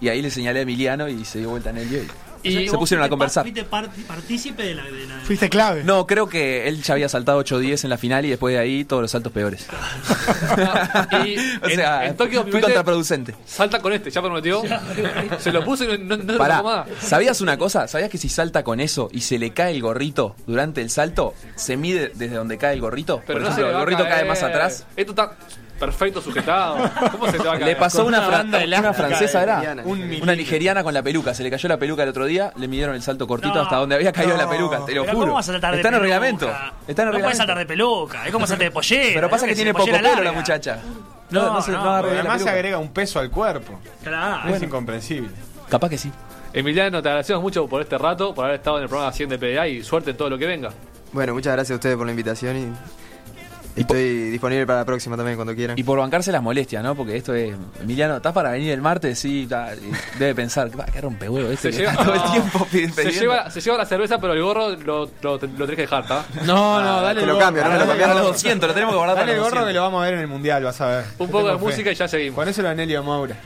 y 0.00 0.08
ahí 0.08 0.22
le 0.22 0.30
señalé 0.30 0.60
a 0.60 0.62
Emiliano 0.62 1.08
y 1.08 1.24
se 1.24 1.38
dio 1.38 1.50
vuelta 1.50 1.70
a 1.70 1.72
Nelio 1.72 2.02
y, 2.02 2.08
Y 2.42 2.68
se 2.68 2.78
pusieron 2.78 3.04
a 3.04 3.08
conversar 3.08 3.44
Fuiste 3.44 3.64
par- 3.64 3.90
partícipe 4.06 4.62
de 4.62 4.74
la. 4.74 4.84
De 4.84 5.06
la 5.06 5.20
Fuiste 5.20 5.48
clave. 5.48 5.84
no 5.84 6.06
creo 6.06 6.28
que 6.28 6.68
él 6.68 6.82
ya 6.82 6.94
había 6.94 7.08
saltado 7.08 7.42
8-10 7.44 7.84
en 7.84 7.90
la 7.90 7.98
final 7.98 8.24
y 8.24 8.30
después 8.30 8.54
de 8.54 8.60
ahí 8.60 8.84
todos 8.84 9.02
los 9.02 9.10
saltos 9.10 9.32
peores 9.32 9.66
Y 11.24 11.36
o 11.64 11.68
sea 11.68 12.04
en, 12.04 12.10
en 12.10 12.16
Tokio 12.16 12.42
fui 12.42 12.50
2020, 12.52 12.60
contraproducente 12.62 13.34
salta 13.46 13.80
con 13.80 13.92
este, 13.92 14.10
ya 14.10 14.22
prometió. 14.22 14.62
se 15.38 15.52
lo 15.52 15.64
puso 15.64 15.84
y 15.84 15.98
no, 15.98 16.16
no, 16.16 16.22
no 16.24 16.38
Pará, 16.38 16.62
lo. 16.62 16.84
¿sabías 17.00 17.40
una 17.40 17.56
cosa? 17.56 17.88
¿Sabías 17.88 18.10
que 18.10 18.18
si 18.18 18.28
salta 18.28 18.62
con 18.64 18.80
eso 18.80 19.08
y 19.12 19.20
se 19.20 19.38
le 19.38 19.50
cae 19.52 19.72
el 19.72 19.82
gorrito 19.82 20.34
durante 20.46 20.80
el 20.80 20.90
salto, 20.90 21.34
se 21.56 21.76
mide 21.76 22.12
desde 22.14 22.36
donde 22.36 22.58
cae 22.58 22.74
el 22.74 22.80
gorrito? 22.80 23.22
Pero 23.26 23.38
Por 23.40 23.42
no 23.42 23.48
ejemplo, 23.52 23.70
el 23.72 23.78
gorrito 23.78 24.04
cae 24.04 24.24
más 24.24 24.42
atrás. 24.42 24.86
Esto 24.96 25.12
está 25.12 25.36
perfecto 25.80 26.20
sujetado. 26.22 26.76
¿Cómo 27.10 27.26
se 27.30 27.38
te 27.38 27.44
va 27.48 27.54
a 27.54 27.58
caer? 27.58 27.66
Le 27.70 27.76
pasó 27.76 28.04
una, 28.06 28.18
una 28.18 28.26
fra- 28.28 28.36
banda 28.38 28.58
una 28.58 28.64
elástica 28.64 28.92
francesa, 28.94 29.38
de 29.38 29.44
era 29.44 29.82
una 30.22 30.34
nigeriana 30.36 30.84
con 30.84 30.94
la 30.94 31.02
peluca. 31.02 31.34
Se 31.34 31.42
le 31.42 31.50
cayó 31.50 31.68
la 31.68 31.78
peluca 31.78 32.04
el 32.04 32.10
otro 32.10 32.26
día, 32.26 32.52
le 32.56 32.68
midieron 32.68 32.94
el 32.94 33.02
salto 33.02 33.26
cortito 33.26 33.54
No. 33.54 33.62
hasta 33.62 33.76
donde 33.76 33.96
había 33.96 34.12
caído 34.12 34.36
No. 34.36 34.42
la 34.44 34.48
peluca, 34.48 34.84
te 34.84 34.94
lo 34.94 35.02
Pero 35.02 35.14
juro. 35.14 35.26
¿cómo 35.26 35.34
vas 35.34 35.48
a 35.48 35.52
saltar 35.52 35.72
de 35.72 35.78
Está 35.78 35.88
en 35.88 35.94
el 35.94 36.00
peluca? 36.02 36.18
reglamento. 36.20 36.46
Está 36.46 36.52
en 36.52 36.58
el 36.60 36.74
no 36.78 36.94
puedes 36.94 37.12
reglamento. 37.14 37.36
saltar 37.38 37.58
de 37.58 37.66
peluca, 37.66 38.26
es 38.26 38.32
como 38.32 38.46
saltar 38.46 38.64
de 38.66 38.70
pollera. 38.70 39.10
Pero 39.14 39.30
pasa 39.30 39.46
que 39.48 39.54
tiene 39.56 39.72
poco 39.72 39.84
pollera 39.86 39.98
pelo 39.98 40.10
la 40.10 40.22
larga. 40.24 40.32
muchacha. 40.38 40.78
No, 41.30 41.42
No, 41.42 41.52
no, 41.54 41.62
se, 41.62 41.70
no, 41.72 41.82
no 41.84 41.90
agarró 41.90 42.08
bien 42.08 42.14
la 42.16 42.20
Además 42.20 42.38
se 42.38 42.44
peluca. 42.44 42.52
agrega 42.58 42.78
un 42.78 42.92
peso 42.92 43.18
al 43.20 43.30
cuerpo. 43.30 43.80
Claro. 44.04 44.54
Es 44.54 44.62
incomprensible. 44.62 45.30
Capaz 45.68 45.88
que 45.88 45.96
sí. 45.98 46.12
Emiliano, 46.52 47.00
te 47.00 47.08
agradecemos 47.08 47.40
mucho 47.42 47.66
por 47.68 47.80
este 47.80 47.96
rato, 47.96 48.34
por 48.34 48.44
haber 48.44 48.56
estado 48.56 48.78
en 48.78 48.82
el 48.82 48.88
programa 48.88 49.12
100 49.12 49.28
de 49.30 49.38
PDA 49.38 49.68
y 49.68 49.82
suerte 49.84 50.10
en 50.10 50.16
todo 50.16 50.28
lo 50.28 50.36
que 50.36 50.46
venga. 50.46 50.70
Bueno, 51.12 51.32
muchas 51.34 51.52
gracias 51.52 51.70
a 51.70 51.74
ustedes 51.76 51.96
por 51.96 52.06
la 52.06 52.10
invitación 52.12 52.56
y 52.56 52.72
estoy 53.76 54.30
disponible 54.30 54.66
para 54.66 54.80
la 54.80 54.84
próxima 54.84 55.16
también 55.16 55.36
cuando 55.36 55.54
quieran. 55.54 55.78
Y 55.78 55.82
por 55.82 55.98
bancarse 55.98 56.30
las 56.32 56.42
molestias, 56.42 56.82
¿no? 56.82 56.94
Porque 56.94 57.16
esto 57.16 57.34
es. 57.34 57.54
Emiliano, 57.80 58.16
¿estás 58.16 58.32
para 58.32 58.50
venir 58.50 58.72
el 58.72 58.80
martes? 58.82 59.18
Sí, 59.18 59.46
ta- 59.48 59.74
y 59.74 60.18
debe 60.18 60.34
pensar, 60.34 60.70
"Va, 60.78 60.84
qué 60.86 61.00
rompehuevo 61.00 61.48
este. 61.50 61.72
Se 61.72 61.78
que 61.78 61.84
lleva, 61.90 62.04
todo 62.04 62.14
el 62.14 62.22
tiempo 62.32 62.58
se, 62.58 62.64
pidiendo". 62.70 63.02
lleva, 63.20 63.50
se 63.50 63.60
lleva 63.60 63.76
la 63.78 63.86
cerveza, 63.86 64.18
pero 64.20 64.32
el 64.34 64.42
gorro 64.42 64.70
lo, 64.76 65.04
lo, 65.06 65.10
lo 65.22 65.38
tenés 65.38 65.70
que 65.76 65.82
dejar, 65.82 66.02
¿está? 66.02 66.24
No, 66.44 66.80
no, 66.82 67.00
dale 67.02 67.20
te 67.20 67.26
lo 67.26 67.38
cambio, 67.38 67.62
no 67.64 67.70
me 67.70 67.78
lo 67.78 67.86
cambias. 67.86 68.08
los 68.16 68.22
200, 68.26 68.68
lo 68.68 68.74
tenemos 68.74 68.92
que 68.94 68.98
guardar 68.98 69.16
Dale 69.16 69.26
para 69.26 69.32
el 69.32 69.38
los 69.38 69.44
gorro 69.46 69.56
que 69.66 69.72
200. 69.72 69.74
lo 69.74 69.82
vamos 69.82 70.02
a 70.02 70.04
ver 70.04 70.14
en 70.14 70.20
el 70.20 70.26
mundial, 70.28 70.64
vas 70.64 70.80
a 70.80 70.86
ver. 70.88 71.04
Un 71.18 71.28
poco 71.30 71.48
de 71.48 71.58
fe. 71.58 71.64
música 71.64 71.92
y 71.92 71.94
ya 71.94 72.08
seguimos. 72.08 72.36
Ponéselo 72.36 72.68
a 72.68 72.74
Nelio 72.74 73.02
Maura. 73.02 73.36